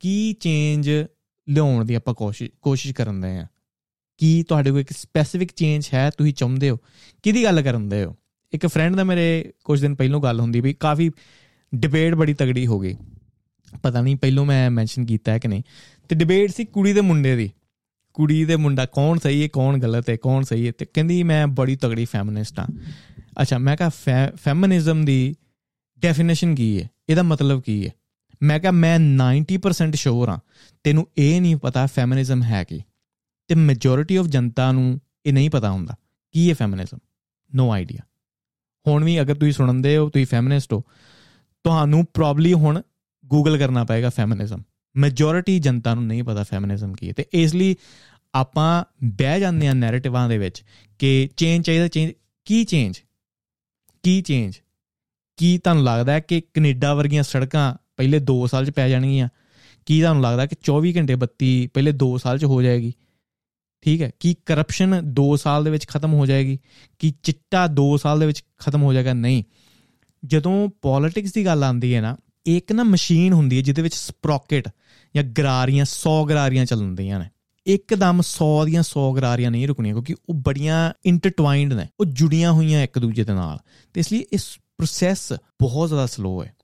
ਕੀ 0.00 0.32
ਚੇਂਜ 0.32 0.90
ਲਿਆਉਣ 1.48 1.84
ਦੀ 1.84 1.94
ਆਪਾਂ 1.94 2.14
ਕੋਸ਼ਿਸ਼ 2.14 2.50
ਕੋਸ਼ਿਸ਼ 2.62 2.94
ਕਰਨ 2.94 3.20
ਦੇ 3.20 3.28
ਆ 3.28 3.46
ਕੀ 4.18 4.42
ਤੁਹਾਡੇ 4.42 4.70
ਕੋਲ 4.70 4.80
ਇੱਕ 4.80 4.90
ਸਪੈਸੀਫਿਕ 4.90 5.52
ਚੇਂਜ 5.56 5.88
ਹੈ 5.94 6.10
ਤੁਸੀਂ 6.10 6.34
ਚਾਹੁੰਦੇ 6.34 6.70
ਹੋ? 6.70 6.76
ਕਿਹਦੀ 7.22 7.44
ਗੱਲ 7.44 7.62
ਕਰਨ 7.62 7.88
ਦੇ 7.88 8.04
ਹੋ? 8.04 8.16
ਇੱਕ 8.52 8.66
ਫਰੈਂਡ 8.66 8.96
ਦਾ 8.96 9.04
ਮੇਰੇ 9.04 9.52
ਕੁਝ 9.64 9.80
ਦਿਨ 9.80 9.94
ਪਹਿਲਾਂ 9.94 10.20
ਗੱਲ 10.20 10.40
ਹੁੰਦੀ 10.40 10.60
ਵੀ 10.60 10.72
ਕਾਫੀ 10.72 11.10
ਡਿਬੇਟ 11.74 12.14
ਬੜੀ 12.14 12.34
ਤਗੜੀ 12.34 12.66
ਹੋ 12.66 12.78
ਗਈ। 12.78 12.96
ਪਤਾ 13.82 14.00
ਨਹੀਂ 14.00 14.16
ਪਹਿਲਾਂ 14.16 14.44
ਮੈਂ 14.44 14.70
ਮੈਂਸ਼ਨ 14.70 15.06
ਕੀਤਾ 15.06 15.32
ਹੈ 15.32 15.38
ਕਿ 15.38 15.48
ਨਹੀਂ। 15.48 15.62
ਤੇ 16.08 16.14
ਡਿਬੇਟ 16.14 16.50
ਸੀ 16.50 16.64
ਕੁੜੀ 16.64 16.92
ਦੇ 16.92 17.00
ਮੁੰਡੇ 17.00 17.36
ਦੀ। 17.36 17.50
ਕੁੜੀ 18.14 18.44
ਦੇ 18.44 18.56
ਮੁੰਡਾ 18.56 18.86
ਕੌਣ 18.86 19.18
ਸਹੀ 19.18 19.42
ਹੈ, 19.42 19.48
ਕੌਣ 19.52 19.78
ਗਲਤ 19.78 20.10
ਹੈ, 20.10 20.16
ਕੌਣ 20.16 20.44
ਸਹੀ 20.44 20.66
ਹੈ। 20.66 20.72
ਤੇ 20.78 20.84
ਕਹਿੰਦੀ 20.84 21.22
ਮੈਂ 21.22 21.46
ਬੜੀ 21.46 21.76
ਤਗੜੀ 21.76 22.04
ਫੈਮਿਨਿਸਟ 22.04 22.60
ਹਾਂ। 22.60 22.66
ਅੱਛਾ, 23.40 23.58
ਮੈਂ 23.58 23.76
ਕਿਹਾ 23.76 23.90
ਫੈਮਿਨਿਜ਼ਮ 24.36 25.04
ਦੀ 25.04 25.34
ਡੈਫੀਨੇਸ਼ਨ 26.02 26.54
ਕੀ 26.54 26.82
ਹੈ? 26.82 26.88
ਇਹਦਾ 27.08 27.22
ਮਤਲਬ 27.22 27.62
ਕੀ 27.62 27.86
ਹੈ? 27.86 27.92
ਮੈਂ 28.42 28.58
ਕਿਹਾ 28.60 28.72
ਮੈਂ 28.72 28.98
90% 28.98 29.96
ਸ਼ੋਰ 29.96 30.28
ਹਾਂ, 30.28 30.38
ਤੈਨੂੰ 30.84 31.06
ਇਹ 31.18 31.40
ਨਹੀਂ 31.40 31.56
ਪਤਾ 31.56 31.86
ਫੈਮਿਨਿਜ਼ਮ 31.86 32.42
ਹੈ 32.42 32.62
ਕੀ। 32.64 32.82
ਤੇ 33.48 33.54
ਮੈਜੋਰਿਟੀ 33.54 34.16
ਆਫ 34.16 34.26
ਜਨਤਾ 34.26 34.70
ਨੂੰ 34.72 35.00
ਇਹ 35.26 35.32
ਨਹੀਂ 35.32 35.50
ਪਤਾ 35.50 35.70
ਹੁੰਦਾ, 35.70 35.94
ਕੀ 36.34 36.48
ਹੈ 36.48 36.54
ਫੈਮਿਨਿਜ਼ਮ 36.54 36.98
ਨੋ 37.52 37.70
ਆਈਡੀਆ 37.72 38.00
ਹੁਣ 38.86 39.04
ਵੀ 39.04 39.20
ਅਗਰ 39.20 39.34
ਤੁਸੀਂ 39.34 39.52
ਸੁਣਦੇ 39.52 39.96
ਹੋ, 39.96 40.08
ਤੁਸੀਂ 40.08 40.26
ਫੈਮਿਨਿਸਟ 40.26 40.72
ਹੋ, 40.72 40.82
ਤੁਹਾਨੂੰ 41.64 42.04
ਪ੍ਰੋਬਬਲੀ 42.14 42.52
ਹੁਣ 42.52 42.80
ਗੂਗਲ 43.26 43.58
ਕਰਨਾ 43.58 43.84
ਪਏਗਾ 43.84 44.10
ਫੈਮਿਨਿਜ਼ਮ 44.10 44.62
ਮੈਜੋਰਿਟੀ 44.96 45.58
ਜਨਤਾ 45.58 45.94
ਨੂੰ 45.94 46.06
ਨਹੀਂ 46.06 46.22
ਪਤਾ 46.22 46.42
ਫੈਮਿਨਿਜ਼ਮ 46.42 46.92
ਕੀ 46.92 47.08
ਹੈ। 47.08 47.12
ਤੇ 47.12 47.26
ਇਸ 47.32 47.54
ਲਈ 47.54 47.76
ਆਪਾਂ 48.34 48.84
ਬਹਿ 49.04 49.40
ਜਾਂਦੇ 49.40 49.68
ਆ 49.68 49.74
ਨੈਰੇਟਿਵਾਂ 49.74 50.28
ਦੇ 50.28 50.38
ਵਿੱਚ 50.38 50.62
ਕਿ 50.98 51.28
ਚੇਂਜ 51.36 51.64
ਚਾਹੀਦਾ 51.64 51.88
ਚੇਂਜ 51.88 52.12
ਕੀ 52.44 52.64
ਚੇਂਜ 52.64 53.00
ਕੀ 54.02 54.22
ਚੇਂਜ 54.22 54.60
ਕੀ 55.36 55.58
ਤੁਹਾਨੂੰ 55.58 55.84
ਲੱਗਦਾ 55.84 56.12
ਹੈ 56.12 56.20
ਕਿ 56.20 56.40
ਕੈਨੇਡਾ 56.40 56.94
ਵਰਗੀਆਂ 56.94 57.22
ਸੜਕਾਂ 57.22 57.74
ਪਹਿਲੇ 57.96 58.18
2 58.18 58.46
ਸਾਲ 58.46 58.66
'ਚ 58.66 58.70
ਪੈ 58.70 58.88
ਜਾਣਗੀਆਂ? 58.88 59.28
ਕੀ 59.86 60.00
ਤੁਹਾਨੂੰ 60.00 60.22
ਲੱਗਦਾ 60.22 60.46
ਕਿ 60.46 60.56
24 60.62 60.96
ਘੰਟੇ 60.96 61.14
ਬੱਤੀ 61.14 61.66
ਪਹਿਲੇ 61.66 61.92
2 61.92 62.18
ਸਾਲ 62.18 62.38
'ਚ 62.38 62.44
ਹੋ 62.44 62.62
ਜਾਏਗੀ? 62.62 62.92
ਠੀਕ 63.82 64.02
ਹੈ, 64.02 64.10
ਕੀ 64.20 64.36
ਕਰਪਸ਼ਨ 64.46 65.00
2 65.04 65.36
ਸਾਲ 65.36 65.64
ਦੇ 65.64 65.70
ਵਿੱਚ 65.70 65.86
ਖਤਮ 65.86 66.12
ਹੋ 66.12 66.26
ਜਾਏਗੀ? 66.26 66.58
ਕੀ 66.98 67.14
ਚਿੱਟਾ 67.22 67.66
2 67.66 67.96
ਸਾਲ 67.96 68.20
ਦੇ 68.20 68.26
ਵਿੱਚ 68.26 68.44
ਖਤਮ 68.58 68.82
ਹੋ 68.82 68.92
ਜਾਏਗਾ? 68.92 69.12
ਨਹੀਂ। 69.12 69.44
ਜਦੋਂ 70.24 70.68
ਪੋਲਿਟਿਕਸ 70.82 71.32
ਦੀ 71.32 71.46
ਗੱਲ 71.46 71.64
ਆਉਂਦੀ 71.64 71.94
ਹੈ 71.94 72.00
ਨਾ, 72.00 72.16
ਇੱਕ 72.46 72.72
ਨਾ 72.72 72.82
ਮਸ਼ੀਨ 72.82 73.32
ਹੁੰਦੀ 73.32 73.56
ਹੈ 73.56 73.62
ਜਿਹਦੇ 73.62 73.82
ਵਿੱਚ 73.82 73.94
ਸਪ੍ਰੋਕਟ 73.94 74.68
ਜਾਂ 75.16 75.24
ਗਰਾਰੀਆਂ 75.24 75.84
100 75.84 76.24
ਗਰਾਰੀਆਂ 76.24 76.66
ਚੱਲਦੀਆਂ 76.66 77.18
ਨੇ। 77.18 77.26
ਇੱਕਦਮ 77.66 78.20
100 78.20 78.64
ਦੀਆਂ 78.64 78.82
100 78.82 79.12
ਗਰਾਰੀਆਂ 79.12 79.50
ਨਹੀਂ 79.50 79.68
ਰੁਕਣੀਆਂ 79.68 79.94
ਕਿਉਂਕਿ 79.94 80.14
ਉਹ 80.28 80.34
ਬੜੀਆਂ 80.34 80.92
ਇੰਟਰਟਵਾਈਨਡ 81.06 81.72
ਨੇ 81.72 81.86
ਉਹ 82.00 82.04
ਜੁੜੀਆਂ 82.04 82.52
ਹੋਈਆਂ 82.52 82.82
ਇੱਕ 82.82 82.98
ਦੂਜੇ 82.98 83.24
ਦੇ 83.24 83.32
ਨਾਲ। 83.32 83.58
ਤੇ 83.94 84.00
ਇਸ 84.00 84.12
ਲਈ 84.12 84.24
ਇਸ 84.32 84.44
ਪ੍ਰੋਸੈਸ 84.78 85.32
ਬਹੁਤ 85.32 85.88
ਜ਼ਿਆਦਾ 85.88 86.06
ਸਲੋ 86.06 86.44
ਹੈ। 86.44 86.54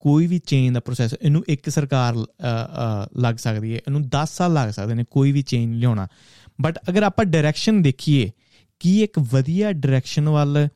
ਕੋਈ 0.00 0.26
ਵੀ 0.26 0.38
ਚੇਂਜ 0.38 0.74
ਦਾ 0.74 0.80
ਪ੍ਰੋਸੈਸ 0.80 1.14
ਇਹਨੂੰ 1.22 1.44
ਇੱਕ 1.48 1.68
ਸਰਕਾਰ 1.68 2.14
ਅ, 2.14 2.24
ਅ, 2.24 3.08
ਲੱਗ 3.16 3.34
ਸਕਦੀ 3.34 3.72
ਹੈ 3.72 3.76
ਇਹਨੂੰ 3.76 4.08
10 4.08 4.30
ਸਾਲ 4.30 4.52
ਲੱਗ 4.52 4.70
ਸਕਦੇ 4.70 4.94
ਨੇ 4.94 5.04
ਕੋਈ 5.10 5.32
ਵੀ 5.32 5.42
ਚੇਂਜ 5.42 5.74
ਲਿਆਉਣਾ। 5.74 6.08
ਬਟ 6.60 6.78
ਅਗਰ 6.88 7.02
ਆਪਾਂ 7.02 7.24
ਡਾਇਰੈਕਸ਼ਨ 7.24 7.82
ਦੇਖੀਏ 7.82 8.32
ਕੀ 8.78 9.02
ਇੱਕ 9.02 9.18
ਵਧੀਆ 9.18 9.72
ਡਾਇਰੈਕਸ਼ਨ 9.72 10.28
ਵੱਲ 10.28 10.68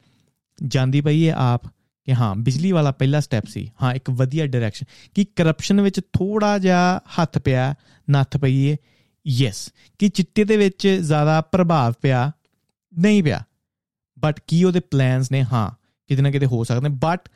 ਜਾਂਦੀ 0.67 1.01
ਪਈ 1.01 1.29
ਹੈ 1.29 1.35
ਆਪ? 1.35 1.67
ਕਿ 2.05 2.15
ਹਾਂ 2.15 2.35
ਬਿਜਲੀ 2.35 2.73
ਵਾਲਾ 2.73 2.91
ਪਹਿਲਾ 2.91 3.21
ਸਟੈਪ 3.21 3.45
ਸੀ। 3.47 3.71
ਹਾਂ 3.83 3.95
ਇੱਕ 3.95 4.11
ਵਧੀਆ 4.11 4.47
ਡਾਇਰੈਕਸ਼ਨ 4.47 4.87
ਕਿ 5.15 5.25
ਕਰਪਸ਼ਨ 5.25 5.81
ਵਿੱਚ 5.81 6.01
ਥੋੜਾ 6.01 6.59
ਜਿਹਾ 6.59 6.99
ਹੱਥ 6.99 7.39
ਪਿਆ 7.39 7.75
ਨੱਥ 8.11 8.37
ਪਈ 8.37 8.71
ਹੈ? 8.71 8.77
ਯੈਸ 9.29 9.73
ਕਿ 9.99 10.09
ਚਿੱਟੇ 10.09 10.45
ਦੇ 10.45 10.57
ਵਿੱਚ 10.57 10.89
ਜ਼ਿਆਦਾ 10.89 11.41
ਪ੍ਰਭਾਵ 11.41 11.93
ਪਿਆ, 12.03 12.33
ਨਹੀਂ 12.99 13.23
ਪਿਆ। 13.23 13.45
ਬਟ 14.19 14.41
ਕੀ 14.47 14.65
ਉਹਦੇ 14.65 14.81
ਪਲਾਨਸ 14.81 15.33
ਨੇ? 15.33 15.45
ਹਾਂ, 15.53 15.71
ਕਿਤੇ 16.09 16.23
ਨਾ 16.23 16.31
ਕਿਤੇ 16.31 16.47
ਹੋ 16.47 16.65
ਸਕਦੇ 16.65 16.89
ਬਟ 16.89 17.29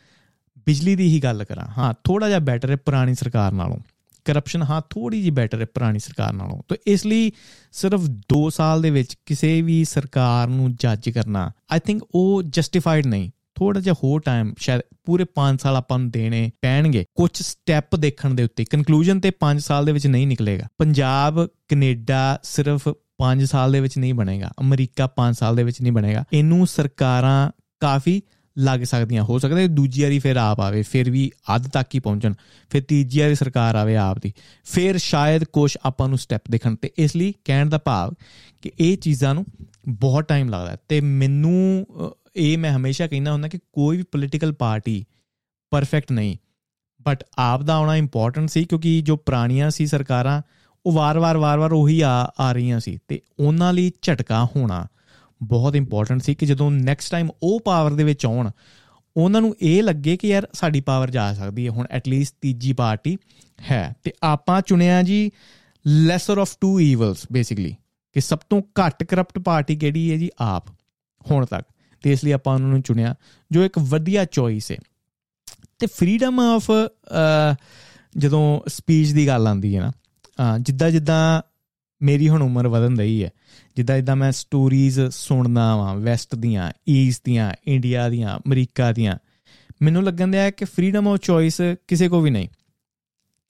ਬਿਜਲੀ 0.67 0.97
ਦੀ 0.97 1.09
ਹੀ 1.09 1.21
ਗੱਲ 1.21 1.45
ਕਰਾਂ। 1.45 1.67
ਹਾਂ 1.79 1.95
ਥੋੜਾ 2.05 2.29
ਜਿਹਾ 2.29 2.39
ਬੈਟਰ 2.39 2.71
ਹੈ 2.71 2.77
ਪੁਰਾਣੀ 2.77 3.15
ਸਰਕਾਰ 3.15 3.53
ਨਾਲੋਂ। 3.53 3.77
ਕਰਪਸ਼ਨ 4.25 4.63
ਹਾਂ 4.63 4.83
ਥੋੜੀ 4.91 5.23
ਜੀ 5.23 5.31
ਬੈਟਰ 5.31 5.61
ਹੈ 5.61 5.67
ਪੁਰਾਣੀ 5.67 5.99
ਸਰਕਾਰ 5.99 6.33
ਨਾਲੋਂ। 6.33 6.63
ਤਾਂ 6.69 6.77
ਇਸ 6.87 7.07
ਲਈ 7.07 7.33
ਸਿਰਫ 7.73 8.01
2 8.03 8.51
ਸਾਲ 8.51 8.83
ਦੇ 8.83 8.91
ਵਿੱਚ 8.91 9.17
ਕਿਸੇ 9.27 9.63
ਵੀ 9.63 9.85
ਸਰਕਾਰ 9.85 10.49
ਨੂੰ 10.49 10.77
ਜੱਜ 10.77 11.11
ਕਰਨਾ 11.11 11.53
ਆਈ 11.73 11.79
ਥਿੰਕ 11.79 12.03
ਉਹ 12.15 12.43
ਜਸਟੀਫਾਈਡ 12.43 13.07
ਨਹੀਂ। 13.07 13.31
ਥੋੜਾ 13.63 13.81
ਜਿਹਾ 13.81 13.95
ਹੋਰ 14.05 14.21
ਟਾਈਮ 14.21 14.55
ਸ਼ਾਇਦ 14.59 14.81
ਪੂਰੇ 15.05 15.25
5 15.25 15.63
ਸਾਲ 15.63 15.77
ਆਪਾਂ 15.77 15.99
ਨੂੰ 15.99 16.11
ਦੇਣੇ 16.11 16.51
ਪੈਣਗੇ। 16.61 17.05
ਕੁਝ 17.15 17.31
ਸਟੈਪ 17.35 17.97
ਦੇਖਣ 17.97 18.35
ਦੇ 18.35 18.45
ਉੱਤੇ 18.45 18.65
ਕਨਕਲੂਜਨ 18.65 19.21
ਤੇ 19.21 19.31
5 19.31 19.61
ਸਾਲ 19.61 19.85
ਦੇ 19.85 19.93
ਵਿੱਚ 19.93 20.07
ਨਹੀਂ 20.07 20.27
ਨਿਕਲੇਗਾ। 20.27 20.69
ਪੰਜਾਬ 20.79 21.47
ਕੈਨੇਡਾ 21.69 22.39
ਸਿਰਫ 22.43 22.89
5 23.19 23.45
ਸਾਲ 23.45 23.73
ਦੇ 23.73 23.81
ਵਿੱਚ 23.81 23.99
ਨਹੀਂ 23.99 24.15
ਬਣੇਗਾ। 24.15 24.53
ਅਮਰੀਕਾ 24.61 25.07
5 25.07 25.35
ਸਾਲ 25.35 25.57
ਦੇ 25.57 25.63
ਵਿੱਚ 25.63 25.83
ਨਹੀਂ 25.83 25.93
ਬਣੇਗਾ। 25.93 26.25
ਇਹਨੂੰ 26.33 26.67
ਸਰਕਾਰਾਂ 26.67 27.51
ਕਾਫੀ 27.81 28.23
ਲੱਗ 28.59 28.81
ਸਕਦੀਆਂ। 28.81 29.23
ਹੋ 29.23 29.39
ਸਕਦਾ 29.39 29.61
ਹੈ 29.61 29.67
ਦੂਜੀ 29.67 30.03
ਵਾਰੀ 30.03 30.19
ਫਿਰ 30.19 30.37
ਆਪ 30.37 30.61
ਆਵੇ 30.61 30.83
ਫਿਰ 30.83 31.11
ਵੀ 31.11 31.31
ਅੱਧ 31.57 31.69
ਤੱਕ 31.69 31.95
ਹੀ 31.95 32.01
ਪਹੁੰਚਣ 32.01 32.35
ਫਿਰ 32.71 32.83
ਤੀਜੀ 32.83 33.21
ਵਾਰੀ 33.21 33.35
ਸਰਕਾਰ 33.35 33.75
ਆਵੇ 33.75 33.97
ਆਪ 33.97 34.19
ਦੀ। 34.19 34.33
ਫਿਰ 34.65 34.99
ਸ਼ਾਇਦ 34.99 35.45
ਕੁਝ 35.45 35.77
ਆਪਾਂ 35.85 36.09
ਨੂੰ 36.09 36.19
ਸਟੈਪ 36.19 36.43
ਦੇਖਣ 36.51 36.75
ਤੇ 36.75 36.91
ਇਸ 36.99 37.17
ਲਈ 37.17 37.35
ਕਹਿਣ 37.45 37.69
ਦਾ 37.69 37.79
ਭਾਵ 37.79 38.15
ਕਿ 38.63 38.71
ਇਹ 38.81 38.97
ਚੀਜ਼ਾਂ 38.97 39.35
ਨੂੰ 39.35 39.45
ਬਹੁਤ 39.89 40.25
ਟਾਈਮ 40.25 40.49
ਲੱਗਦਾ 40.49 40.71
ਹੈ। 40.71 40.77
ਤੇ 40.89 41.01
ਮੈਨੂੰ 41.01 41.87
ਅ, 42.07 42.22
ਇਹ 42.37 42.59
ਮੈਂ 42.59 42.77
ਹਮੇਸ਼ਾ 42.77 43.07
ਕਹਿੰਦਾ 43.07 43.33
ਹੁੰਦਾ 43.33 43.49
ਕਿ 43.49 43.59
ਕੋਈ 43.73 43.97
ਵੀ 43.97 44.03
ਪੋਲੀਟੀਕਲ 44.03 44.53
ਪਾਰਟੀ 44.53 45.05
ਪਰਫੈਕਟ 45.71 46.13
ਨਹੀਂ। 46.13 46.37
ਬਟ 47.03 47.25
ਆਪ 47.39 47.63
ਦਾ 47.63 47.75
ਆਉਣਾ 47.75 47.97
ਇੰਪੋਰਟੈਂਟ 47.97 48.49
ਸੀ 48.49 48.65
ਕਿਉਂਕਿ 48.65 49.03
ਜੋ 49.03 49.17
ਪੁਰਾਣੀਆਂ 49.17 49.71
ਸੀ 49.71 49.87
ਸਰਕਾਰਾਂ, 49.87 50.43
ਉਹ 50.87 50.93
ਵਾਰ-ਵਾਰ 50.93 51.37
ਵਾਰ-ਵਾਰ 51.37 51.73
ਉਹੀ 51.73 52.01
ਆ 52.01 52.33
ਆ 52.41 52.53
ਰਹੀਆਂ 52.53 52.81
ਸੀ। 52.81 52.99
ਤੇ 53.09 53.21
ਉਹਨਾਂ 53.39 53.73
ਲਈ 53.73 53.93
ਝਟਕਾ 54.03 54.45
ਹੋਣਾ 54.45 54.87
ਬਹੁਤ 55.43 55.77
ਇੰਪੋਰਟੈਂਟ 55.77 56.23
ਸੀ 56.23 56.35
ਕਿ 56.35 56.47
ਜਦੋਂ 56.47 56.71
ਨੈਕਸਟ 56.71 57.11
ਟਾਈਮ 57.11 57.31
ਉਹ 57.43 57.61
ਪਾਵਰ 57.61 57.91
ਦੇ 57.91 58.05
ਵਿੱਚ 58.05 58.27
ਆਉਣ, 58.27 58.51
ਉਹਨਾਂ 59.17 59.41
ਨੂੰ 59.41 59.57
ਇਹ 59.63 59.83
ਲੱਗੇ 59.83 60.17
ਕਿ 60.17 60.29
ਯਾਰ 60.29 60.49
ਸਾਡੀ 60.53 60.81
ਪਾਵਰ 60.81 61.11
ਜਾ 61.11 61.35
ਸਕਦੀ 61.35 61.67
ਹੈ, 61.67 61.71
ਹੁਣ 61.71 61.87
ਐਟਲੀਸਟ 61.91 62.35
ਤੀਜੀ 62.41 62.73
ਪਾਰਟੀ 62.73 63.19
ਹੈ। 63.71 63.95
ਤੇ 64.03 64.13
ਆਪਾਂ 64.23 64.63
ਚੁਣਿਆ 64.63 65.03
ਜੀ 65.03 65.31
lesser 65.87 66.39
of 66.39 66.57
two 66.61 66.81
evils 66.81 67.27
basically 67.33 67.77
ਕਿ 68.13 68.21
ਸਭ 68.21 68.39
ਤੋਂ 68.39 68.63
ਘੱਟ 68.63 69.05
ਕਰਪਟ 69.05 69.39
ਪਾਰਟੀ 69.39 69.77
ਕਿਹੜੀ 69.77 70.13
ਹੈ 70.13 70.17
ਜੀ? 70.17 70.31
ਆਪ, 70.39 70.69
ਹੁਣ 71.31 71.47
ਤੱਕ। 71.47 71.65
ਤੇ 72.03 72.13
ਇਸ 72.13 72.25
ਲਈ 72.25 72.33
ਆਪਾਂ 72.33 72.55
ਉਹਨਾਂ 72.55 72.69
ਨੂੰ 72.69 72.83
ਚੁਣਿਆ, 72.83 73.15
ਜੋ 73.51 73.65
ਇੱਕ 73.65 73.79
ਵਧੀਆ 73.79 74.25
ਚੋਇਸ 74.25 74.71
ਹੈ 74.73 74.77
ਤੇ 75.79 75.87
ਫਰੀडम 75.87 76.41
ਆਫ 76.41 76.71
ਜਦੋਂ 78.17 78.61
ਸਪੀਚ 78.69 79.13
ਦੀ 79.13 79.27
ਗੱਲ 79.27 79.47
ਆਉਂਦੀ 79.47 79.77
ਹੈ 79.77 79.81
ਨਾ 79.81 80.59
ਜਿੱਦਾਂ 80.59 80.91
ਜਿੱਦਾਂ 80.91 81.43
ਮੇਰੀ 82.01 82.29
ਹੁਣ 82.29 82.43
ਉਮਰ 82.43 82.69
ਵਧਣ 82.69 82.97
ਰਹੀ 82.97 83.23
ਹੈ, 83.25 83.31
ਜਿੱਦਾਂ 83.77 83.97
ਜਿੱਦਾਂ 83.97 84.17
ਮੈਂ 84.17 84.31
ਸਟੋਰੀਜ਼ 84.33 85.01
ਸੁਣਦਾ 85.11 85.75
ਵਾਂ 85.77 85.95
ਵੈਸਟ 85.97 86.35
ਦੀਆਂ 86.35 86.71
ਈਸਟ 86.89 87.23
ਦੀਆਂ 87.25 87.53
ਇੰਡੀਆ 87.67 88.09
ਦੀਆਂ, 88.09 88.37
ਅਮਰੀਕਾ 88.39 88.93
ਦੀਆਂ, 88.93 89.17
ਮੈਨੂੰ 89.83 90.03
ਲੱਗਣ 90.05 90.29
ਦਿਆ 90.29 90.51
ਕਿ 90.51 90.65
ਫਰੀडम 90.65 91.09
ਆਫ 91.09 91.19
ਚੋਇਸ 91.19 91.61
ਕਿਸੇ 91.89 92.09
ਕੋ 92.09 92.21
ਵੀ 92.21 92.31
ਨਹੀਂ। 92.31 92.49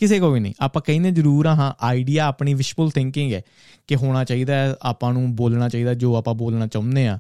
ਕਿਸੇ 0.01 0.19
ਕੋ 0.21 0.31
ਵੀ 0.31 0.41
ਨਹੀਂ। 0.41 0.55
ਆਪਾਂ 0.61 0.83
ਕਹਿੰਦੇ 0.83 1.11
ਜ਼ਰੂਰ 1.11 1.47
ਆ, 1.47 1.55
ਹਾਂ 1.55 1.73
ਆਈਡੀਆ 1.81 2.25
ਆਪਣੀ 2.25 2.55
ਵਿਸ਼ਫੁਲ 2.55 2.91
ਥਿੰਕਿੰਗ 2.91 3.33
ਹੈ 3.33 3.43
ਕਿ 3.87 3.97
ਹੋਣਾ 3.97 4.25
ਚਾਹੀਦਾ 4.25 4.55
ਹੈ, 4.55 4.75
ਆਪਾਂ 4.83 5.13
ਨੂੰ 5.13 5.35
ਬੋਲਣਾ 5.37 5.69
ਚਾਹੀਦਾ, 5.69 5.95
ਜੋ 5.95 6.17
ਆਪਾਂ 6.17 6.35
ਬੋਲਣਾ 6.35 6.67
ਚਾਹੁੰਦੇ 6.67 7.07
ਆ। 7.07 7.19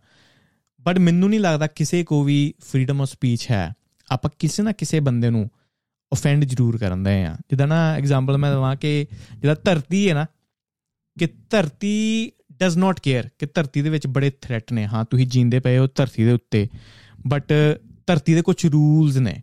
ਬਟ 0.82 0.98
ਮੈਨੂੰ 0.98 1.30
ਨਹੀਂ 1.30 1.40
ਲੱਗਦਾ 1.40 1.66
ਕਿਸੇ 1.66 2.04
ਕੋ 2.04 2.22
ਵੀ 2.22 2.54
ਫਰੀडम 2.60 2.96
ਆਫ 3.00 3.08
ਸਪੀਚ 3.08 3.50
ਹੈ। 3.50 3.72
ਆਪਾਂ 4.10 4.30
ਕਿਸੇ 4.38 4.62
ਨਾ 4.62 4.72
ਕਿਸੇ 4.72 5.00
ਬੰਦੇ 5.00 5.30
ਨੂੰ 5.30 5.50
ਅਫੈਂਡ 6.12 6.44
ਜ਼ਰੂਰ 6.44 6.78
ਕਰਨ 6.78 7.02
ਦੇ 7.02 7.24
ਆ 7.24 7.36
ਜਿੱਦਾਂ 7.50 7.66
ਨਾ 7.66 7.94
ਐਗਜ਼ਾਮਪਲ 7.94 8.38
ਮੈਂ 8.38 8.52
ਦਵਾਂ 8.52 8.76
ਕਿ 8.76 9.06
ਜਿਹੜਾ 9.38 9.54
ਧਰਤੀ 9.54 10.08
ਹੈ 10.08 10.14
ਨਾ, 10.14 10.26
ਕਿ 11.18 11.28
ਧਰਤੀ 11.50 12.32
ਡਸ 12.52 12.76
ਨਾਟ 12.76 13.00
ਕੇਅਰ 13.00 13.28
ਕਿ 13.38 13.46
ਧਰਤੀ 13.46 13.82
ਦੇ 13.82 13.90
ਵਿੱਚ 13.90 14.06
ਬੜੇ 14.06 14.30
ਥ੍ਰੈਟ 14.30 14.72
ਨੇ। 14.72 14.86
ਹਾਂ, 14.86 15.04
ਤੁਸੀਂ 15.04 15.26
ਜੀਂਦੇ 15.26 15.60
ਪਏ 15.60 15.78
ਹੋ 15.78 15.88
ਧਰਤੀ 15.94 16.24
ਦੇ 16.24 16.32
ਉੱਤੇ। 16.32 16.68
ਬਟ 17.26 17.52
ਧਰਤੀ 18.06 18.34
ਦੇ 18.34 18.42
ਕੁਝ 18.42 18.66
ਰੂਲਸ 18.66 19.16
ਨੇ 19.16 19.42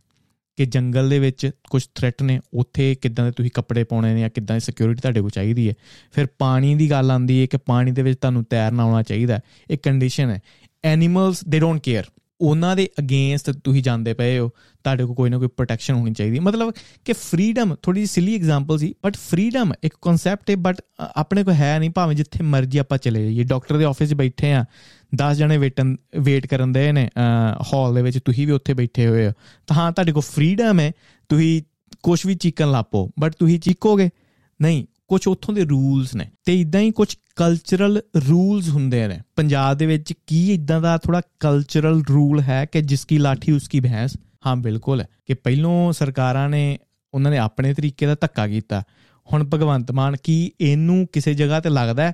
ਕਿ 0.58 0.66
ਜੰਗਲ 0.66 1.10
ਦੇ 1.10 1.20
ਵਿੱਚ 1.20 1.52
ਕੁਝ 1.70 1.86
ਥ੍ਰੈਟ 1.96 2.24
ਨੇ। 2.24 2.40
ਉੱਥੇ 2.54 2.96
ਕਿੱਦਾਂ 2.96 3.26
ਦੇ 3.26 3.32
ਤੁਸੀਂ 3.32 3.52
ਕੱਪੜੇ 3.54 3.84
ਪਾਉਣੇ 3.84 4.14
ਨੇ 4.14 4.20
ਜਾਂ 4.20 4.30
ਕਿੱਦਾਂ 4.30 4.56
ਦੀ 4.56 4.60
ਸਿਕਿਉਰਿਟੀ 4.60 5.02
ਤੁਹਾਡੇ 5.02 5.22
ਕੋਲ 5.22 5.30
ਚਾਹੀਦੀ 5.30 5.70
ਹੈ। 5.70 5.74
ਫਿਰ 6.12 6.28
ਪਾਣੀ 6.38 6.76
ਦੀ 6.76 6.90
ਗੱਲ 6.90 7.12
ਆਉਂਦੀ 7.12 7.42
ਹੈ 7.42 7.46
ਕਿ 7.46 7.58
ਪਾਣੀ 7.58 7.92
ਦੇ 7.92 8.02
ਵਿੱਚ 8.02 8.20
ਤੁਹਾਨੂੰ 8.20 8.44
ਤੈਰਨਾ 8.44 8.84
ਆਉਣਾ 8.84 9.04
ਚਾਹੀਦਾ। 9.04 9.36
ਹੈ। 9.36 9.40
ਇਹ 9.70 9.78
ਕੰਡੀਸ਼ਨ 9.78 10.30
ਹੈ। 10.30 10.40
ਐਨੀਮਲਸ 10.84 11.44
ਦੇ 11.44 11.60
ਡੋਨਟ 11.60 11.82
ਕੇਅਰ 11.84 12.06
ਉਹਨਾਂ 12.42 12.76
ਦੇ 12.76 12.88
ਅਗੇਂਸਟ 13.00 13.50
ਤੁਸੀਂ 13.64 13.82
ਜਾਂਦੇ 13.84 14.14
ਪਏ 14.14 14.38
ਹੋ, 14.40 14.50
ਤੁਹਾਡੇ 14.84 15.06
ਕੋਲ 15.06 15.16
ਕੋਈ 15.16 15.30
ਨਾ 15.30 15.38
ਕੋਈ 15.38 15.48
ਪ੍ਰੋਟੈਕਸ਼ਨ 15.48 15.94
ਹੋਣੀ 15.94 16.14
ਚਾਹੀਦੀ 16.14 16.40
ਮਤਲਬ 16.40 16.72
ਕਿ 17.06 17.14
ਫਰੀडम 17.14 17.76
ਥੋੜੀ 17.84 18.00
ਜਿਹੀ 18.00 18.08
ਸਿਲੀ 18.08 18.36
ਐਗਜ਼ਾਮਪਲ 18.36 18.78
ਸੀ 18.78 18.94
ਬਟ 19.06 19.18
ਫਰੀडम 19.18 19.74
ਇੱਕ 19.84 19.96
ਕਨਸੈਪਟ 20.02 20.50
ਹੈ 20.50 20.56
ਬਟ 20.56 20.82
ਆਪਣੇ 21.16 21.44
ਕੋਲ 21.44 21.54
ਹੈ 21.54 21.78
ਨਹੀਂ, 21.80 21.90
ਭਾਵੇਂ 21.90 22.16
ਜਿੱਥੇ 22.16 22.44
ਮਰਜ਼ੀ 22.44 22.78
ਆਪਾਂ 22.78 22.98
ਚਲੇ 22.98 23.24
ਜਾਈਏ। 23.24 23.44
ਡਾਕਟਰ 23.44 23.78
ਦੇ 23.78 23.86
ਆਫਿਸ 23.86 24.10
'ਚ 24.10 24.14
ਬੈਠੇ 24.14 24.52
ਆ 24.54 24.64
10 25.14 25.34
ਜਣੇ 25.34 25.58
ਵੇਟਨ 25.58 25.96
ਵੇਟ 26.18 26.48
ਕਰਨ 26.48 26.72
ਦੇ 26.72 26.92
ਨੇ 26.92 27.08
ਹਾਲ 27.74 27.96
ਦੇ 27.96 28.02
ਵਿੱਚ, 28.02 28.20
ਤੁਸੀਂ 28.20 28.48
ਵੀ 28.48 28.54
ਉੱਥੇ 28.54 28.74
ਬੈਠੇ 28.74 29.08
ਹੋਏ 29.08 29.28
ਹੋ। 29.28 29.32
ਤਾਂ 29.68 29.76
ਹਾਂ, 29.76 29.92
ਤੁਹਾਡੇ 29.92 30.12
ਕੋਲ 30.12 30.24
ਫਰੀडम 30.26 30.80
ਹੈ, 30.80 30.92
ਤੁਸੀਂ 31.30 31.62
ਕੁਝ 32.04 32.26
ਵੀ 32.26 32.36
ਚੀਕਣ 32.36 32.72
ਲਾਪੋ 32.72 33.10
ਬਟ 33.20 33.36
ਤੁਸੀਂ 33.36 33.60
ਚੀਕੋਗੇ? 33.60 34.10
ਨਹੀਂ 34.60 34.86
ਕੁਝ 35.10 35.28
ਉੱਥੋਂ 35.28 35.54
ਦੇ 35.54 35.64
ਰੂਲਸ 35.66 36.16
ਨੇ 36.16 36.30
ਤੇ 36.46 36.62
ਇਦਾਂ 36.62 36.82
ਹੀ 36.82 36.92
ਕੁਝ 36.92 37.16
ਕਲਚਰਲ 37.36 38.02
ਰੂਲਸ 38.30 38.70
ਹੁੰਦੇ 38.70 39.08
ਨੇ। 39.08 39.20
ਪੰਜਾਬ 39.36 39.78
ਦੇ 39.78 39.86
ਵਿੱਚ 39.86 40.14
ਕੀ 40.28 40.54
ਇਦਾਂ 40.54 40.82
ਦਾ 40.82 40.98
ਥੋੜਾ 40.98 41.22
ਕਲਚਰਲ 41.40 42.04
ਰੂਲ 42.10 42.42
ਹੈ 42.42 42.66
ਕਿ 42.66 42.82
ਜਿਸ 42.82 43.06
ਕੀ 43.06 43.18
ਲਾਠੀ 43.18 43.52
ਉਸ 43.52 43.68
ਕੀ 43.68 43.80
ਭੈਂਸ? 43.80 44.18
ਹਾਂ, 44.46 44.56
ਬਿਲਕੁਲ। 44.56 45.04
ਕਿ 45.26 45.34
ਪਹਿਲੋਂ 45.34 45.92
ਸਰਕਾਰਾਂ 45.92 46.50
ਨੇ 46.50 46.78
ਉਹਨਾਂ 47.14 47.32
ਨੇ 47.32 47.38
ਆਪਣੇ 47.38 47.74
ਤਰੀਕੇ 47.74 48.06
ਦਾ 48.06 48.16
ਧੱਕਾ 48.22 48.48
ਕੀਤਾ। 48.48 48.84
ਹੁਣ 49.34 49.44
ਭਗਵੰਤ 49.44 49.92
ਮਾਨ 49.92 50.16
ਕੀ 50.24 50.52
ਇਹਨੂੰ 50.62 51.08
ਕਿਸੇ 51.14 51.34
ਜਗ੍ਹਾ 51.34 51.60
ਤੇ 51.60 51.70
ਲੱਗਦਾ 51.70 52.04
ਹੈ 52.04 52.14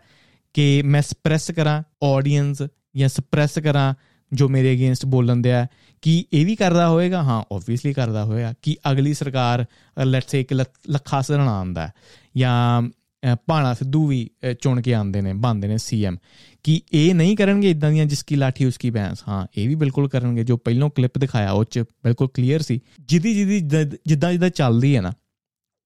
ਕਿ 0.54 0.82
ਮੈਂ 0.82 1.02
ਸਪਰੈਸ 1.02 1.52
ਕਰਾਂ 1.52 1.84
ਆਡੀਅנס 2.04 2.68
ਜਾਂ 2.96 3.10
ਸਪਰੈਸ 3.10 3.60
ਕਰਾਂ 3.60 3.94
ਜੋ 4.34 4.50
ਮੇਰੇ 4.50 4.74
ਅਗੇਂਸਟ 4.74 5.06
ਬੋਲਣ 5.06 5.36
ਦਿਆ 5.36 5.68
ਕੀ 6.02 6.26
ਇਹ 6.34 6.46
ਵੀ 6.46 6.56
ਕਰਦਾ 6.56 6.90
ਹੋਏਗਾ 6.90 7.24
ਹਾਂ 7.24 7.56
ਆਬਵੀਅਸਲੀ 7.56 7.94
ਕਰਦਾ 7.94 8.24
ਹੋਏਗਾ 8.24 8.54
ਕਿ 8.62 8.78
ਅਗਲੀ 8.92 9.14
ਸਰਕਾਰ 9.14 9.66
ਲੈਟਸ 10.06 10.32
ਸੇ 10.32 10.42
ਇੱਕ 10.42 10.54
ਲੱਖਾ 10.90 11.22
ਸਰਣਾ 11.22 11.60
ਆਂਦਾ 11.60 11.90
ਜਾਂ 12.38 12.82
ਅ, 12.84 13.36
ਭਾਣਾ 13.48 13.74
ਸਿੱਧੂ 13.74 14.08
ਵੀ 14.08 14.30
ਅ, 14.50 14.54
ਚੁਣ 14.54 14.82
ਕੇ 14.82 14.94
ਆਉਂਦੇ 14.94 15.22
ਨੇ 15.22 15.34
ਬੰਦੇ 15.34 15.68
ਨੇ 15.68 15.78
ਸੀਐਮ 15.78 16.18
ਕਿ 16.64 16.82
ਇਹ 16.94 17.16
ਨਹੀਂ 17.16 17.38
ਕਰਨਗੇ 17.38 17.70
ਇਦਾਂ 17.70 17.92
ਦੀਆਂ 17.92 18.06
ਜਿਸ 18.06 18.24
ਕੀ 18.24 18.36
ਲਾਠੀ 18.36 18.66
ਉਸ 18.66 18.78
ਕੀ 18.78 18.90
ਬੈਂਸ 18.90 19.24
ਹਾਂ 19.28 19.48
ਇਹ 19.58 19.70
ਵੀ 19.70 19.76
ਬਿਲਕੁਲ 19.76 20.10
ਕਰਨਗੇ 20.10 20.44
ਜੋ 20.44 20.58
ਪਹਿਲੋਂ 20.58 20.90
ਕਲਿੱਪ 20.90 21.18
ਦਿਖਾਇਆ 21.18 21.52
ਉਹ 21.52 21.64
ਚ 21.64 21.80
ਬਿਲਕੁਲ 21.80 22.28
ਕਲੀਅਰ 22.34 22.62
ਸੀ। 22.62 22.80
ਜਿੱਦੀ 23.08 23.36
ਜਿੱਦੀ 23.36 23.60
ਜਦ- 23.60 23.98
ਜਿੱਦਾਂ 24.06 24.32
ਜਿੱਦਾਂ 24.32 24.50
ਚੱਲਦੀ 24.50 24.96
ਹੈ 24.96 25.02
ਨਾ 25.02 25.12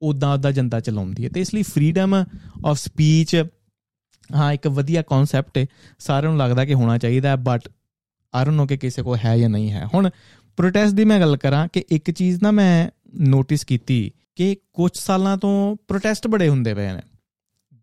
ਉਦਾਂ 0.02 0.34
ਉਦਾਂ 0.34 0.52
ਜਨਤਾ 0.52 0.80
ਚਲਾਉਂਦੀ 0.80 1.24
ਹੈ। 1.24 1.30
ਤੇ 1.30 1.42
ਇਸ 1.42 1.54
ਲਈ 1.54 1.62
ਫਰੀडम 1.62 2.26
ਆਫ 2.66 2.78
ਸਪੀਚ 2.78 3.44
ਹਾਂ 4.36 4.54
ਇੱਕ 4.54 4.68
ਵਧੀਆ 4.68 5.02
ਕਨਸੈਪਟ 5.02 5.58
ਹੈ 5.58 5.66
ਸਾਰਿਆਂ 6.00 6.32
ਨੂੰ 6.32 6.40
ਲੱਗਦਾ 6.40 6.66
ਕਿ 6.66 6.74
ਹੋਣਾ 6.74 6.98
ਚਾਹੀਦਾ 6.98 7.36
ਬਟ 7.36 7.70
ਆਈ 8.34 8.46
ਡੋਨਟ 8.46 8.58
ਨੋ 8.58 8.66
ਕਿ 8.68 8.78
ਕਿਸੇ 8.78 9.02
ਕੋ 9.02 9.16
ਹੈ 9.26 9.38
ਜਾਂ 9.38 9.50
ਨਹੀਂ 9.50 9.72
ਹੈ। 9.72 9.88
ਹੁਣ 9.94 10.10
ਪ੍ਰੋਟੈਸਟ 10.58 10.96
ਦੀ 10.96 11.06
ਮੈਂ 11.06 11.20
ਗੱਲ 11.20 11.38
ਕਰਾਂ 11.38 11.68
ਕਿ 11.74 11.84
ਇੱਕ 11.92 12.12
ਚੀਜ਼ 12.12 12.40
ਨਾ 12.44 12.52
ਮੈਂ 12.52 12.90
ਨੋਟਿਸ 13.20 13.64
ਕੀਤੀ। 13.64 14.12
ਕਿ 14.40 14.58
ਕੁਝ 14.74 14.92
ਸਾਲਾਂ 14.98 15.38
ਤੋਂ 15.38 15.76
ਪ੍ਰੋਟੈਸਟ 15.88 16.28
ਬੜੇ 16.28 16.50
ਹੁੰਦੇ 16.50 16.74
ਪਏ 16.74 16.94
ਨੇ। 16.94 17.02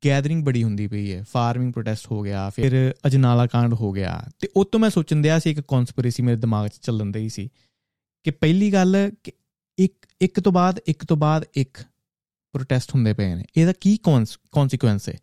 ਗੈਦਰਿੰਗ 0.06 0.44
ਬੜੀ 0.44 0.62
ਹੁੰਦੀ 0.62 0.86
ਪਈ 0.86 1.12
ਹੈ। 1.12 1.24
ਫਾਰਮਿੰਗ 1.32 1.72
ਪ੍ਰੋਟੈਸਟ 1.72 2.06
ਹੋ 2.12 2.22
ਗਿਆ, 2.22 2.50
ਫਿਰ 2.50 2.94
ਅਜਨਾਲਾ 3.06 3.46
ਕਾਂਡ 3.46 3.74
ਹੋ 3.74 3.92
ਗਿਆ। 3.92 4.26
ਤੇ 4.38 4.48
ਉਹ 4.56 4.64
ਤੋਂ 4.64 4.80
ਮੈਂ 4.80 4.90
ਸੋਚਣ 4.90 5.16
ਦਿਆ 5.16 5.38
ਸੀ, 5.38 5.50
ਇੱਕ 5.50 5.60
ਕਨਸਪੀਰੇਸੀ 5.60 6.22
ਮੇਰੇ 6.22 6.36
ਦਿਮਾਗ 6.36 6.68
'ਚ 6.68 6.78
ਚੱਲਣ 6.82 7.06
ਦੀ 7.06 7.28
ਸੀ 7.28 7.48
ਕਿ 8.24 8.30
ਪਹਿਲੀ 8.30 8.72
ਗੱਲ 8.72 9.10
ਕਿ 9.24 9.32
ਇੱਕ 9.78 10.06
ਇੱਕ 10.20 10.40
ਤੋਂ 10.40 10.52
ਬਾਅਦ, 10.52 10.80
ਇੱਕ 10.86 11.04
ਤੋਂ 11.04 11.16
ਬਾਅਦ 11.16 11.44
ਇੱਕ 11.54 11.78
ਪ੍ਰੋਟੈਸਟ 12.52 12.94
ਹੁੰਦੇ 12.94 13.12
ਪਏ 13.12 13.34
ਨੇ। 13.34 13.44
ਇਹਦਾ 13.56 13.72
ਕੀ 13.80 13.98
ਕਨਸੀਕੁਐਂਸ 14.52 15.08
ਹੈ? 15.08 15.18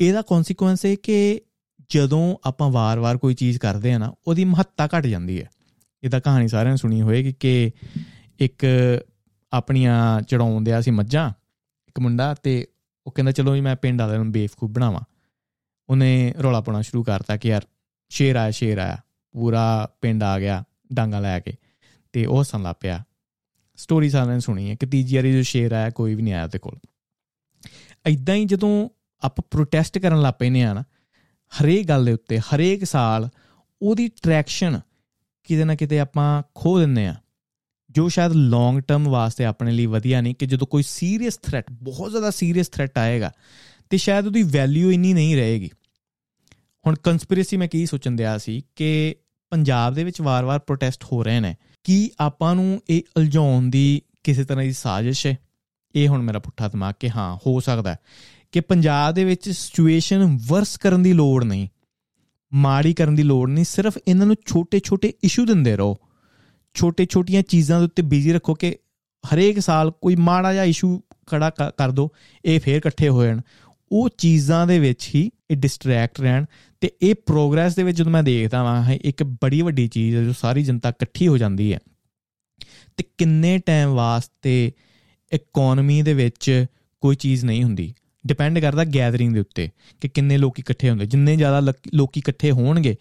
ਇਹਦਾ 0.00 0.22
ਕਨਸੀਕੁਐਂਸ 0.22 0.86
ਹੈ 0.86 0.94
ਕਿ 0.94 1.40
ਜਦੋਂ 1.88 2.36
ਆਪਾਂ 2.44 2.70
ਵਾਰ-ਵਾਰ 2.70 3.18
ਕੋਈ 3.18 3.34
ਚੀਜ਼ 3.34 3.58
ਕਰਦੇ 3.58 3.92
ਆ 3.92 3.98
ਨਾ, 3.98 4.14
ਉਹਦੀ 4.26 4.44
ਮਹੱਤਤਾ 4.44 4.88
ਘਟ 4.98 5.06
ਜਾਂਦੀ 5.06 5.40
ਹੈ। 5.40 5.50
ਇਹਦਾ 6.04 6.20
ਕਹਾਣੀ 6.20 6.48
ਸਾਰਿਆਂ 6.48 6.72
ਨੇ 6.72 6.76
ਸੁਣੀ 6.76 7.02
ਹੋਏਗੀ 7.02 7.32
ਕਿ 7.32 7.70
ਇੱਕ 8.38 8.66
ਆਪਣੀਆਂ 9.54 10.22
ਚੜਾਉਣ 10.22 10.64
ਦਿਆ 10.64 10.80
ਸੀ 10.80 10.90
ਮੱਝਾਂ, 10.90 11.30
ਇੱਕ 11.88 12.00
ਮੁੰਡਾ 12.00 12.34
ਤੇ 12.34 12.66
ਉਹ 13.06 13.12
ਕਹਿੰਦਾ 13.12 13.32
ਚਲੋ 13.32 13.54
ਜੀ 13.54 13.60
ਮੈਂ 13.60 13.76
ਪਿੰਡ 13.76 14.00
ਵਾਲਿਆਂ 14.00 14.18
ਨੂੰ 14.18 14.32
ਬੇਵਕੂਫ 14.32 14.70
ਬਣਾਵਾਂ। 14.70 15.00
ਉਹਨੇ 15.88 16.34
ਰੌਲਾ 16.42 16.60
ਪਾਉਣਾ 16.60 16.82
ਸ਼ੁਰੂ 16.82 17.02
ਕਰਤਾ 17.02 17.36
ਕਿ 17.36 17.48
ਯਾਰ 17.48 17.66
ਸ਼ੇਰ 18.08 18.36
ਆਇਆ 18.36 18.50
ਸ਼ੇਰ 18.50 18.78
ਆਇਆ, 18.78 18.96
ਪੂਰਾ 19.32 19.90
ਪਿੰਡ 20.00 20.22
ਆ 20.22 20.38
ਗਿਆ 20.38 20.64
ਡਾਂਗਾ 20.92 21.20
ਲੈ 21.20 21.40
ਕੇ। 21.40 21.52
ਤੇ 22.12 22.26
ਉਹ 22.26 22.40
ਹੱਸਣ 22.40 22.62
ਲੱਗ 22.62 22.76
ਪਿਆ। 22.80 23.04
ਸਟੋਰੀ 23.76 24.10
ਸਾਰਿਆਂ 24.10 24.34
ਨੇ 24.34 24.40
ਸੁਣੀ 24.40 24.70
ਹੈ 24.70 24.74
ਕਿ 24.74 24.86
ਤੀਜੀ 24.86 25.16
ਵਾਰੀ 25.16 25.32
ਜੋ 25.32 25.42
ਸ਼ੇਰ 25.42 25.72
ਆਇਆ, 25.72 25.90
ਕੋਈ 25.90 26.14
ਵੀ 26.14 26.22
ਨਹੀਂ 26.22 26.34
ਆਇਆ 26.34 26.44
ਉਹਦੇ 26.44 26.58
ਕੋਲ। 26.58 26.78
ਐਦਾਂ 28.06 28.34
ਹੀ 28.34 28.44
ਜਦੋਂ 28.44 28.88
ਆਪਾਂ 29.20 29.44
ਪ੍ਰੋਟੈਸਟ 29.50 29.98
ਕਰਨ 29.98 30.20
ਲੱਗ 30.20 30.34
ਪੈਨੇ 30.38 30.62
ਆ 30.62 30.74
ਨਾ, 30.74 30.82
ਹਰੇਕ 31.62 31.88
ਗੱਲ 31.88 32.04
ਦੇ 32.04 32.12
ਉੱਤੇ, 32.12 32.38
ਹਰੇਕ 32.38 32.84
ਸਾਲ 32.84 33.28
ਉਹਦੀ 33.82 34.08
ਟਰੈਕਸ਼ਨ 34.08 34.80
ਕਿਤੇ 35.44 35.64
ਨਾ 35.64 35.74
ਕਿਤੇ 35.74 36.00
ਆਪਾਂ 36.00 36.42
ਖੋ 36.54 36.78
ਦਿੰਨੇ 36.78 37.06
ਆ 37.06 37.14
ਜੋ 37.94 38.08
ਸ਼ਾਇਦ 38.08 38.32
ਲੌਂਗ 38.32 38.78
ਟਰਮ 38.78 39.08
ਵਾਸਤੇ 39.08 39.44
ਆਪਣੇ 39.44 39.72
ਲਈ 39.72 39.86
ਵਧੀਆ 39.86 40.20
ਨਹੀਂ, 40.20 40.34
ਕਿ 40.34 40.46
ਜਦੋਂ 40.46 40.66
ਕੋਈ 40.66 40.82
ਸੀਰੀਅਸ 40.82 41.36
ਥ੍ਰੈਟ 41.36 41.64
ਬਹੁਤ 41.72 42.10
ਜ਼ਿਆਦਾ 42.10 42.30
ਸੀਰੀਅਸ 42.30 42.68
ਥ੍ਰੈਟ 42.68 42.98
ਆਏਗਾ, 42.98 43.32
ਤੇ 43.90 43.96
ਸ਼ਾਇਦ 43.96 44.26
ਉਹਦੀ 44.26 44.42
ਵੈਲਿਊ 44.42 44.90
ਇੰਨੀ 44.90 45.12
ਨਹੀਂ 45.14 45.36
ਰਹੇਗੀ। 45.36 45.70
ਹੁਣ 46.86 46.94
ਕਨਸਪੀਰੇਸੀ 46.94 47.56
ਮੈਂ 47.56 47.68
ਕੀ 47.68 47.86
ਸੋਚਣ 47.86 48.12
ਦਿਆ 48.12 48.38
ਸੀ 48.38 48.62
ਕਿ 48.76 49.14
ਪੰਜਾਬ 49.50 49.94
ਦੇ 49.94 50.04
ਵਿੱਚ 50.04 50.20
ਵਾਰ-ਵਾਰ 50.20 50.58
ਪ੍ਰੋਟੈਸਟ 50.58 51.04
ਹੋ 51.04 51.22
ਰਹੇ 51.22 51.40
ਨੇ। 51.40 51.54
ਕੀ 51.84 52.10
ਆਪਾਂ 52.20 52.54
ਨੂੰ 52.54 52.80
ਇਹ 52.90 53.02
ਉਲਝਾਉਣ 53.16 53.70
ਦੀ 53.70 54.02
ਕਿਸੇ 54.24 54.44
ਤਰ੍ਹਾਂ 54.44 54.64
ਦੀ 54.64 54.72
ਸਾਜ਼ਿਸ਼ 54.72 55.26
ਹੈ? 55.26 55.38
ਇਹ 55.94 56.08
ਹੁਣ 56.08 56.22
ਮੇਰਾ 56.22 56.38
ਪੁੱਠਾ 56.38 56.68
ਦਿਮਾਗ 56.68 56.94
ਕਿ 57.00 57.10
ਹਾਂ, 57.10 57.36
ਹੋ 57.46 57.60
ਸਕਦਾ 57.60 57.92
ਹੈ 57.92 57.98
ਕਿ 58.52 58.60
ਪੰਜਾਬ 58.60 59.14
ਦੇ 59.14 59.24
ਵਿੱਚ 59.24 59.50
ਸਿਚੁਏਸ਼ਨ 59.50 60.38
ਵਰਸ 60.46 60.76
ਕਰਨ 60.76 61.02
ਦੀ 61.02 61.12
ਲੋੜ 61.12 61.44
ਨਹੀਂ, 61.44 61.68
ਮਾੜੀ 62.54 62.94
ਕਰਨ 62.94 63.14
ਦੀ 63.14 63.22
ਲੋੜ 63.22 63.50
ਨਹੀਂ, 63.50 63.64
ਸਿਰਫ 63.64 63.98
ਇਹਨਾਂ 64.08 64.26
ਨੂੰ 64.26 64.36
ਛੋਟੇ-ਛੋਟੇ 64.46 65.12
ਇਸ਼ੂ 65.24 65.44
ਦਿੰਦੇ 65.46 65.76
ਰਹੋ। 65.76 65.96
ਛੋਟੇ-ਛੋਟੀਆਂ 66.74 67.42
ਚੀਜ਼ਾਂ 67.42 67.78
ਦੇ 67.78 67.84
ਉੱਤੇ 67.84 68.02
ਬਿਜ਼ੀ 68.02 68.32
ਰੱਖੋ 68.32 68.54
ਕਿ 68.54 68.76
ਹਰੇਕ 69.34 69.60
ਸਾਲ 69.60 69.90
ਕੋਈ 69.90 70.16
ਮਾੜਾ 70.16 70.52
ਜਿਹਾ 70.52 70.64
ਇਸ਼ੂ 70.64 71.00
ਖੜਾ 71.26 71.50
ਕ- 71.50 71.74
ਕਰ 71.76 71.90
ਦੋ, 71.90 72.10
ਇਹ 72.44 72.60
ਫੇਰ 72.60 72.76
ਇਕੱਠੇ 72.76 73.08
ਹੋ 73.08 73.24
ਜਾਣ। 73.24 73.40
ਉਹ 73.92 74.08
ਚੀਜ਼ਾਂ 74.18 74.66
ਦੇ 74.66 74.78
ਵਿੱਚ 74.78 75.10
ਹੀ 75.14 75.30
ਇਹ 75.50 75.56
ਡਿਸਟਰੈਕਟ 75.56 76.20
ਰਹਿਣ 76.20 76.44
ਤੇ 76.80 76.90
ਇਹ 77.02 77.14
ਪ੍ਰੋਗਰੈਸ 77.14 77.76
ਦੇ 77.76 77.82
ਵਿੱਚ 77.82 77.98
ਜਦੋਂ 77.98 78.12
ਮੈਂ 78.12 78.22
ਦੇਖਦਾ 78.22 78.62
ਵਾਂ, 78.62 78.92
ਇਹ 78.92 79.00
ਇੱਕ 79.04 79.22
ਬੜੀ 79.22 79.62
ਵੱਡੀ 79.62 79.88
ਚੀਜ਼ 79.88 80.16
ਹੈ 80.16 80.22
ਜੋ 80.22 80.32
ਸਾਰੀ 80.32 80.64
ਜਨਤਾ 80.64 80.88
ਇਕੱਠੀ 80.88 81.28
ਹੋ 81.28 81.38
ਜਾਂਦੀ 81.38 81.72
ਹੈ। 81.72 81.78
ਤੇ 82.96 83.04
ਕਿੰਨੇ 83.18 83.58
ਟਾਈਮ 83.58 83.88
ਵਾਸਤੇ 83.88 84.72
ਇਕਨੋਮੀ 85.32 86.02
ਦੇ 86.02 86.14
ਵਿੱਚ 86.14 86.66
ਕੋਈ 87.00 87.16
ਚੀਜ਼ 87.16 87.44
ਨਹੀਂ 87.44 87.64
ਹੁੰਦੀ। 87.64 87.94
ਡਿਪੈਂਡ 88.26 88.58
ਕਰਦਾ 88.58 88.84
ਗੈਦਰਿੰਗ 88.84 89.34
ਦੇ 89.34 89.40
ਉੱਤੇ 89.40 89.68
ਕਿ 90.00 90.08
ਕਿੰਨੇ 90.08 90.38
ਲੋਕ 90.38 90.60
ਇਕੱਠੇ 90.60 90.90
ਹੁੰਦੇ। 90.90 91.06
ਜਿੰਨੇ 91.06 91.36
ਜ਼ਿਆਦਾ 91.36 91.60
ਲੋਕ- 91.60 91.90
ਲੋਕੀ 91.94 92.18
ਇਕੱਠੇ 92.18 92.50
ਹੋਣਗੇ 92.50 92.96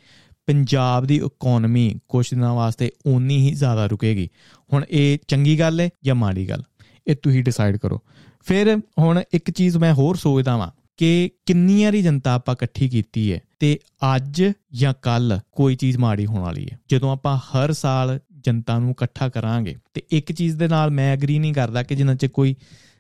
ਪੰਜਾਬ 0.46 1.06
ਦੀ 1.06 1.16
ਇਕਨੋਮੀ 1.16 2.00
ਕੁਝ 2.10 2.34
ਦਿਨਾਂ 2.34 2.54
ਵਾਸਤੇ 2.54 2.92
ਓਨੀ 3.08 3.50
ਹੀ 3.50 3.54
ਜ਼ਿਆਦਾ 3.54 3.86
ਰੁਕੇਗੀ। 3.86 4.30
ਹੁਣ 4.74 4.86
ਇਹ 4.90 5.20
ਚੰਗੀ 5.28 5.60
ਗੱਲ 5.60 5.82
ਹੈ 5.82 5.90
ਜਾਂ 6.04 6.16
ਮਾੜੀ 6.16 6.50
ਗੱਲ? 6.50 6.64
ਇਹ 7.08 7.16
ਤੁਸੀਂ 7.16 7.44
ਡਿਸਾਈਡ 7.44 7.78
ਕਰੋ। 7.78 8.02
ਫਿਰ 8.46 8.78
ਹੁਣ 9.00 9.22
ਇੱਕ 9.34 9.52
ਚੀਜ਼ 9.52 9.78
ਮੈਂ 9.78 9.94
ਹੋਰ 9.94 10.16
ਸੋਚਦਾ 10.16 10.58
ਵਾਂ 10.58 10.72
ਕਿ 10.98 11.32
ਕਿੰਨੀ 11.46 11.84
ਵਾਰੀ 11.86 12.02
ਜਨਤਾ 12.02 12.34
ਆਪਾਂ 12.34 12.56
ਇਕੱਠੀ 12.56 12.90
ਕੀਤੀ 12.90 13.34
ਹੈ 13.34 13.40
ਤੇ 13.60 13.80
ਅੱਜ 14.16 14.44
ਜਾਂ 14.74 14.94
ਕੱਲ 15.02 15.40
ਕੋਈ 15.52 15.76
ਚੀਜ਼ 15.76 15.98
ਮਾੜੀ 15.98 16.26
ਹੋਣ 16.26 16.40
ਵਾਲੀ 16.40 16.68
ਹੈ 16.72 16.80
ਜਦੋਂ 16.90 17.12
ਆਪਾਂ 17.12 17.38
ਹਰ 17.38 17.72
ਸਾਲ 17.72 18.20
ਜਨਤਾ 18.40 18.80
ਨੂੰ 18.80 18.92
ਇਕੱਠਾ 18.92 19.30
ਕਰਾਂਗੇ 19.30 19.76
ਤੇ 19.94 20.04
ਇੱਕ 20.12 20.32
ਚੀਜ਼ 20.32 20.58
ਦੇ 20.58 20.68
ਨਾਲ 20.68 20.92
ਮੈਂ 20.92 21.14
ਐਗਰੀ 21.14 21.40
ਨਹੀਂ 21.40 21.54
ਕਰਦਾ 21.54 21.84
ਕਿ 21.84 21.96
ਜਿੰਨਾ 21.96 22.16
ਚ 22.16 22.26
ਕੋਈ 22.26 22.56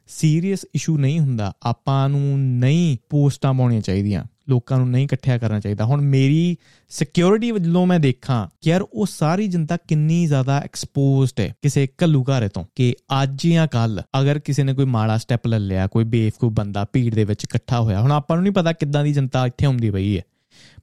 ਸੀਰੀਅਸ 0.07 0.65
ਇਸ਼ੂ 0.75 0.97
ਨਹੀਂ 0.97 1.19
ਹੁੰਦਾ। 1.19 1.53
ਆਪਾਂ 1.63 2.09
ਨੂੰ 2.09 2.39
ਨਹੀਂ 2.39 2.97
ਪੋਸਟਾਂ 3.09 3.53
ਪਾਉਣੀਆਂ 3.53 3.81
ਚਾਹੀਦੀਆਂ। 3.81 4.23
ਲੋਕਾਂ 4.49 4.77
ਨੂੰ 4.77 4.89
ਨਹੀਂ 4.89 5.05
ਇਕੱਠਿਆ 5.05 5.37
ਕਰਨਾ 5.37 5.59
ਚਾਹੀਦਾ। 5.59 5.85
ਹੁਣ 5.85 6.01
ਮੇਰੀ 6.01 6.57
ਸਿਕਿਉਰਿਟੀ 6.89 7.51
ਵੱਲੋਂ 7.51 7.85
ਮੈਂ 7.85 7.99
ਦੇਖਾਂ 7.99 8.47
ਕਿ 8.61 8.69
ਯਾਰ 8.69 8.81
ਉਹ 8.81 9.05
ਸਾਰੀ 9.05 9.47
ਜਨਤਾ 9.47 9.77
ਕਿੰਨੀ 9.77 10.25
ਜ਼ਿਆਦਾ 10.25 10.59
ਐਕਸਪੋਜ਼ਡ 10.59 11.39
ਹੈ 11.39 11.55
ਕਿਸੇ 11.61 11.87
ਘੱਲੂ 12.03 12.25
ਘਾਰੇ 12.29 12.49
ਤੋਂ 12.49 12.65
ਕਿ 12.75 12.95
ਅੱਜ 13.23 13.47
ਜਾਂ 13.47 13.67
ਕੱਲ 13.67 14.01
ਅਗਰ 14.21 14.39
ਕਿਸੇ 14.39 14.63
ਨੇ 14.63 14.73
ਕੋਈ 14.73 14.85
ਮਾੜਾ 14.85 15.17
ਸਟੈਪ 15.17 15.47
ਲੈ 15.47 15.59
ਲਿਆ, 15.59 15.87
ਕੋਈ 15.87 16.03
ਬੇਵਕੂਫ 16.03 16.53
ਬੰਦਾ 16.53 16.85
ਭੀੜ 16.93 17.15
ਦੇ 17.15 17.23
ਵਿੱਚ 17.23 17.43
ਇਕੱਠਾ 17.43 17.81
ਹੋਇਆ। 17.81 18.01
ਹੁਣ 18.01 18.11
ਆਪਾਂ 18.11 18.37
ਨੂੰ 18.37 18.43
ਨਹੀਂ 18.43 18.53
ਪਤਾ 18.53 18.73
ਕਿੱਦਾਂ 18.73 19.03
ਦੀ 19.03 19.13
ਜਨਤਾ 19.13 19.47
ਇੱਥੇ 19.47 19.65
ਆਉਂਦੀ 19.65 19.89
ਪਈ 19.89 20.17
ਹੈ। 20.17 20.23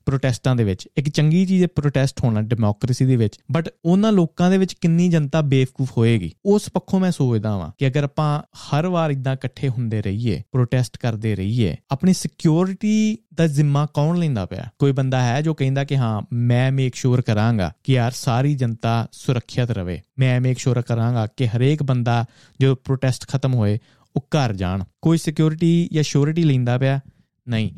ਪ੍ਰੋਟੈਸਟਾਂ 0.06 0.56
ਦੇ 0.56 0.64
ਵਿੱਚ, 0.64 0.88
ਇੱਕ 0.96 1.08
ਚੰਗੀ 1.08 1.46
ਚੀਜ਼ 1.46 1.62
ਹੈ 1.62 1.68
ਪ੍ਰੋਟੈਸਟ 1.76 2.24
ਹੋਣਾ 2.24 2.42
ਡੈਮੋਕ੍ਰੇਸੀ 2.42 3.04
ਦੇ 3.04 3.16
ਵਿੱਚ 3.16 3.38
ਬਟ 3.52 3.68
ਉਹਨਾਂ 3.84 4.12
ਲੋਕਾਂ 4.12 4.50
ਦੇ 4.50 4.58
ਵਿੱਚ 4.58 4.72
ਕਿੰਨੀ 4.72 5.08
ਜਨਤਾ 5.08 5.40
ਬੇਵਕੂਫ 5.40 5.98
ਹੋਏਗੀ? 5.98 6.32
ਉਸ 6.44 6.68
ਪੱਖੋਂ 6.74 7.00
ਮੈਂ 7.00 7.10
ਸੋਚਦਾ 7.10 7.56
ਵਾਂ 7.56 7.70
ਕਿ 7.78 7.86
ਅਗਰ 7.86 8.04
ਆਪਾਂ 8.04 8.42
ਹਰ 8.58 8.86
ਵਾਰ 8.86 9.10
ਇਦਾਂ 9.10 9.34
ਇਕੱਠੇ 9.34 9.68
ਹੁੰਦੇ 9.68 10.02
ਰਹੀਏ 10.02 10.42
ਪ੍ਰੋਟੈਸਟ 10.52 10.96
ਕਰਦੇ 10.96 11.36
ਰਹੀਏ, 11.36 11.76
ਆਪਣੀ 11.90 12.12
ਸਿਕਿਉਰਿਟੀ 12.12 13.18
ਦਾ 13.34 13.46
ਜ਼ਿੰਮਾ 13.46 13.86
ਕੌਣ 13.86 14.16
ਲੈਂਦਾ 14.16 14.46
ਪਿਆ? 14.46 14.68
ਕੋਈ 14.78 14.92
ਬੰਦਾ 14.92 15.22
ਹੈ 15.22 15.42
ਜੋ 15.42 15.54
ਕਹਿੰਦਾ 15.54 15.84
ਕਿ 15.84 15.96
ਹਾਂ, 15.96 16.22
ਮੈਂ 16.32 16.72
ਮੇਕ 16.72 16.94
ਸ਼ੋਰ 16.94 17.22
ਕਰਾਂਗਾ 17.22 17.72
ਕਿ 17.84 17.92
ਯਾਰ 17.92 18.12
ਸਾਰੀ 18.12 18.54
ਜਨਤਾ 18.54 19.08
ਸੁਰੱਖਿਅਤ 19.12 19.70
ਰਵੇ। 19.70 20.00
ਮੈਂ 20.18 20.40
ਮੇਕ 20.40 20.58
ਸ਼ੋਰ 20.58 20.82
ਕਰਾਂਗਾ 20.82 21.26
ਕਿ 21.36 21.48
ਹਰੇਕ 21.48 21.82
ਬੰਦਾ 21.82 22.24
ਜਦੋਂ 22.60 22.76
ਪ੍ਰੋਟੈਸਟ 22.84 23.28
ਖਤਮ 23.28 23.54
ਹੋਏ, 23.54 23.78
ਉਹ 24.16 24.20
ਘਰ 24.20 24.52
ਜਾਣ। 24.52 24.84
ਕੋਈ 25.02 25.18
ਸਿਕਿਉਰਿਟੀ 25.18 25.88
ਜਾਂ 25.92 26.02
ਸ਼ੋਰਿਟੀ 26.02 26.42
ਲੈਂਦਾ 26.42 26.78
ਪਿਆ? 26.78 27.00
ਨਹੀਂ। 27.48 27.70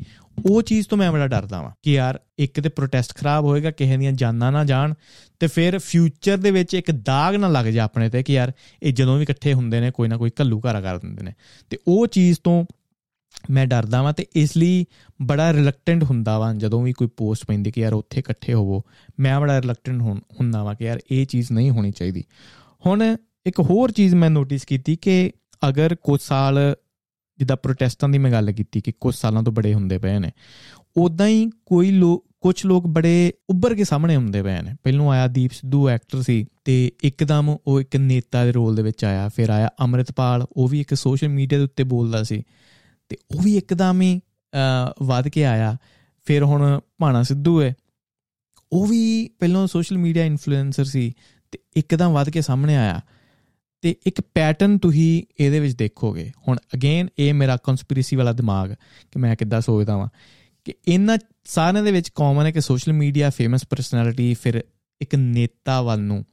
ਉਹ 0.45 0.61
ਚੀਜ਼ 0.61 0.87
ਤੋਂ 0.87 0.97
ਮੈਂ 0.97 1.11
ਬੜਾ 1.11 1.27
ਡਰਦਾ 1.27 1.61
ਵਾਂ 1.61 1.71
ਕਿ 1.83 1.93
ਯਾਰ 1.93 2.19
ਇੱਕ 2.39 2.59
ਤੇ 2.59 2.69
ਪ੍ਰੋਟੈਸਟ 2.69 3.15
ਖਰਾਬ 3.15 3.45
ਹੋਏਗਾ, 3.45 3.71
ਕਿਸੇ 3.71 3.97
ਦੀਆਂ 3.97 4.11
ਜਾਨਾਂ 4.11 4.51
ਨਾ 4.51 4.63
ਜਾਣ 4.63 4.93
ਤੇ 5.39 5.47
ਫਿਰ 5.47 5.79
ਫਿਊਚਰ 5.79 6.37
ਦੇ 6.37 6.51
ਵਿੱਚ 6.51 6.73
ਇੱਕ 6.73 6.91
ਦਾਗ 6.91 7.35
ਨਾ 7.35 7.47
ਲੱਗ 7.47 7.65
ਜਾ 7.65 7.83
ਆਪਣੇ 7.83 8.09
ਤੇ 8.09 8.23
ਕਿ 8.23 8.33
ਯਾਰ 8.33 8.51
ਇਹ 8.83 8.93
ਜਦੋਂ 8.93 9.17
ਵੀ 9.17 9.23
ਇਕੱਠੇ 9.23 9.53
ਹੁੰਦੇ 9.53 9.79
ਨੇ, 9.79 9.91
ਕੋਈ 9.91 10.07
ਨਾ 10.07 10.17
ਕੋਈ 10.17 10.29
ਘੱਲੂ 10.41 10.61
ਘਾਰਾ 10.65 10.81
ਕਰ 10.81 10.97
ਦਿੰਦੇ 10.97 11.23
ਨੇ। 11.23 11.33
ਤੇ 11.69 11.77
ਉਹ 11.87 12.07
ਚੀਜ਼ 12.07 12.37
ਤੋਂ 12.43 12.65
ਮੈਂ 13.49 13.67
ਡਰਦਾ 13.67 14.01
ਵਾਂ 14.01 14.13
ਤੇ 14.13 14.25
ਇਸ 14.35 14.57
ਲਈ 14.57 14.85
ਬੜਾ 15.21 15.53
ਰਿਲੈਕਟੈਂਟ 15.53 16.03
ਹੁੰਦਾ 16.03 16.39
ਵਾਂ 16.39 16.55
ਜਦੋਂ 16.55 16.83
ਵੀ 16.83 16.93
ਕੋਈ 16.93 17.07
ਪੋਸਟ 17.17 17.45
ਪੈਂਦੀ 17.45 17.71
ਕਿ 17.71 17.81
ਯਾਰ 17.81 17.93
ਉੱਥੇ 17.93 18.19
ਇਕੱਠੇ 18.19 18.53
ਹੋਵੋ। 18.53 18.81
ਮੈਂ 19.19 19.39
ਬੜਾ 19.39 19.61
ਰਿਲੈਕਟੈਂਟ 19.61 20.01
ਹੁੰਦਾ 20.01 20.63
ਵਾਂ 20.63 20.75
ਕਿ 20.75 20.85
ਯਾਰ 20.85 20.99
ਇਹ 21.11 21.25
ਚੀਜ਼ 21.25 21.51
ਨਹੀਂ 21.51 21.71
ਹੋਣੀ 21.71 21.91
ਚਾਹੀਦੀ। 21.91 22.23
ਹੁਣ 22.85 23.17
ਇੱਕ 23.45 23.59
ਹੋਰ 23.59 23.91
ਚੀਜ਼ 23.91 24.15
ਮੈਂ 24.15 24.29
ਨੋਟਿਸ 24.29 24.65
ਕੀਤੀ 24.65 24.95
ਕਿ 24.95 25.31
ਅਗਰ 25.69 25.95
ਕੁਝ 25.95 26.21
ਸਾਲ 26.21 26.75
ਜਿੱਦਾਂ 27.37 27.57
ਪ੍ਰੋਟੈਸਟਾਂ 27.57 28.09
ਦੀ 28.09 28.17
ਮੈਂ 28.17 28.31
ਗੱਲ 28.31 28.51
ਕੀਤੀ 28.51 28.81
ਕਿ 28.81 28.91
ਕੁਝ 28.91 29.15
ਸਾਲਾਂ 29.15 29.43
ਤੋਂ 29.43 29.53
ਬੜੇ 29.53 29.73
ਹੁੰਦੇ 29.73 29.97
ਪਏ 29.97 30.19
ਨੇ 30.19 30.31
ਉਦਾਂ 30.97 31.27
ਹੀ 31.27 31.49
ਕੋਈ 31.65 31.91
ਲੋਕ 31.91 32.25
ਕੁਝ 32.41 32.65
ਲੋਕ 32.65 32.87
ਬੜੇ 32.87 33.33
ਉੱਭਰ 33.49 33.75
ਕੇ 33.75 33.83
ਸਾਹਮਣੇ 33.83 34.15
ਆਉਂਦੇ 34.15 34.43
ਪਏ 34.43 34.61
ਨੇ। 34.61 34.75
ਪਹਿਲੋਂ 34.83 35.11
ਆਇਆ 35.11 35.27
ਦੀਪ 35.27 35.51
ਸਿੱਧੂ 35.51 35.89
ਐਕਟਰ 35.89 36.21
ਸੀ 36.21 36.45
ਤੇ 36.65 36.91
ਇੱਕਦਮ 37.03 37.57
ਉਹ 37.67 37.81
ਇੱਕ 37.81 37.95
ਨੇਤਾ 37.95 38.45
ਦੇ 38.45 38.51
ਰੋਲ 38.51 38.75
ਦੇ 38.75 38.81
ਵਿੱਚ 38.81 39.05
ਆਇਆ 39.05 39.29
ਫਿਰ 39.29 39.49
ਆਇਆ 39.49 39.69
ਅੰਮ੍ਰਿਤਪਾਲ 39.79 40.45
ਉਹ 40.51 40.67
ਵੀ 40.67 40.81
ਇੱਕ 40.81 40.93
ਸੋਸ਼ਲ 40.93 41.27
ਮੀਡੀਆ 41.27 41.57
ਦੇ 41.57 41.63
ਉੱਤੇ 41.63 41.83
ਬੋਲਦਾ 41.83 42.23
ਸੀ 42.23 42.43
ਤੇ 43.09 43.17
ਉਹ 43.35 43.41
ਵੀ 43.41 43.57
ਇੱਕਦਮ 43.57 44.01
ਹੀ 44.01 44.21
ਅਹ, 44.53 45.03
ਵੱਧ 45.03 45.27
ਕੇ 45.27 45.45
ਆਇਆ। 45.45 45.77
ਫਿਰ 46.25 46.43
ਹੁਣ 46.43 46.79
ਭਾਣਾ 46.97 47.23
ਸਿੱਧੂ 47.23 47.61
ਹੈ 47.61 47.73
ਉਹ 48.73 48.87
ਵੀ 48.87 49.29
ਪਹਿਲਾਂ 49.39 49.67
ਸੋਸ਼ਲ 49.67 49.97
ਮੀਡੀਆ 49.97 50.25
ਇਨਫਲੂਐਂਸਰ 50.25 50.83
ਸੀ 50.85 51.13
ਤੇ 51.51 51.59
ਇੱਕਦਮ 51.75 52.13
ਵੱਧ 52.13 52.29
ਕੇ 52.29 52.41
ਸਾਹਮਣੇ 52.41 52.75
ਆਇਆ। 52.75 53.01
ਤੇ 53.83 53.95
ਇੱਕ 54.07 54.21
ਪੈਟਰਨ 54.21 54.77
ਤੁਸੀਂ 54.77 55.23
ਇਹਦੇ 55.39 55.59
ਵਿੱਚ 55.59 55.75
ਦੇਖੋਗੇ। 55.75 56.31
ਹੁਣ 56.47 56.57
ਅਗੇਨ 56.73 57.07
ਇਹ 57.19 57.33
ਮੇਰਾ 57.33 57.57
ਕਨਸਪੀਰੇਸੀ 57.57 58.15
ਵਾਲਾ 58.15 58.33
ਦਿਮਾਗ 58.33 58.71
ਕਿ 59.11 59.19
ਮੈਂ 59.19 59.35
ਕਿੱਦਾਂ 59.35 59.61
ਸੋਚਦਾ 59.61 59.97
ਵਾਂ 59.97 60.07
ਕਿ 60.63 60.73
ਇਹਨਾਂ 60.87 61.17
ਸਾਰਿਆਂ 61.43 61.83
ਦੇ 61.83 61.91
ਵਿੱਚ 61.91 62.09
ਕਾਮਨ 62.09 62.45
ਹੈ 62.45 62.51
ਕਿ 62.51 62.61
ਸੋਸ਼ਲ 62.61 62.93
ਮੀਡੀਆ 62.93 63.29
ਫੇਮਸ 63.29 63.65
ਪਰਸਨੈਲਿਟੀ 63.69 64.33
ਫਿਰ 64.33 64.63
ਇੱਕ 65.01 65.15
ਨੇਤਾ 65.15 65.81
ਵੱਲ 65.81 65.99
ਨੂੰ 65.99 66.25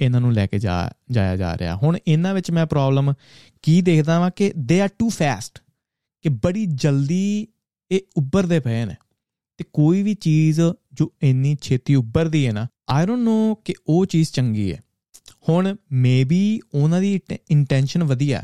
ਇਹਨਾਂ 0.00 0.20
ਨੂੰ 0.20 0.32
ਲੈ 0.32 0.46
ਕੇ 0.46 0.58
ਜਾ, 0.58 0.90
ਜਾਇਆ 1.10 1.36
ਜਾ 1.36 1.58
ਰਿਹਾ। 1.58 1.76
ਹੁਣ 1.76 1.98
ਇਹਨਾਂ 2.08 2.34
ਵਿੱਚ 2.34 2.50
ਮੈਂ 2.50 2.66
ਪ੍ਰੋਬਲਮ 2.66 3.12
ਕੀ 3.62 3.82
ਦੇਖਦਾ 3.82 4.20
ਵਾਂ 4.20 4.30
ਕਿ 4.36 4.52
ਦੇ 4.58 4.80
ਆਰ 4.80 4.88
ਟੂ 4.98 5.08
ਫਾਸਟ 5.08 5.58
ਕਿ 6.22 6.28
ਬੜੀ 6.28 6.66
ਜਲਦੀ 6.66 7.46
ਇਹ 7.90 8.00
ਉੱਭਰਦੇ 8.16 8.60
ਪਏ 8.60 8.84
ਨੇ। 8.84 8.94
ਤੇ 9.56 9.64
ਕੋਈ 9.72 10.02
ਵੀ 10.02 10.14
ਚੀਜ਼ 10.14 10.60
ਜੋ 10.92 11.12
ਇੰਨੀ 11.22 11.56
ਛੇਤੀ 11.60 11.94
ਉੱਭਰਦੀ 11.94 12.46
ਹੈ 12.46 12.52
ਨਾ 12.52 12.66
ਆਈ 12.90 13.06
ਡੋਨਟ 13.06 13.22
ਨੋ 13.22 13.54
ਕਿ 13.54 13.74
ਉਹ 13.86 14.06
ਚੀਜ਼ 14.06 14.32
ਚੰਗੀ 14.32 14.72
ਹੈ। 14.72 14.82
ਹੁਣ 15.48 15.76
ਮੇਬੀ 15.92 16.60
ਉਹਨਾਂ 16.74 17.00
ਦੀ 17.00 17.20
ਇੰਟੈਂਸ਼ਨ 17.50 18.04
ਵਧੀਆ 18.04 18.42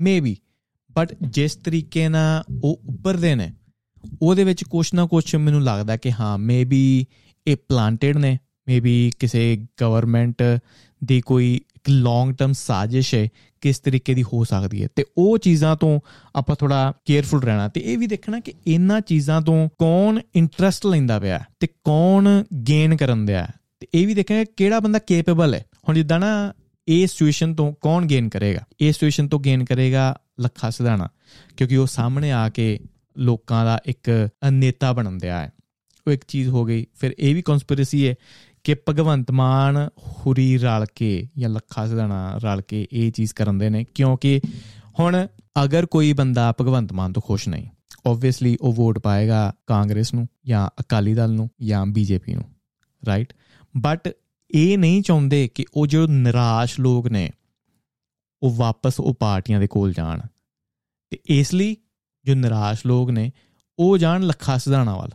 ਮੇਬੀ 0.00 0.36
ਬਟ 0.96 1.16
ਜਿਸ 1.22 1.56
ਤਰੀਕੇ 1.56 2.08
ਨਾਲ 2.08 2.44
ਉਹ 2.64 2.80
ਉੱਭਰਦੇ 2.88 3.34
ਨੇ, 3.34 3.52
ਉਹਦੇ 4.22 4.44
ਵਿੱਚ 4.44 4.64
ਕੁਛ 4.64 4.94
ਨਾ 4.94 5.06
ਕੁਛ 5.06 5.34
ਮੈਨੂੰ 5.34 5.62
ਲੱਗਦਾ 5.62 5.96
ਕਿ 5.96 6.12
ਹਾਂ 6.12 6.38
ਮੇਬੀ 6.38 7.06
ਇਹ 7.46 7.56
ਪਲਾਂਟਡ 7.56 8.16
ਨੇ 8.16 8.38
ਮੇਬੀ 8.68 9.12
ਕਿਸੇ 9.18 9.66
ਗਵਰਨਮੈਂਟ 9.80 10.42
ਦੀ 11.04 11.20
ਕੋਈ 11.20 11.54
ਇੱਕ 11.54 11.90
ਲੌਂਗ 11.90 12.34
ਟਰਮ 12.34 12.52
ਸਾਜ਼ਿਸ਼ 12.52 13.14
ਹੈ, 13.14 13.28
ਕਿਸ 13.60 13.78
ਤਰੀਕੇ 13.78 14.14
ਦੀ 14.14 14.22
ਹੋ 14.22 14.44
ਸਕਦੀ 14.44 14.82
ਹੈ। 14.82 14.88
ਤੇ 14.96 15.04
ਉਹ 15.18 15.38
ਚੀਜ਼ਾਂ 15.38 15.76
ਤੋਂ 15.76 16.00
ਆਪਾਂ 16.36 16.56
ਥੋੜਾ 16.56 16.92
ਕੇਅਰਫੁਲ 17.04 17.42
ਰਹਿਣਾ 17.42 17.68
ਤੇ 17.68 17.80
ਇਹ 17.80 17.98
ਵੀ 17.98 18.06
ਦੇਖਣਾ 18.06 18.40
ਕਿ 18.40 18.52
ਇਹਨਾਂ 18.66 19.00
ਚੀਜ਼ਾਂ 19.00 19.40
ਤੋਂ 19.42 19.68
ਕੌਣ 19.78 20.20
ਇੰਟਰਸਟ 20.34 20.86
ਲੈਂਦਾ 20.86 21.18
ਪਿਆ 21.18 21.44
ਤੇ 21.60 21.66
ਕੌਣ 21.66 22.44
ਗੇਨ 22.68 22.96
ਕਰਨ 22.96 23.26
ਦਿਆ 23.26 23.42
ਹੈ। 23.42 23.54
ਤੇ 23.80 23.86
ਇਹ 23.94 24.06
ਵੀ 24.06 24.14
ਦੇਖਣਾ 24.14 24.44
ਕਿ 24.44 24.52
ਕਿਹੜਾ 24.56 24.80
ਬੰਦਾ 24.80 24.98
ਕੇਪੇਬਲ 24.98 25.54
ਹੈ। 25.54 25.64
ਹੁਣ 25.88 25.96
ਜਿੱਦਾਂ 25.96 26.20
ਨਾ, 26.20 26.52
ਇਹ 26.88 27.06
ਸਿਚੁਏਸ਼ਨ 27.06 27.54
ਤੋਂ 27.54 27.72
ਕੌਣ 27.80 28.06
ਗੇਨ 28.06 28.28
ਕਰੇਗਾ? 28.28 28.60
ਇਹ 28.80 28.92
ਸਿਚੁਏਸ਼ਨ 28.92 29.28
ਤੋਂ 29.28 29.40
ਗੇਨ 29.40 29.64
ਕਰੇਗਾ 29.64 30.20
ਲੱਖਾ 30.40 30.70
ਸਿਧਾਣਾ, 30.70 31.08
ਕਿਉਂਕਿ 31.56 31.76
ਉਹ 31.76 31.86
ਸਾਹਮਣੇ 31.86 32.32
ਆ 32.32 32.48
ਕੇ 32.48 32.80
ਲੋਕਾਂ 33.18 33.64
ਦਾ 33.64 33.80
ਇੱਕ 33.86 34.28
ਨੇਤਾ 34.50 34.92
ਬਣਨ 34.92 35.18
ਦਿਆ 35.18 35.42
ਹੈ। 35.42 35.52
ਉਹ 36.06 36.12
ਇੱਕ 36.12 36.24
ਚੀਜ਼ 36.28 36.48
ਹੋ 36.48 36.64
ਗਈ। 36.64 36.86
ਫਿਰ 36.94 37.14
ਇਹ 37.18 37.34
ਵੀ 37.34 37.42
ਕਨਸਪੀਰੇਸੀ 37.42 38.08
ਹੈ 38.08 38.14
ਕਿ 38.64 38.74
ਭਗਵੰਤ 38.88 39.30
ਮਾਨ 39.30 39.88
ਹੁਰੀ 39.98 40.58
ਰਲ 40.58 40.86
ਕੇ 40.94 41.28
ਜਾਂ 41.38 41.50
ਲੱਖਾ 41.50 41.86
ਸਿਧਾਣਾ 41.86 42.38
ਰਲ 42.44 42.62
ਕੇ 42.62 42.86
ਇਹ 42.92 43.12
ਚੀਜ਼ 43.12 43.34
ਕਰਨ 43.34 43.58
ਦੇ 43.58 43.70
ਨੇ, 43.70 43.84
ਕਿਉਂਕਿ 43.94 44.40
ਹੁਣ 45.00 45.26
ਅਗਰ 45.64 45.86
ਕੋਈ 45.86 46.12
ਬੰਦਾ 46.12 46.52
ਭਗਵੰਤ 46.60 46.92
ਮਾਨ 46.92 47.12
ਤੋਂ 47.12 47.22
ਖੁਸ਼ 47.22 47.48
ਨਹੀਂ 47.48 47.66
ਆਬਵੀਅਸਲੀ 48.06 48.56
ਉਹ 48.60 48.72
ਵੋਟ 48.72 48.98
ਪਾਏਗਾ 48.98 49.52
ਕਾਂਗਰਸ 49.66 50.14
ਨੂੰ 50.14 50.28
ਜਾਂ 50.46 50.68
ਅਕਾਲੀ 50.80 51.14
ਦਲ 51.14 51.32
ਨੂੰ 51.32 51.50
ਜਾਂ 51.62 51.86
ਬੀਜੇਪੀ 51.86 52.34
ਨੂੰ 52.34 52.44
ਰਾਈਟ 53.06 53.32
ਬਟ 53.76 54.14
ਇਹ 54.50 54.78
ਨਹੀਂ 54.78 55.02
ਚਾਹੁੰਦੇ 55.02 55.48
ਕਿ 55.48 55.64
ਉਹ 55.74 55.86
ਜੋ 55.86 56.06
ਨਿਰਾਸ਼ 56.06 56.80
ਲੋਕ 56.80 57.08
ਨੇ 57.08 57.30
ਉਹ 58.42 58.54
ਵਾਪਸ 58.54 59.00
ਉਹ 59.00 59.14
ਪਾਰਟੀਆਂ 59.14 59.60
ਦੇ 59.60 59.66
ਕੋਲ 59.66 59.92
ਜਾਣ। 59.92 60.20
ਤੇ 61.10 61.18
ਇਸ 61.26 61.54
ਲਈ 61.54 61.76
ਜੋ 62.24 62.34
ਨਿਰਾਸ਼ 62.34 62.86
ਲੋਕ 62.86 63.10
ਨੇ 63.10 63.32
ਉਹ 63.78 63.98
ਜਾਣ 63.98 64.22
ਲੱਖਾ 64.22 64.58
ਸਿਧਾਣਾ 64.58 64.96
ਵੱਲ। 64.96 65.10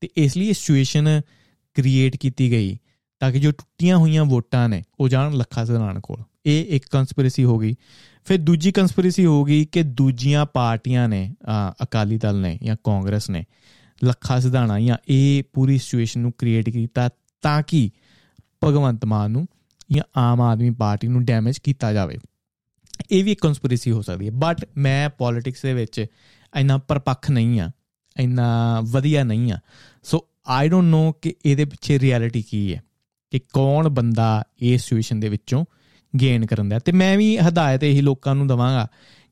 ਤੇ 0.00 0.08
ਇਸ 0.16 0.36
ਲਈ 0.36 0.48
ਇਹ 0.48 0.54
ਸਿਚੁਏਸ਼ਨ 0.54 1.20
ਕ੍ਰੀਏਟ 1.74 2.16
ਕੀਤੀ 2.16 2.50
ਗਈ 2.50 2.78
ਤਾਂ 3.18 3.32
ਕਿ 3.32 3.40
ਜੋ 3.40 3.50
ਟੁੱਟੀਆਂ 3.50 3.96
ਹੋਈਆਂ 3.96 4.24
ਵੋਟਾਂ 4.24 4.68
ਨੇ 4.68 4.82
ਉਹ 5.00 5.08
ਜਾਣ 5.08 5.32
ਲੱਖਾ 5.32 5.64
ਸਿਧਾਣਾ 5.64 6.00
ਕੋਲ। 6.02 6.22
ਇਹ 6.46 6.76
ਇੱਕ 6.76 6.84
ਕਨਸਪੀਰੇਸੀ 6.90 7.44
ਹੋ 7.44 7.58
ਗਈ। 7.58 7.74
ਫਿਰ 8.24 8.38
ਦੂਜੀ 8.38 8.72
ਕਨਸਪੀਰੇਸੀ 8.72 9.26
ਹੋ 9.26 9.44
ਗਈ 9.44 9.64
ਕਿ 9.64 9.82
ਦੂਜੀਆਂ 9.82 10.46
ਪਾਰਟੀਆਂ 10.46 11.08
ਨੇ 11.08 11.34
ਅ, 11.42 11.84
ਅਕਾਲੀ 11.84 12.18
ਦਲ 12.18 12.40
ਨੇ 12.40 12.58
ਜਾਂ 12.62 12.76
ਕਾਂਗਰਸ 12.84 13.30
ਨੇ 13.30 13.44
ਲੱਖਾ 14.04 14.40
ਸਿਧਾਣਾ 14.40 14.80
ਜਾਂ 14.80 14.96
ਇਹ 15.08 15.42
ਪੂਰੀ 15.52 15.78
ਸਿਚੁਏਸ਼ਨ 15.78 16.20
ਨੂੰ 16.20 16.32
ਕ੍ਰੀਏਟ 16.38 16.70
ਕੀਤਾ 16.70 17.10
ਤਾਂ 17.42 17.62
ਕਿ 17.62 17.90
ਭਗਵੰਤ 18.64 19.04
ਮਾਨ 19.04 19.30
ਨੂੰ 19.30 19.46
ਜਾਂ 19.92 20.04
ਆਮ 20.16 20.40
ਆਦਮੀ 20.40 20.70
ਪਾਰਟੀ 20.70 21.08
ਨੂੰ 21.08 21.24
ਡੈਮੇਜ 21.24 21.58
ਕੀਤਾ 21.58 21.92
ਜਾਵੇ। 21.92 22.18
ਇਹ 23.10 23.24
ਵੀ 23.24 23.32
ਇੱਕ 23.32 23.40
ਕਨਸਪੀਰੇਸੀ 23.40 23.90
ਹੋ 23.90 24.02
ਸਕਦੀ 24.02 24.26
ਹੈ। 24.26 24.30
ਬਟ 24.30 24.68
ਮੈਂ 24.76 25.08
ਪੋਲਿਟਿਕਸ 25.08 25.62
ਦੇ 25.62 25.74
ਵਿੱਚ 25.74 26.06
ਇੰਨਾ 26.56 26.78
ਪਰਪੱਖ 26.78 27.30
ਨਹੀਂ 27.30 27.60
ਆ 27.60 27.70
ਇੰਨਾ 28.20 28.80
ਵਧੀਆ 28.80 29.24
ਨਹੀਂ 29.24 29.52
ਆ 29.52 29.58
ਸੋ 30.02 30.28
ਆਈ 30.46 30.68
ਡੋਨਟ 30.68 30.88
ਨੋ 30.88 31.12
ਕਿ 31.12 31.34
ਇਹਦੇ 31.46 31.64
ਪਿੱਛੇ 31.64 31.98
ਰਿਐਲਿਟੀ 31.98 32.42
ਕੀ 32.42 32.74
ਹੈ। 32.74 32.82
ਕਿ 33.30 33.40
ਕੌਣ 33.52 33.88
ਬੰਦਾ 33.88 34.44
ਇਸ 34.58 34.82
ਸਿਚੁਏਸ਼ਨ 34.82 35.20
ਦੇ 35.20 35.28
ਵਿੱਚੋਂ 35.28 35.64
ਗੇਨ 36.20 36.46
ਕਰਨ 36.46 36.68
ਦਾ 36.68 36.78
ਤੇ 36.78 36.92
ਮੈਂ 36.92 37.18
ਵੀ 37.18 37.38
ਹਦਾਇਤ 37.38 37.84
ਇਹੀ 37.84 38.00
ਲੋਕਾਂ 38.00 38.34
ਨੂੰ 38.34 38.46
ਦਵਾਂਗਾ 38.46 38.88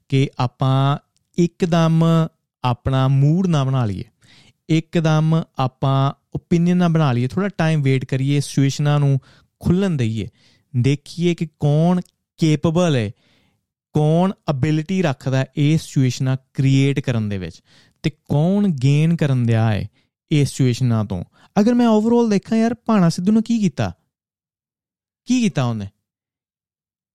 ਕਿ 0.08 0.28
ਆਪਾਂ 0.38 0.98
ਇੱਕਦਮ 1.38 2.04
ਆਪਣਾ 2.64 3.08
ਮੂਡ 3.08 3.46
ਨਾ 3.46 3.64
ਬਣਾ 3.64 3.84
ਲਈਏ। 3.84 4.04
ਇੱਕਦਮ 4.78 5.42
ਆਪਾਂ 5.58 6.12
ਓਪੀਨੀਅਨ 6.34 6.76
ਨਾ 6.76 6.88
ਬਣਾ 6.88 7.12
ਲਈਏ 7.12 7.28
ਥੋੜਾ 7.28 7.48
ਟਾਈਮ 7.48 7.82
ਵੇਟ 7.82 8.04
ਕਰੀਏ 8.04 8.40
ਸਿਚੁਏਸ਼ਨਾਂ 8.40 8.98
ਨੂੰ 9.00 9.20
ਖੁੱਲਣ 9.60 9.90
ਦਈਏ, 9.90 10.28
ਦੇਖੀਏ 10.76 11.34
ਕਿ 11.34 11.46
ਕੌਣ 11.46 12.00
ਕੇਪੇਬਲ 12.36 12.96
ਹੈ, 12.96 13.10
ਕੌਣ 13.92 14.32
ਅਬਿਲਿਟੀ 14.50 15.02
ਰੱਖਦਾ 15.02 15.38
ਹੈ 15.38 15.46
ਇਹ 15.56 15.78
ਸਿਚੁਏਸ਼ਨਾਂ 15.78 16.36
ਕ੍ਰੀਏਟ 16.54 17.00
ਕਰਨ 17.00 17.28
ਦੇ 17.28 17.38
ਵਿੱਚ 17.38 17.62
ਤੇ 18.02 18.10
ਕੌਣ 18.10 18.68
ਗੇਨ 18.68 19.16
ਕਰਨ 19.16 19.46
ਦਿਆ 19.46 19.72
ਹੈ 19.72 19.88
ਇਸ 20.30 20.48
ਸਿਚੁਏਸ਼ਨਾਂ 20.48 21.04
ਤੋਂ। 21.04 21.24
ਅਗਰ 21.60 21.74
ਮੈਂ 21.74 21.88
ਓਵਰਆਲ 21.88 22.30
ਦੇਖਾਂ 22.30 22.58
ਯਾਰ, 22.58 22.74
ਭਾਣਾ 22.74 23.08
ਸਿੱਧੂ 23.08 23.32
ਨੇ 23.32 23.42
ਕੀ 23.42 23.58
ਕੀਤਾ? 23.58 23.92
ਕੀ 25.24 25.40
ਕੀਤਾ 25.40 25.64
ਉਹਨੇ? 25.64 25.88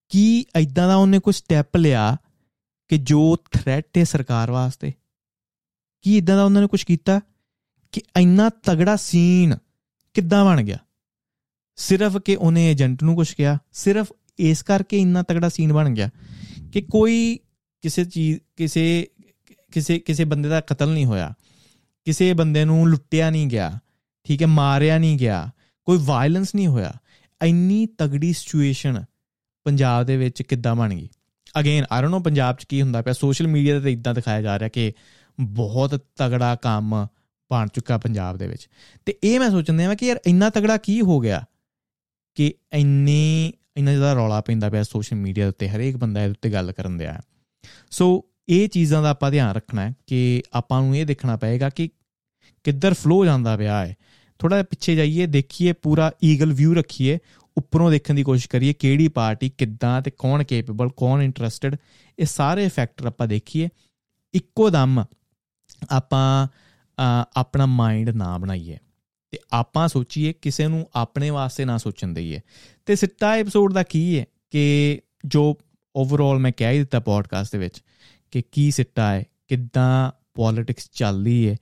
ਕੀ 0.09 0.45
ਐਦਾਂ 0.55 0.87
ਦਾ 0.87 0.95
ਉਹਨੇ 0.95 1.19
ਕੋਈ 1.19 1.33
ਸਟੈਪ 1.33 1.77
ਲਿਆ 1.77 2.17
ਕਿ 2.87 2.97
ਜੋ 2.97 3.35
ਥ੍ਰੈਟ 3.51 3.97
ਹੈ 3.97 4.03
ਸਰਕਾਰ 4.03 4.51
ਵਾਸਤੇ? 4.51 4.93
ਕੀ 6.01 6.17
ਇਦਾਂ 6.17 6.35
ਦਾ 6.35 6.43
ਉਹਨਾਂ 6.43 6.61
ਨੇ 6.61 6.67
ਕੁਝ 6.67 6.83
ਕੀਤਾ? 6.83 7.21
ਕਿ 7.97 8.21
ਇੰਨਾ 8.21 8.49
ਤਗੜਾ 8.49 8.95
ਸੀਨ 8.95 9.57
ਕਿੱਦਾਂ 10.13 10.45
ਬਣ 10.45 10.61
ਗਿਆ? 10.61 10.77
ਸਿਰਫ 11.75 12.17
ਕਿ 12.17 12.35
ਉਹਨੇ 12.35 12.71
ਏਜੰਟ 12.71 13.03
ਨੂੰ 13.03 13.15
ਕੁਝ 13.15 13.33
ਕਿਹਾ, 13.33 13.57
ਸਿਰਫ 13.71 14.13
ਇਸ 14.39 14.63
ਕਰਕੇ 14.63 14.99
ਇੰਨਾ 14.99 15.23
ਤਗੜਾ 15.23 15.49
ਸੀਨ 15.49 15.73
ਬਣ 15.73 15.89
ਗਿਆ 15.89 16.09
ਕਿ 16.73 16.81
ਕੋਈ 16.81 17.39
ਕਿਸੇ 17.81 18.05
ਚੀਜ਼, 18.05 18.39
ਕਿਸੇ 18.55 19.07
ਕਿਸੇ 19.71 19.99
ਕਿਸੇ 19.99 20.23
ਬੰਦੇ 20.23 20.49
ਦਾ 20.49 20.61
ਕਤਲ 20.61 20.93
ਨਹੀਂ 20.93 21.05
ਹੋਇਆ। 21.05 21.33
ਕਿਸੇ 22.05 22.33
ਬੰਦੇ 22.33 22.65
ਨੂੰ 22.65 22.87
ਲੁੱਟਿਆ 22.87 23.29
ਨਹੀਂ 23.29 23.47
ਗਿਆ, 23.47 23.79
ਠੀਕ 24.23 24.41
ਹੈ, 24.41 24.47
ਮਾਰਿਆ 24.47 24.97
ਨਹੀਂ 24.97 25.17
ਗਿਆ, 25.17 25.51
ਕੋਈ 25.85 25.99
ਵਾਇਲੈਂਸ 26.01 26.55
ਨਹੀਂ 26.55 26.67
ਹੋਇਆ। 26.67 26.93
ਇੰਨੀ 27.43 27.85
ਤਗੜੀ 27.85 28.33
ਸਿਚੁਏਸ਼ਨ 28.33 29.03
ਪੰਜਾਬ 29.63 30.05
ਦੇ 30.05 30.17
ਵਿੱਚ 30.17 30.41
ਕਿੱਦਾਂ 30.41 30.75
ਬਣ 30.75 30.93
ਗਈ? 30.93 31.09
Again 31.59 31.85
I 31.91 32.01
don't 32.01 32.11
know 32.11 32.19
Punjab 32.19 32.55
'ਚ 32.55 32.63
ਕੀ 32.63 32.81
ਹੁੰਦਾ 32.81 33.01
ਪਿਆ 33.01 33.13
ਸੋਸ਼ਲ 33.13 33.47
ਮੀਡੀਆ 33.47 33.79
ਤੇ 33.79 33.93
ਇਦਾਂ 33.93 34.13
ਦਿਖਾਇਆ 34.13 34.41
ਜਾ 34.41 34.59
ਰਿਹਾ 34.59 34.69
ਕਿ 34.69 34.93
ਬਹੁਤ 35.39 36.07
ਤਗੜਾ 36.15 36.55
ਕੰਮ 36.55 37.07
ਬਣ 37.51 37.67
ਚੁੱਕਾ 37.67 37.97
ਪੰਜਾਬ 37.97 38.37
ਦੇ 38.37 38.47
ਵਿੱਚ। 38.47 38.69
ਤੇ 39.05 39.17
ਇਹ 39.23 39.39
ਮੈਂ 39.39 39.51
ਸੋਚਦਾ 39.51 39.83
ਹਾਂ 39.83 39.95
ਕਿ 39.95 40.07
ਯਾਰ 40.07 40.19
ਇੰਨਾ 40.27 40.49
ਤਗੜਾ 40.49 40.77
ਕੀ 40.77 41.01
ਹੋ 41.01 41.19
ਗਿਆ 41.19 41.45
ਕਿ 42.35 42.53
ਇੰਨੀ 42.73 43.53
ਇੰਨਾ 43.77 43.91
ਜ਼ਿਆਦਾ 43.91 44.13
ਰੌਲਾ 44.13 44.41
ਪੈਂਦਾ 44.41 44.69
ਪਿਆ 44.69 44.83
ਸੋਸ਼ਲ 44.83 45.17
ਮੀਡੀਆ 45.17 45.43
ਦੇ 45.45 45.49
ਉੱਤੇ 45.49 45.69
ਹਰੇਕ 45.69 45.97
ਬੰਦਾ 45.97 46.21
ਇਹਦੇ 46.21 46.31
ਉੱਤੇ 46.31 46.49
ਗੱਲ 46.49 46.71
ਕਰਨ 46.71 46.97
ਦਿਆ। 46.97 47.21
ਸੋ 47.91 48.25
ਇਹ 48.49 48.69
ਚੀਜ਼ਾਂ 48.69 49.03
ਦਾ 49.03 49.09
ਆਪਾਂ 49.09 49.31
ਧਿਆਨ 49.31 49.55
ਰੱਖਣਾ 49.55 49.81
ਹੈ 49.81 49.93
ਕਿ 50.07 50.43
ਆਪਾਂ 50.53 50.81
ਨੂੰ 50.81 50.97
ਇਹ 50.97 51.05
ਦੇਖਣਾ 51.05 51.37
ਪਏਗਾ 51.37 51.69
ਕਿ 51.69 51.89
ਕਿੱਧਰ 52.63 52.93
ਫਲੋ 52.93 53.25
ਜਾਂਦਾ 53.25 53.57
ਪਿਆ 53.57 53.85
ਹੈ। 53.85 53.95
ਥੋੜਾ 54.39 54.55
ਜਿਹਾ 54.55 54.63
ਪਿੱਛੇ 54.63 54.95
ਜਾਈਏ 54.95 55.25
ਦੇਖੀਏ 55.25 55.73
ਪੂਰਾ 55.73 56.11
ਈਗਲ 56.23 56.53
ਵਿਊ 56.53 56.73
ਰੱਖੀਏ 56.73 57.19
ਉੱਪਰੋਂ 57.57 57.91
ਦੇਖਣ 57.91 58.13
ਦੀ 58.13 58.23
ਕੋਸ਼ਿਸ਼ 58.23 58.49
ਕਰੀਏ 58.49 58.73
ਕਿਹੜੀ 58.73 59.07
ਪਾਰਟੀ 59.07 59.49
ਕਿੱਦਾਂ 59.49 60.01
ਤੇ 60.01 60.11
ਕੌਣ 60.17 60.43
ਕੇਪੇਬਲ 60.43 60.89
ਕੌਣ 60.89 61.21
ਇੰਟਰਸਟਿਡ 61.21 61.75
ਇਹ 62.19 62.25
ਸਾਰੇ 62.25 62.67
ਫੈਕਟਰ 62.67 63.05
ਆਪਾਂ 63.05 63.27
ਦੇਖੀਏ। 63.27 63.69
ਇੱਕੋ 64.33 64.69
ਦਮ 64.69 65.03
ਆਪਾਂ 65.89 66.47
ਅ, 66.47 66.49
ਆਪਣਾ 67.37 67.65
ਮਾਈਂਡ 67.65 68.09
ਨਾ 68.09 68.37
ਬਣਾਈਏ। 68.37 68.77
ਤੇ 69.31 69.39
ਆਪਾਂ 69.53 69.87
ਸੋਚੀਏ, 69.87 70.33
ਕਿਸੇ 70.33 70.67
ਨੂੰ 70.67 70.89
ਆਪਣੇ 70.95 71.29
ਵਾਸਤੇ 71.29 71.65
ਨਾ 71.65 71.77
ਸੋਚਣ 71.77 72.07
ਦਈਏ। 72.07 72.39
ਤੇ 72.85 72.95
ਸਿੱਟਾ 72.95 73.35
ਐਪੀਸੋਡ 73.35 73.73
ਦਾ 73.73 73.83
ਕੀ 73.83 74.19
ਹੈ 74.19 74.25
ਕਿ 74.51 75.01
ਜੋ 75.25 75.57
ਓਵਰਆਲ 75.95 76.39
ਮੈਂ 76.39 76.51
ਕਹਿ 76.57 76.73
ਹੀ 76.73 76.79
ਦਿੱਤਾ 76.79 76.99
ਪੋਡਕਾਸਟ 76.99 77.51
ਦੇ 77.51 77.57
ਵਿੱਚ 77.57 77.83
ਕਿ 78.31 78.43
ਕੀ 78.51 78.71
ਸਿੱਟਾ 78.71 79.13
ਹੈ 79.13 79.23
ਕਿੱਦਾਂ 79.47 80.11
ਪੋਲਿਟਿਕਸ 80.33 80.89
ਚੱਲਦੀ 80.93 81.49
ਹੈ 81.49 81.55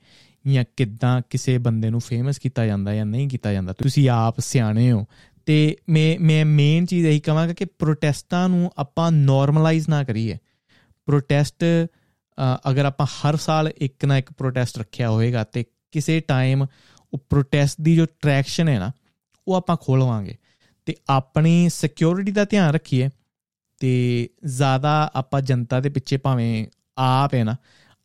ਜਾਂ 0.52 0.64
ਕਿੱਦਾਂ 0.76 1.22
ਕਿਸੇ 1.30 1.58
ਬੰਦੇ 1.58 1.90
ਨੂੰ 1.90 2.00
ਫੇਮਸ 2.00 2.38
ਕੀਤਾ 2.38 2.66
ਜਾਂਦਾ 2.66 2.94
ਜਾਂ 2.94 3.06
ਨਹੀਂ 3.06 3.28
ਕੀਤਾ 3.28 3.52
ਜਾਂਦਾ। 3.52 3.72
ਤੁਸੀਂ 3.72 4.08
ਆਪ 4.10 4.40
ਸਿਆਣੇ 4.40 4.92
ਹੋ। 4.92 5.04
ਤੇ 5.46 5.76
ਮੈਂ 5.88 6.16
ਮੈਂ 6.20 6.44
ਮੇਨ 6.44 6.86
ਚੀਜ਼ 6.86 7.06
ਇਹੀ 7.06 7.20
ਕਹਾਂਗਾ 7.20 7.52
ਕਿ 7.52 7.64
ਪ੍ਰੋਟੈਸਟਾਂ 7.64 8.48
ਨੂੰ 8.48 8.70
ਆਪਾਂ 8.78 9.12
ਨਾਰਮਲਾਈਜ਼ 9.12 9.88
ਨਾ 9.88 10.04
ਕਰੀਏ। 10.04 10.38
ਪ੍ਰੋਟੈਸਟ 11.06 11.64
ਅਗਰ 12.70 12.84
ਆਪਾਂ 12.84 13.06
ਹਰ 13.06 13.36
ਸਾਲ 13.36 13.72
ਇੱਕ 13.78 14.04
ਨਾ 14.04 14.18
ਇੱਕ 14.18 14.32
ਪ੍ਰੋਟੈਸਟ 14.32 14.78
ਰੱਖਿਆ 14.78 15.10
ਹੋਏਗਾ 15.10 15.44
ਤੇ 15.44 15.64
ਕਿਸੇ 15.92 16.20
ਟਾਈਮ 16.20 16.66
ਉਹ 17.14 17.18
ਪ੍ਰੋਟੈਸਟ 17.30 17.80
ਦੀ 17.80 17.96
ਜੋ 17.96 18.06
ਟਰੈਕਸ਼ਨ 18.20 18.68
ਹੈ 18.68 18.78
ਨਾ, 18.78 18.92
ਉਹ 19.48 19.54
ਆਪਾਂ 19.54 19.76
ਖੋਲਵਾਂਗੇ। 19.80 20.36
ਤੇ 20.86 20.96
ਆਪਣੀ 21.08 21.68
ਸਿਕਿਉਰਿਟੀ 21.68 22.32
ਦਾ 22.32 22.44
ਧਿਆਨ 22.44 22.74
ਰੱਖੀਏ 22.74 23.08
ਤੇ 23.78 24.28
ਜ਼ਿਆਦਾ 24.44 25.10
ਆਪਾਂ 25.14 25.40
ਜਨਤਾ 25.40 25.80
ਦੇ 25.80 25.88
ਪਿੱਛੇ 25.88 26.16
ਭਾਵੇਂ 26.16 26.66
ਆਪ 26.98 27.34
ਹੈ 27.34 27.44
ਨਾ, 27.44 27.56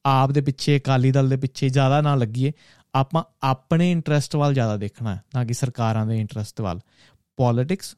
ਆਪ 0.05 0.31
ਦੇ 0.31 0.41
ਪਿੱਛੇ, 0.41 0.77
ਅਕਾਲੀ 0.77 1.11
ਦਲ 1.11 1.29
ਦੇ 1.29 1.37
ਪਿੱਛੇ 1.37 1.69
ਜ਼ਿਆਦਾ 1.69 2.01
ਨਾ 2.01 2.15
ਲੱਗੀਏ। 2.15 2.51
ਆਪਾਂ 2.95 3.23
ਆਪਣੇ 3.43 3.91
ਇੰਟਰਸਟ 3.91 4.35
ਵੱਲ 4.35 4.53
ਜ਼ਿਆਦਾ 4.53 4.77
ਦੇਖਣਾ 4.77 5.15
ਹੈ 5.15 5.21
ਨਾ 5.35 5.45
ਕਿ 5.45 5.53
ਸਰਕਾਰਾਂ 5.53 6.05
ਦੇ 6.05 6.19
ਇੰਟਰਸਟ 6.19 6.61
ਵੱਲ। 6.61 6.79
ਪੋਲਿਟਿਕਸ 7.37 7.95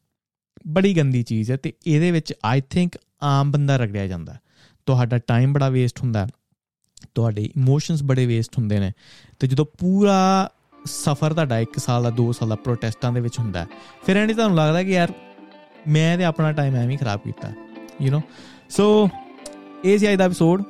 ਬੜੀ 0.67 0.97
ਗੰਦੀ 0.97 1.23
ਚੀਜ਼ 1.23 1.51
ਹੈ 1.51 1.57
ਤੇ 1.57 1.73
ਇਹਦੇ 1.87 2.11
ਵਿੱਚ 2.11 2.33
ਆਈ 2.45 2.61
ਥਿੰਕ 2.61 2.97
ਆਮ 3.23 3.51
ਬੰਦਾ 3.51 3.77
ਰਗੜਿਆ 3.77 4.07
ਜਾਂਦਾ। 4.07 4.33
ਹੈ। 4.33 4.39
ਤੁਹਾਡਾ 4.85 5.17
ਟਾਈਮ 5.17 5.53
ਬੜਾ 5.53 5.69
ਵੇਸਟ 5.69 6.01
ਹੁੰਦਾ 6.01 6.25
ਹੈ, 6.25 6.27
ਤੁਹਾਡੇ 7.15 7.43
ਇਮੋਸ਼ਨਸ 7.45 8.03
ਬੜੇ 8.03 8.25
ਵੇਸਟ 8.25 8.57
ਹੁੰਦੇ 8.57 8.79
ਨੇ 8.79 8.91
ਤੇ 9.39 9.47
ਜਦੋਂ 9.47 9.65
ਪੂਰਾ 9.79 10.49
ਸਫਰ 10.85 11.33
ਤੁਹਾਡਾ 11.33 11.59
1 11.59 11.77
ਸਾਲ 11.77 12.03
ਦਾ 12.03 12.11
2 12.21 12.31
ਸਾਲ 12.31 12.49
ਦਾ 12.49 12.55
ਪ੍ਰੋਟੈਸਟਾਂ 12.55 13.11
ਦੇ 13.11 13.21
ਵਿੱਚ 13.21 13.39
ਹੁੰਦਾ 13.39 13.59
ਹੈ, 13.59 13.67
ਫਿਰ 14.05 14.17
ਐਂਡ 14.17 14.31
ਤੁਹਾਨੂੰ 14.33 14.57
ਲੱਗਦਾ 14.57 14.83
ਕਿ 14.83 14.91
ਯਾਰ 14.91 15.13
ਮੈਂ 15.87 16.17
ਤੇ 16.17 16.23
ਆਪਣਾ 16.23 16.51
ਟਾਈਮ 16.51 16.75
ਐਵੇਂ 16.75 16.89
ਹੀ 16.89 16.97
ਖਰਾਬ 16.97 17.19
ਕੀਤਾ 17.19 17.51
ਯੂ 18.01 18.17
نو 18.17 18.21
ਸੋ 18.69 19.09
ਇਹ 19.85 19.97
ਸੀ 19.97 20.11
ਅੱਜ 20.11 20.17
ਦਾ 20.17 20.25
ਐਪੀਸੋਡ 20.25 20.63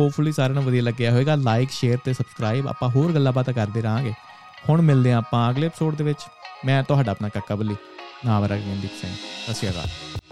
ਹੋਪਫੁਲੀ 0.00 0.32
ਸਾਰਿਆਂ 0.32 0.54
ਨੂੰ 0.54 0.64
ਵਧੀਆ 0.64 0.82
ਲੱਗਿਆ 0.82 1.10
ਹੋਵੇਗਾ। 1.12 1.34
ਲਾਈਕ 1.34 1.70
ਸ਼ੇਅਰ 1.70 1.98
ਤੇ 2.04 2.12
ਸਬਸਕ੍ਰਾਈਬ 2.12 2.68
ਆਪਾਂ 2.68 2.88
ਹੋਰ 2.88 3.12
ਗੱਲਾਂ 3.12 3.32
ਬਾਤਾਂ 3.32 3.54
ਕਰਦੇ 3.54 3.82
ਰਹਾਂਗੇ। 3.82 4.12
ਹੁਣ 4.68 4.82
ਮਿਲਦੇ 4.82 5.12
ਹਾਂ 5.12 5.18
ਆਪਾਂ 5.18 5.50
ਅਗਲੇ 5.50 5.66
ਐਪੀਸੋਡ 5.66 5.96
ਦੇ 5.96 6.04
ਵਿੱਚ। 6.04 6.20
ਮੈਂ 6.64 6.82
ਤੁਹਾਡਾ 6.82 7.12
ਆਪਣਾ 7.12 7.28
ਕਾਕਾ 7.28 7.54
ਬੱਲੀ। 7.54 7.76
ਨਾਮ 8.26 8.44
ਰਗਵਿੰਦਰ 8.44 8.88
ਸਿੰਘ। 9.00 9.14
ਸਤਿ 9.44 9.54
ਸ਼੍ਰੀ 9.54 9.70
ਅਕਾਲ। 9.70 10.29